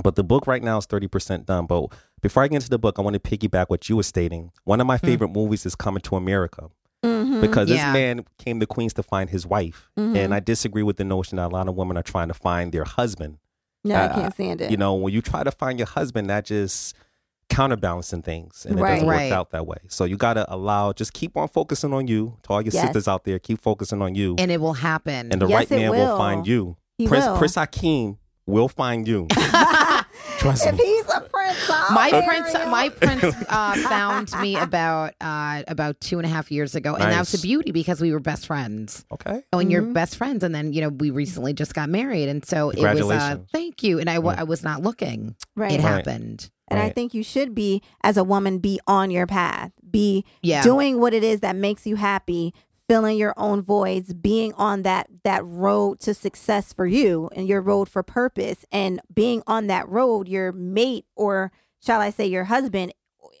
But 0.00 0.14
the 0.14 0.22
book 0.22 0.46
right 0.46 0.62
now 0.62 0.78
is 0.78 0.86
thirty 0.86 1.08
percent 1.08 1.44
done. 1.44 1.66
But 1.66 1.86
before 2.22 2.44
I 2.44 2.48
get 2.48 2.56
into 2.56 2.70
the 2.70 2.78
book, 2.78 3.00
I 3.00 3.02
want 3.02 3.20
to 3.20 3.20
piggyback 3.20 3.66
what 3.68 3.88
you 3.88 3.96
were 3.96 4.04
stating. 4.04 4.52
One 4.62 4.80
of 4.80 4.86
my 4.86 4.98
favorite 4.98 5.30
movies 5.30 5.66
is 5.66 5.74
Coming 5.74 6.02
to 6.02 6.14
America 6.14 6.70
Mhm. 7.04 7.40
because 7.40 7.68
Yeah. 7.70 7.76
this 7.76 7.92
man 7.92 8.24
came 8.38 8.58
to 8.60 8.66
Queens 8.66 8.92
to 8.94 9.02
find 9.02 9.30
his 9.30 9.46
wife, 9.46 9.88
Mhm. 9.98 10.16
and 10.16 10.34
I 10.34 10.40
disagree 10.40 10.82
with 10.82 10.96
the 10.96 11.04
notion 11.04 11.36
that 11.36 11.46
a 11.46 11.54
lot 11.54 11.68
of 11.68 11.74
women 11.76 11.96
are 11.96 12.02
trying 12.02 12.28
to 12.28 12.34
find 12.34 12.72
their 12.72 12.84
husband. 12.84 13.38
no, 13.84 13.94
I 13.94 13.98
uh, 14.06 14.14
can't 14.14 14.34
stand 14.34 14.60
it. 14.60 14.70
You 14.72 14.76
know, 14.76 14.94
when 14.94 15.12
you 15.14 15.22
try 15.22 15.44
to 15.44 15.52
find 15.52 15.78
your 15.78 15.86
husband, 15.86 16.28
that 16.28 16.44
just 16.46 16.94
counterbalancing 17.48 18.22
things, 18.22 18.66
and 18.68 18.78
it 18.78 18.82
doesn't 18.82 19.06
Right. 19.08 19.22
work 19.28 19.32
out 19.32 19.50
that 19.52 19.66
way. 19.66 19.78
So 19.88 20.04
you 20.04 20.16
got 20.16 20.34
to 20.34 20.52
allow, 20.52 20.92
just 20.92 21.12
keep 21.14 21.36
on 21.36 21.48
focusing 21.48 21.94
on 21.94 22.06
you. 22.08 22.36
To 22.42 22.50
all 22.52 22.60
your 22.62 22.72
Yes. 22.72 22.82
sisters 22.84 23.08
out 23.08 23.24
there, 23.24 23.38
keep 23.38 23.60
focusing 23.62 24.02
on 24.02 24.14
you, 24.14 24.34
And 24.38 24.50
it 24.50 24.60
will 24.60 24.74
happen. 24.74 25.30
and 25.32 25.40
the 25.40 25.46
Yes, 25.46 25.56
right 25.56 25.70
man 25.70 25.90
will. 25.90 25.98
will. 26.08 26.18
find 26.18 26.46
you. 26.46 26.76
He 26.98 27.06
Prince 27.06 27.26
will. 27.26 27.38
Prince 27.38 27.54
Hakeem 27.54 28.18
will 28.46 28.68
find 28.68 29.06
you. 29.08 29.28
Trust 30.38 30.66
if 30.66 30.76
me. 30.76 30.84
he's 30.84 31.04
a 31.06 31.20
prince, 31.20 31.56
I'll 31.56 31.57
my 31.90 32.10
prince, 32.26 32.52
my 32.54 32.88
prince, 33.00 33.24
uh, 33.48 33.74
found 33.88 34.30
me 34.40 34.56
about 34.56 35.14
uh, 35.20 35.62
about 35.68 36.00
two 36.00 36.18
and 36.18 36.26
a 36.26 36.28
half 36.28 36.50
years 36.50 36.74
ago, 36.74 36.94
and 36.94 37.12
that's 37.12 37.34
a 37.34 37.40
beauty 37.40 37.70
because 37.72 38.00
we 38.00 38.12
were 38.12 38.20
best 38.20 38.46
friends. 38.46 39.04
Okay. 39.12 39.42
Oh, 39.52 39.58
and 39.58 39.70
you're 39.70 39.82
Mhm. 39.82 39.92
best 39.94 40.16
friends, 40.16 40.42
and 40.44 40.54
then 40.54 40.72
you 40.72 40.80
know 40.80 40.88
we 40.88 41.10
recently 41.10 41.52
just 41.52 41.74
got 41.74 41.88
married, 41.88 42.28
and 42.28 42.44
so 42.44 42.70
it 42.70 42.80
was. 42.82 43.10
Uh, 43.10 43.38
thank 43.52 43.82
you, 43.82 43.98
and 43.98 44.08
I, 44.10 44.18
wa- 44.18 44.34
I 44.36 44.42
was 44.44 44.62
not 44.62 44.82
looking. 44.82 45.34
right. 45.56 45.72
It 45.72 45.74
Right. 45.76 45.80
happened. 45.80 46.50
And 46.70 46.78
I 46.78 46.90
think 46.90 47.14
you 47.14 47.22
should 47.22 47.54
be, 47.54 47.82
as 48.04 48.18
a 48.18 48.24
woman, 48.24 48.58
be 48.58 48.78
on 48.86 49.10
your 49.10 49.26
path, 49.26 49.72
be 49.90 50.26
Yeah. 50.42 50.62
doing 50.62 51.00
what 51.00 51.14
it 51.14 51.24
is 51.24 51.40
that 51.40 51.56
makes 51.56 51.86
you 51.86 51.96
happy, 51.96 52.52
filling 52.88 53.18
your 53.18 53.34
own 53.36 53.60
voids, 53.62 54.14
being 54.14 54.52
on 54.54 54.82
that 54.82 55.06
that 55.24 55.44
road 55.44 56.00
to 56.00 56.14
success 56.14 56.72
for 56.72 56.86
you 56.86 57.28
and 57.36 57.46
your 57.46 57.60
road 57.60 57.88
for 57.88 58.02
purpose, 58.02 58.64
and 58.72 59.00
being 59.14 59.42
on 59.46 59.66
that 59.68 59.88
road, 59.88 60.26
your 60.28 60.52
mate 60.52 61.04
or 61.14 61.52
shall 61.84 62.00
I 62.00 62.10
say 62.10 62.26
your 62.26 62.44
husband 62.44 62.92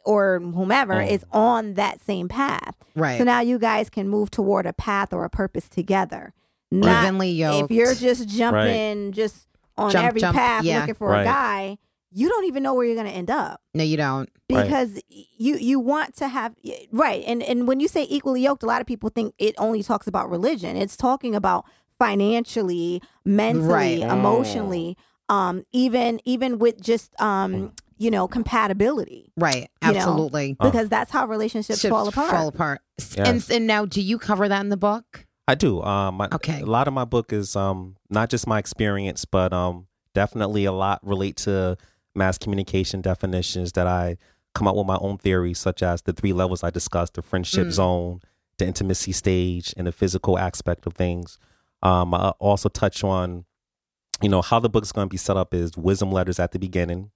or 0.04 0.38
whomever 0.40 0.94
Mm. 0.94 1.10
is 1.10 1.24
on 1.32 1.74
that 1.74 2.00
same 2.00 2.28
path. 2.28 2.74
right. 2.94 3.18
So 3.18 3.24
now 3.24 3.40
you 3.40 3.58
guys 3.58 3.90
can 3.90 4.08
move 4.08 4.30
toward 4.30 4.64
a 4.66 4.72
path 4.72 5.12
or 5.12 5.24
a 5.24 5.30
purpose 5.30 5.68
together. 5.68 6.32
Not 6.70 7.04
Evenly 7.04 7.30
yoked. 7.30 7.70
if 7.70 7.76
you're 7.76 7.94
just 7.94 8.28
jumping 8.28 9.12
just 9.12 9.46
on 9.76 9.90
Jump, 9.90 10.06
every 10.06 10.20
jump, 10.20 10.36
path 10.36 10.64
yeah. 10.64 10.80
looking 10.80 10.94
for 10.94 11.08
Right. 11.08 11.22
a 11.22 11.24
guy, 11.24 11.78
you 12.10 12.28
don't 12.28 12.44
even 12.46 12.62
know 12.62 12.74
where 12.74 12.84
you're 12.86 12.94
going 12.94 13.06
to 13.06 13.12
end 13.12 13.30
up 13.30 13.60
no, 13.74 13.84
you 13.84 13.96
don't. 13.96 14.30
Right. 14.50 14.64
because 14.64 15.00
you 15.08 15.56
you 15.56 15.78
want 15.80 16.16
to 16.16 16.28
have 16.28 16.54
right 16.90 17.22
and 17.26 17.42
and 17.42 17.68
when 17.68 17.80
you 17.80 17.88
say 17.88 18.06
equally 18.08 18.42
yoked 18.42 18.62
a 18.62 18.66
lot 18.66 18.80
of 18.80 18.86
people 18.86 19.10
think 19.10 19.34
it 19.38 19.54
only 19.58 19.82
talks 19.82 20.06
about 20.06 20.30
religion 20.30 20.76
it's 20.76 20.96
talking 20.96 21.34
about 21.34 21.64
financially 21.98 23.02
mentally 23.24 24.00
Right. 24.00 24.00
emotionally 24.00 24.96
um 25.28 25.64
even 25.72 26.20
even 26.24 26.58
with 26.58 26.80
just 26.80 27.18
um 27.20 27.72
you 27.98 28.10
know 28.10 28.26
compatibility 28.28 29.32
Right. 29.36 29.68
You 29.82 29.92
know, 29.92 29.98
Absolutely. 29.98 30.56
Oh. 30.60 30.70
because 30.70 30.88
that's 30.88 31.10
how 31.10 31.26
relationships 31.26 31.80
Ships 31.80 31.90
fall 31.90 32.08
apart 32.08 32.30
Fall 32.30 32.48
apart. 32.48 32.80
Yes. 32.98 33.16
And 33.18 33.56
and 33.56 33.66
now, 33.66 33.84
do 33.84 34.00
you 34.00 34.18
cover 34.18 34.48
that 34.48 34.60
in 34.60 34.68
the 34.68 34.76
book? 34.76 35.26
I 35.46 35.54
do. 35.54 35.80
Um, 35.82 36.16
my, 36.16 36.28
Okay. 36.32 36.60
A 36.60 36.66
lot 36.66 36.88
of 36.88 36.94
my 36.94 37.04
book 37.04 37.32
is 37.32 37.54
um 37.56 37.96
not 38.10 38.30
just 38.30 38.46
my 38.46 38.58
experience, 38.58 39.24
but 39.24 39.52
um 39.52 39.86
definitely 40.14 40.64
a 40.64 40.72
lot 40.72 41.00
relate 41.06 41.36
to 41.38 41.76
mass 42.18 42.36
communication 42.36 43.00
definitions 43.00 43.72
that 43.72 43.86
I 43.86 44.16
come 44.54 44.68
up 44.68 44.76
with 44.76 44.86
my 44.86 44.98
own 45.00 45.16
theories, 45.18 45.58
such 45.58 45.82
as 45.82 46.02
the 46.02 46.12
three 46.12 46.32
levels 46.32 46.62
I 46.62 46.70
discussed: 46.70 47.14
the 47.14 47.22
friendship 47.22 47.68
Mm. 47.68 47.72
zone, 47.72 48.20
the 48.58 48.66
intimacy 48.66 49.12
stage, 49.12 49.72
and 49.76 49.86
the 49.86 49.92
physical 49.92 50.38
aspect 50.38 50.86
of 50.86 50.94
things. 50.94 51.38
Um, 51.82 52.12
I 52.12 52.30
also 52.40 52.68
touch 52.68 53.04
on, 53.04 53.44
you 54.20 54.28
know, 54.28 54.42
how 54.42 54.58
the 54.58 54.68
book's 54.68 54.90
going 54.92 55.06
to 55.08 55.10
be 55.10 55.16
set 55.16 55.36
up 55.36 55.54
is 55.54 55.76
wisdom 55.76 56.10
letters 56.10 56.38
at 56.40 56.50
the 56.52 56.58
beginning. 56.58 57.10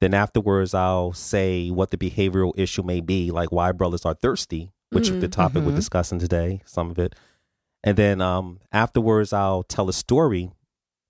Then 0.00 0.12
afterwards, 0.12 0.74
I'll 0.74 1.12
say 1.12 1.70
what 1.70 1.90
the 1.92 1.96
behavioral 1.96 2.52
issue 2.56 2.82
may 2.82 3.00
be, 3.00 3.30
like 3.30 3.52
why 3.52 3.70
brothers 3.70 4.04
are 4.04 4.14
thirsty, 4.14 4.72
which 4.90 5.08
is 5.08 5.18
the 5.20 5.28
topic 5.28 5.62
we're 5.64 5.70
Mhm. 5.70 5.76
discussing 5.76 6.18
today, 6.18 6.60
some 6.66 6.90
of 6.90 6.98
it. 6.98 7.14
And 7.84 7.96
then 7.96 8.20
um, 8.20 8.58
afterwards, 8.72 9.32
I'll 9.32 9.62
tell 9.62 9.88
a 9.88 9.92
story 9.92 10.50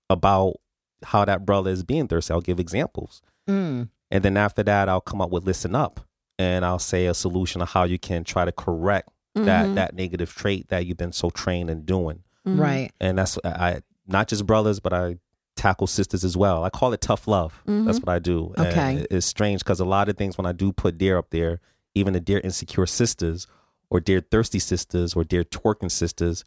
about 0.09 0.57
how 1.03 1.25
that 1.25 1.45
brother 1.45 1.69
is 1.71 1.83
being 1.83 2.07
thirsty. 2.07 2.33
I'll 2.33 2.41
give 2.41 2.59
examples. 2.59 3.21
Mm. 3.47 3.89
And 4.11 4.23
then 4.23 4.37
after 4.37 4.63
that, 4.63 4.89
I'll 4.89 5.01
come 5.01 5.21
up 5.21 5.31
with 5.31 5.43
listen 5.45 5.75
up, 5.75 5.99
and 6.39 6.63
I'll 6.65 6.79
say 6.79 7.05
a 7.07 7.13
solution 7.13 7.61
of 7.61 7.69
how 7.69 7.83
you 7.83 7.97
can 7.99 8.23
try 8.23 8.45
to 8.45 8.51
correct 8.51 9.09
that 9.35 9.65
Mhm. 9.67 9.75
that 9.75 9.95
negative 9.95 10.33
trait 10.33 10.69
that 10.69 10.85
you've 10.85 10.97
been 10.97 11.11
so 11.11 11.29
trained 11.31 11.69
in 11.69 11.85
doing. 11.85 12.21
Mhm. 12.47 12.59
Right. 12.59 12.91
And 12.99 13.17
that's 13.17 13.37
I 13.43 13.49
I- 13.49 13.81
not 14.07 14.27
just 14.27 14.45
brothers, 14.45 14.79
but 14.79 14.93
I 14.93 15.17
tackle 15.55 15.87
sisters 15.87 16.23
as 16.23 16.35
well. 16.37 16.63
I 16.63 16.69
call 16.69 16.93
it 16.93 17.01
tough 17.01 17.27
love. 17.27 17.61
Mhm. 17.67 17.85
That's 17.85 17.99
what 17.99 18.09
I 18.09 18.19
do. 18.19 18.53
Okay. 18.57 18.97
it- 18.97 19.07
it's 19.09 19.25
strange 19.25 19.61
because 19.63 19.79
a 19.79 19.85
lot 19.85 20.09
of 20.09 20.17
things 20.17 20.37
when 20.37 20.45
I 20.45 20.51
do 20.51 20.71
put 20.71 20.97
dear 20.97 21.17
up 21.17 21.29
there, 21.31 21.59
even 21.95 22.13
the 22.13 22.19
dear 22.19 22.39
insecure 22.43 22.85
sisters, 22.85 23.47
or 23.89 23.99
dear 23.99 24.19
thirsty 24.19 24.59
sisters, 24.59 25.15
or 25.15 25.23
dear 25.23 25.43
twerking 25.43 25.91
sisters, 25.91 26.43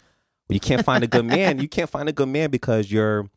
you 0.49 0.61
can't 0.61 0.85
find 0.85 1.03
a 1.03 1.07
good 1.09 1.25
man. 1.25 1.59
You 1.61 1.69
can't 1.69 1.91
find 1.91 2.09
a 2.09 2.13
good 2.13 2.29
man 2.29 2.51
because 2.51 2.91
you're 2.93 3.29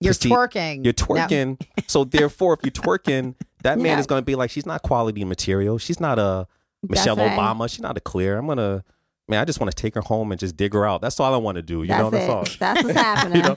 You're 0.00 0.12
twerking. 0.14 0.84
you're 0.84 0.94
No. 0.98 1.26
twerking. 1.26 1.60
so 1.86 2.04
therefore, 2.04 2.54
if 2.54 2.60
you're 2.62 2.70
twerking, 2.70 3.34
that 3.62 3.78
man 3.78 3.98
is 3.98 4.06
going 4.06 4.20
to 4.20 4.24
be 4.24 4.34
like, 4.34 4.50
she's 4.50 4.66
not 4.66 4.82
quality 4.82 5.24
material. 5.24 5.78
She's 5.78 6.00
not 6.00 6.18
a 6.18 6.46
That's 6.82 7.00
Michelle 7.00 7.16
right. 7.16 7.38
Obama. 7.38 7.68
She's 7.70 7.80
not 7.80 7.96
a 7.96 8.00
Claire. 8.00 8.36
I'm 8.38 8.46
gonna, 8.46 8.84
man. 9.28 9.40
I 9.40 9.44
just 9.44 9.58
want 9.60 9.74
to 9.74 9.80
take 9.82 9.94
her 9.94 10.02
home 10.02 10.30
and 10.32 10.38
just 10.38 10.56
dig 10.56 10.74
her 10.74 10.86
out. 10.86 11.00
That's 11.00 11.18
all 11.18 11.32
I 11.32 11.38
want 11.38 11.56
to 11.56 11.62
do. 11.62 11.82
You 11.82 11.88
that's 11.88 12.00
know, 12.00 12.10
that's 12.10 12.24
it 12.24 12.30
all. 12.30 12.44
that's 12.58 12.84
what's 12.84 12.96
happening 12.98 13.36
You 13.38 13.42
know? 13.42 13.56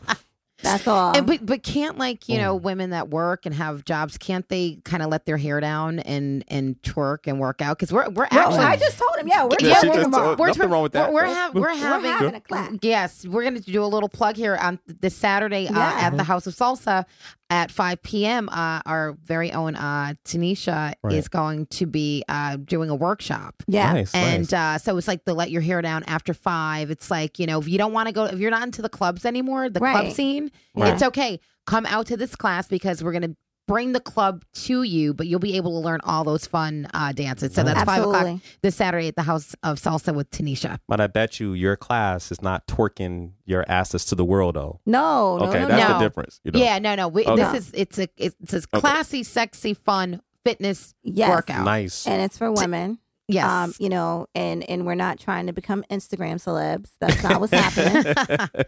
That's 0.61 0.87
all 0.87 1.15
And, 1.15 1.25
but 1.25 1.45
but 1.45 1.63
can't 1.63 1.97
like 1.97 2.27
you 2.29 2.37
know 2.37 2.59
Mm. 2.59 2.63
women 2.63 2.89
that 2.89 3.09
work 3.09 3.45
and 3.45 3.55
have 3.55 3.85
jobs 3.85 4.17
can't 4.17 4.47
they 4.49 4.79
kind 4.83 5.01
of 5.03 5.09
let 5.09 5.25
their 5.25 5.37
hair 5.37 5.59
down 5.59 5.99
and 5.99 6.43
and 6.47 6.81
twerk 6.81 7.19
and 7.27 7.39
work 7.39 7.61
out 7.61 7.77
because 7.77 7.91
we're 7.93 8.09
we're 8.09 8.27
Well, 8.31 8.39
actually 8.49 8.65
I 8.65 8.75
just 8.75 8.97
told 8.97 9.17
him 9.17 9.27
yeah 9.27 9.45
we're 9.45 9.55
Yeah, 9.59 9.79
she 9.79 9.87
twerking 9.87 9.93
just 9.93 10.03
tomorrow. 10.05 10.25
told- 10.27 10.39
we're, 10.39 10.47
nothing 10.47 10.69
wrong 10.69 10.83
with 10.83 10.91
that. 10.93 11.13
We're, 11.13 11.27
we're, 11.27 11.33
have, 11.33 11.53
we're 11.55 11.61
We're 11.61 11.69
having 11.75 12.11
having 12.11 12.35
a 12.35 12.41
class. 12.41 12.71
Yes, 12.81 13.25
we're 13.25 13.43
going 13.43 13.61
to 13.61 13.71
do 13.71 13.83
a 13.83 13.85
little 13.85 14.09
plug 14.09 14.35
here 14.35 14.55
on 14.57 14.79
this 14.87 15.15
Saturday 15.15 15.67
uh, 15.67 15.73
Yeah. 15.73 15.97
at 16.01 16.17
the 16.17 16.23
House 16.23 16.45
of 16.47 16.55
Salsa 16.55 17.05
at 17.49 17.71
5 17.71 18.01
p.m. 18.03 18.47
Uh, 18.49 18.81
our 18.85 19.17
very 19.23 19.51
own 19.51 19.75
uh, 19.75 20.13
Tanisha 20.25 20.93
Right. 21.03 21.15
is 21.15 21.27
going 21.27 21.65
to 21.67 21.85
be 21.85 22.23
uh, 22.29 22.57
doing 22.57 22.89
a 22.89 22.95
workshop. 22.95 23.55
yeah 23.67 23.93
Nice, 23.93 24.13
And 24.13 24.51
nice. 24.51 24.53
uh, 24.53 24.77
so 24.77 24.97
it's 24.97 25.07
like 25.07 25.25
the 25.25 25.33
let 25.33 25.49
your 25.51 25.61
hair 25.61 25.81
down 25.81 26.03
after 26.03 26.33
five. 26.33 26.91
It's 26.91 27.09
like, 27.09 27.39
you 27.39 27.47
know, 27.47 27.59
if 27.59 27.67
you 27.67 27.77
don't 27.77 27.93
want 27.93 28.07
to 28.07 28.13
go, 28.13 28.25
if 28.25 28.39
you're 28.39 28.51
not 28.51 28.63
into 28.63 28.81
the 28.81 28.89
clubs 28.89 29.25
anymore, 29.25 29.69
the 29.69 29.79
club 29.79 30.11
scene, 30.11 30.51
Right. 30.75 30.93
it's 30.93 31.01
okay. 31.03 31.39
Come 31.65 31.85
out 31.87 32.05
to 32.07 32.17
this 32.17 32.35
class 32.35 32.67
because 32.67 33.03
we're 33.03 33.11
going 33.11 33.21
to 33.33 33.35
bring 33.69 33.91
the 33.93 33.99
club 33.99 34.43
to 34.53 34.81
you, 34.81 35.13
but 35.13 35.27
you'll 35.27 35.39
be 35.39 35.55
able 35.57 35.79
to 35.79 35.85
learn 35.85 35.99
all 36.03 36.23
those 36.23 36.47
fun 36.47 36.87
uh, 36.93 37.11
dances. 37.11 37.53
So 37.53 37.61
that's 37.63 37.83
five 37.83 38.01
o'clock 38.01 38.39
this 38.63 38.75
Saturday 38.75 39.07
at 39.09 39.15
the 39.15 39.21
House 39.21 39.55
of 39.61 39.79
Salsa 39.79 40.13
with 40.13 40.29
Tanisha. 40.31 40.79
But 40.87 40.99
I 40.99 41.05
bet 41.05 41.39
you 41.39 41.53
your 41.53 41.75
class 41.75 42.31
is 42.31 42.41
not 42.41 42.65
twerking 42.65 43.33
your 43.45 43.63
asses 43.69 44.05
to 44.05 44.15
the 44.15 44.25
world, 44.25 44.55
though. 44.55 44.79
no 44.87 45.37
no 45.37 45.45
okay, 45.45 45.59
no, 45.59 45.67
that's 45.67 45.87
no. 45.89 45.99
the 45.99 46.03
difference. 46.03 46.41
You 46.43 46.51
know? 46.51 46.59
Yeah, 46.59 46.79
no, 46.79 46.95
no. 46.95 47.07
We, 47.07 47.25
Okay. 47.25 47.43
This 47.43 47.53
is 47.67 47.71
it's 47.75 47.99
a 47.99 48.07
it's 48.17 48.53
a 48.53 48.61
classy, 48.67 49.21
sexy, 49.23 49.75
fun 49.75 50.21
fitness 50.43 50.95
Yes. 51.03 51.29
workout. 51.29 51.63
Nice. 51.65 52.07
and 52.07 52.21
it's 52.23 52.37
for 52.39 52.51
women 52.51 52.97
Yes. 53.27 53.45
um 53.45 53.73
you 53.77 53.89
know 53.89 54.25
and 54.33 54.67
and 54.67 54.87
we're 54.87 54.95
not 54.95 55.19
trying 55.19 55.45
to 55.45 55.53
become 55.53 55.83
instagram 55.91 56.41
celebs 56.43 56.89
that's 56.99 57.21
not 57.21 57.39
what's 57.39 57.53
happening 57.53 58.03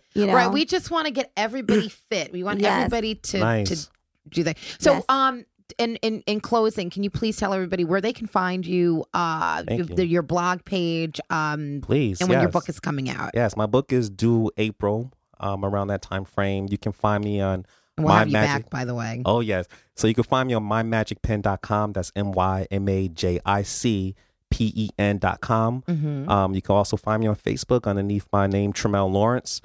you 0.13 0.27
know 0.27 0.35
Right. 0.35 0.51
We 0.51 0.65
just 0.65 0.91
want 0.91 1.07
to 1.07 1.11
get 1.11 1.31
everybody 1.35 1.89
fit. 1.89 2.31
We 2.31 2.43
want 2.43 2.59
Yes. 2.59 2.71
everybody 2.85 3.15
to 3.15 3.39
Nice. 3.39 3.69
to 3.85 3.89
do 4.29 4.43
they? 4.43 4.55
So, 4.79 4.93
Yes. 4.95 5.03
um, 5.09 5.45
in, 5.77 5.95
in 5.97 6.21
in 6.27 6.41
closing, 6.41 6.89
can 6.89 7.01
you 7.03 7.09
please 7.09 7.37
tell 7.37 7.53
everybody 7.53 7.85
where 7.85 8.01
they 8.01 8.11
can 8.13 8.27
find 8.27 8.65
you? 8.65 9.05
Uh, 9.13 9.63
your, 9.69 9.77
you. 9.77 9.83
the- 9.85 10.05
your 10.05 10.21
blog 10.21 10.65
page. 10.65 11.19
Um, 11.29 11.79
Please. 11.81 12.19
and 12.19 12.29
when 12.29 12.41
your 12.41 12.49
book 12.49 12.67
is 12.67 12.79
coming 12.79 13.09
out. 13.09 13.31
Yes, 13.33 13.55
my 13.55 13.65
book 13.67 13.93
is 13.93 14.09
due 14.09 14.51
April. 14.57 15.11
um, 15.39 15.63
around 15.65 15.87
that 15.87 16.01
time 16.03 16.23
frame. 16.25 16.67
You 16.69 16.77
can 16.77 16.91
find 16.91 17.23
me 17.23 17.41
on 17.41 17.65
And 17.97 18.05
we'll 18.05 18.09
My 18.13 18.19
have 18.19 18.27
you 18.27 18.33
Magic- 18.33 18.63
back, 18.65 18.69
by 18.69 18.85
the 18.85 18.93
way. 18.93 19.21
Oh 19.25 19.39
yes. 19.39 19.65
So 19.95 20.07
you 20.07 20.13
can 20.13 20.23
find 20.25 20.47
me 20.47 20.53
on 20.53 20.63
mymajicpen.com. 20.63 21.93
That's 21.93 22.11
M 22.15 22.31
Y 22.31 22.67
M 22.71 22.87
A 22.89 23.07
J 23.07 23.39
I 23.45 23.63
C 23.63 24.15
P 24.49 24.71
E 24.75 24.89
N 24.99 25.17
dot 25.17 25.41
com. 25.41 25.83
Mm-hmm. 25.87 26.29
Um, 26.29 26.53
you 26.53 26.61
can 26.61 26.75
also 26.75 26.97
find 26.97 27.21
me 27.21 27.27
on 27.27 27.35
Facebook 27.35 27.85
underneath 27.87 28.27
my 28.31 28.47
name 28.47 28.73
Tremel 28.73 29.11
Lawrence. 29.11 29.61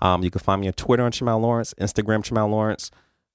Um, 0.00 0.22
you 0.22 0.30
can 0.30 0.40
find 0.40 0.60
me 0.60 0.68
on 0.68 0.74
Twitter 0.74 1.02
on 1.02 1.10
Tremel 1.12 1.40
Lawrence, 1.40 1.74
Instagram 1.80 2.22
Tremel 2.24 2.50
Lawrence. 2.50 2.90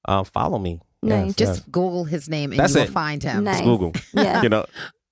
Uh, 0.06 0.24
follow 0.24 0.60
me. 0.60 0.80
Nice. 1.02 1.26
Yes, 1.28 1.36
Just 1.36 1.54
yes. 1.62 1.66
Google 1.72 2.06
his 2.06 2.30
name 2.30 2.52
and 2.52 2.60
That's 2.60 2.74
you 2.74 2.82
will 2.82 2.88
it. 2.88 2.92
find 2.92 3.22
him. 3.22 3.44
Nice. 3.44 3.56
Just 3.58 3.64
Google. 3.66 3.94
Yeah. 4.14 4.42
You 4.42 4.50
know, 4.50 4.66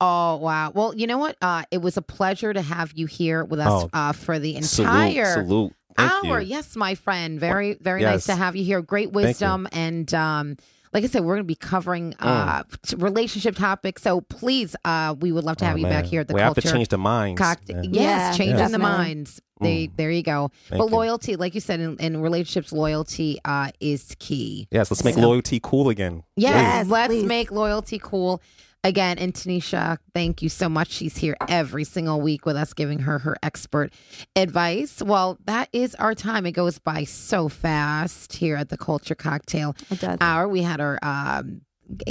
Oh 0.04 0.38
wow! 0.38 0.72
Well, 0.74 0.96
you 0.96 1.06
know 1.06 1.20
what? 1.20 1.36
Uh, 1.44 1.62
it 1.70 1.78
was 1.80 1.96
a 1.96 2.02
pleasure 2.02 2.52
to 2.52 2.62
have 2.62 2.92
you 2.96 3.06
here 3.06 3.44
with 3.46 3.60
us 3.60 3.84
Oh, 3.84 3.90
uh, 3.94 4.14
for 4.14 4.40
the 4.40 4.56
entire 4.56 5.34
salute. 5.34 5.74
Thank 5.96 6.12
hour. 6.26 6.42
you. 6.42 6.48
Yes, 6.48 6.76
my 6.76 6.96
friend. 6.96 7.40
Very, 7.40 7.76
very 7.80 8.02
nice 8.02 8.26
to 8.26 8.34
have 8.36 8.56
you 8.56 8.64
here. 8.64 8.82
Great 8.82 9.10
you. 9.10 9.14
Wisdom, 9.14 9.68
and 9.72 10.12
um, 10.16 10.58
like 10.94 11.04
I 11.04 11.08
said, 11.08 11.24
we're 11.24 11.36
going 11.36 11.44
to 11.44 11.48
be 11.48 11.56
covering 11.56 12.14
uh, 12.20 12.64
t- 12.86 12.96
relationship 12.98 13.56
topics. 13.56 14.02
So 14.02 14.22
please, 14.22 14.76
uh, 14.84 15.16
we 15.20 15.32
would 15.32 15.44
love 15.44 15.58
to 15.58 15.66
have 15.66 15.76
Oh, 15.76 15.80
you 15.80 15.86
back 15.86 16.06
here 16.06 16.22
at 16.22 16.28
the 16.28 16.34
we 16.34 16.42
have 16.42 16.54
to 16.56 16.62
change 16.62 16.90
the 16.90 16.98
minds. 16.98 17.40
Cocktail. 17.40 17.84
Yes, 17.86 17.94
Yeah, 17.94 18.32
changing 18.34 18.56
the 18.56 18.62
definitely. 18.64 18.86
minds. 18.88 19.42
They, 19.62 19.88
Mm. 19.88 19.92
there 19.96 20.10
you 20.12 20.24
go. 20.24 20.50
Thank 20.70 20.80
but 20.80 20.86
you. 20.90 20.96
loyalty, 20.96 21.36
like 21.36 21.54
you 21.54 21.62
said, 21.62 21.80
in, 21.80 21.96
in 21.98 22.20
relationships, 22.22 22.74
loyalty 22.74 23.40
uh, 23.46 23.70
is 23.80 24.16
key. 24.20 24.68
Yes, 24.72 24.90
let's 24.90 25.04
make 25.04 25.16
So- 25.16 25.22
loyalty 25.22 25.60
cool 25.62 25.88
again. 25.90 26.24
Yes, 26.36 26.56
Yes, 26.56 26.88
let's 26.88 27.14
please. 27.14 27.26
make 27.26 27.52
loyalty 27.52 28.00
cool. 28.02 28.42
Again, 28.84 29.20
and 29.20 29.32
Tanisha, 29.32 30.00
thank 30.16 30.42
you 30.42 30.50
so 30.50 30.68
much. 30.68 30.90
She's 30.92 31.18
here 31.18 31.38
every 31.48 31.84
single 31.84 32.20
week 32.20 32.48
with 32.48 32.56
us, 32.56 32.74
giving 32.74 33.00
her 33.00 33.20
her 33.20 33.36
expert 33.44 33.94
advice. 34.36 35.04
Well, 35.04 35.38
that 35.46 35.70
is 35.72 35.94
our 35.96 36.16
time. 36.16 36.48
It 36.48 36.54
goes 36.54 36.80
by 36.80 37.04
so 37.04 37.48
fast 37.48 38.34
here 38.34 38.56
at 38.56 38.70
the 38.70 38.78
Culture 38.78 39.14
Cocktail 39.14 39.76
It 39.92 40.00
does. 40.00 40.18
Hour. 40.20 40.48
We 40.48 40.64
had 40.64 40.82
our 40.82 40.98
um, 41.04 41.62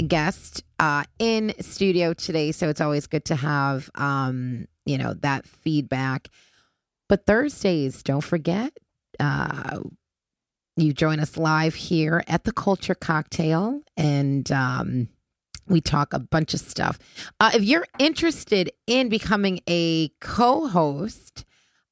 guest 0.07 0.63
uh, 0.79 1.03
in 1.19 1.53
studio 1.59 2.13
today, 2.13 2.53
so 2.53 2.69
it's 2.69 2.81
always 2.81 3.05
good 3.05 3.25
to 3.25 3.35
have 3.35 3.89
um, 3.95 4.65
you 4.85 4.97
know 4.97 5.13
that 5.15 5.45
feedback. 5.45 6.29
But 7.09 7.25
Thursdays, 7.25 8.01
don't 8.01 8.23
forget. 8.23 8.77
Uh, 9.19 9.81
you 10.77 10.93
join 10.93 11.19
us 11.19 11.35
live 11.35 11.75
here 11.75 12.23
at 12.27 12.45
the 12.45 12.53
Culture 12.53 12.95
Cocktail, 12.95 13.81
and 13.97 14.49
um, 14.53 15.09
we 15.71 15.81
talk 15.81 16.13
a 16.13 16.19
bunch 16.19 16.53
of 16.53 16.59
stuff. 16.59 16.99
Uh, 17.39 17.51
if 17.53 17.63
you're 17.63 17.85
interested 17.99 18.71
in 18.87 19.09
becoming 19.09 19.59
a 19.67 20.09
co-host 20.19 21.45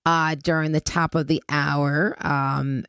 uh, 0.05 0.36
during 0.43 0.71
the 0.71 0.82
top 0.82 1.15
of 1.15 1.27
the 1.27 1.41
hour, 1.49 2.15
um, 2.25 2.84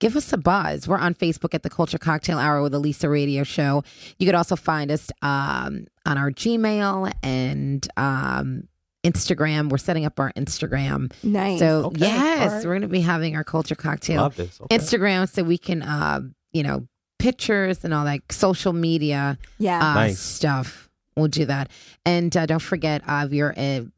give 0.00 0.16
us 0.16 0.32
a 0.32 0.36
buzz. 0.36 0.88
We're 0.88 0.98
on 0.98 1.14
Facebook 1.14 1.54
at 1.54 1.62
the 1.62 1.70
Culture 1.70 1.98
Cocktail 1.98 2.38
Hour 2.38 2.62
with 2.62 2.74
Elisa 2.74 3.08
Radio 3.08 3.44
Show. 3.44 3.82
You 4.18 4.26
could 4.26 4.34
also 4.34 4.56
find 4.56 4.90
us 4.90 5.10
um, 5.22 5.86
on 6.06 6.18
our 6.18 6.30
Gmail 6.30 7.12
and 7.22 7.86
um, 7.96 8.68
Instagram. 9.04 9.68
We're 9.70 9.78
setting 9.78 10.04
up 10.06 10.18
our 10.18 10.32
Instagram. 10.32 11.12
Nice. 11.22 11.58
So 11.58 11.84
Okay, 11.86 12.00
yes, 12.00 12.40
all 12.40 12.48
right. 12.48 12.64
we're 12.64 12.70
going 12.72 12.82
to 12.82 12.88
be 12.88 13.00
having 13.02 13.36
our 13.36 13.44
Culture 13.44 13.74
Cocktail 13.74 14.24
Okay. 14.24 14.44
Instagram 14.70 15.28
so 15.28 15.42
we 15.42 15.58
can, 15.58 15.82
uh, 15.82 16.20
you 16.52 16.62
know, 16.62 16.86
pictures 17.18 17.84
and 17.84 17.94
all 17.94 18.04
that 18.04 18.20
social 18.30 18.72
media 18.72 19.38
yeah. 19.58 19.78
uh, 19.78 19.94
Nice. 19.94 20.18
stuff. 20.18 20.88
We'll 21.16 21.28
do 21.28 21.44
that. 21.46 21.70
And 22.04 22.36
uh, 22.36 22.46
don't 22.46 22.58
forget, 22.60 23.02
uh, 23.06 23.24
if 23.26 23.32
you're 23.32 23.54
an 23.56 23.92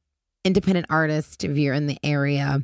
independent 0.44 0.86
artist, 0.90 1.44
if 1.44 1.56
you're 1.56 1.74
in 1.74 1.86
the 1.86 1.98
area, 2.02 2.62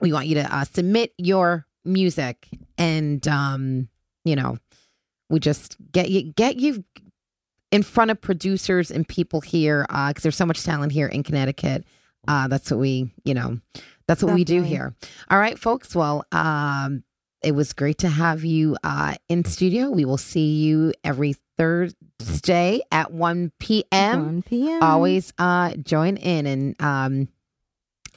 we 0.00 0.12
want 0.12 0.26
you 0.26 0.36
to 0.36 0.54
uh, 0.54 0.64
submit 0.64 1.12
your 1.18 1.66
music, 1.84 2.48
and 2.76 3.26
um, 3.28 3.88
you 4.24 4.36
know, 4.36 4.58
we 5.28 5.40
just 5.40 5.76
get 5.92 6.10
you 6.10 6.32
get 6.32 6.56
you 6.56 6.84
in 7.70 7.82
front 7.82 8.10
of 8.10 8.20
producers 8.20 8.90
and 8.90 9.06
people 9.06 9.40
here 9.40 9.84
because 9.88 10.22
there's 10.22 10.36
so 10.36 10.46
much 10.46 10.62
talent 10.62 10.92
here 10.92 11.06
in 11.06 11.22
Connecticut. 11.22 11.84
Uh, 12.26 12.48
that's 12.48 12.70
what 12.70 12.80
we, 12.80 13.10
you 13.24 13.34
know, 13.34 13.58
that's 14.06 14.22
what 14.22 14.34
we 14.34 14.44
do 14.44 14.62
here. 14.62 14.94
All 15.30 15.38
right, 15.38 15.58
folks. 15.58 15.94
Well, 15.94 16.24
um, 16.32 17.04
it 17.42 17.52
was 17.52 17.72
great 17.72 17.98
to 17.98 18.08
have 18.08 18.44
you 18.44 18.76
uh, 18.84 19.14
in 19.28 19.44
studio. 19.44 19.90
We 19.90 20.04
will 20.04 20.16
see 20.18 20.56
you 20.64 20.92
every 21.04 21.34
Thursday 21.56 22.80
at 22.92 23.12
1 23.12 23.52
p.m. 23.58 24.24
1 24.24 24.42
p.m. 24.42 24.82
Always 24.82 25.32
uh, 25.38 25.74
join 25.76 26.16
in. 26.16 26.46
And 26.46 26.82
um, 26.82 27.28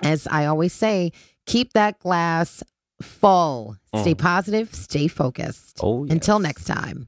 as 0.02 0.28
I 0.28 0.46
always 0.46 0.74
say, 0.74 1.12
keep 1.46 1.74
that 1.74 2.00
glass 2.00 2.64
full. 3.02 3.78
Stay 4.00 4.16
Mm. 4.16 4.20
positive, 4.20 4.74
stay 4.74 5.08
focused. 5.08 5.80
Oh, 5.82 6.06
yes. 6.06 6.14
Until 6.14 6.40
next 6.40 6.66
time. 6.66 7.08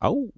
Oh. 0.00 0.30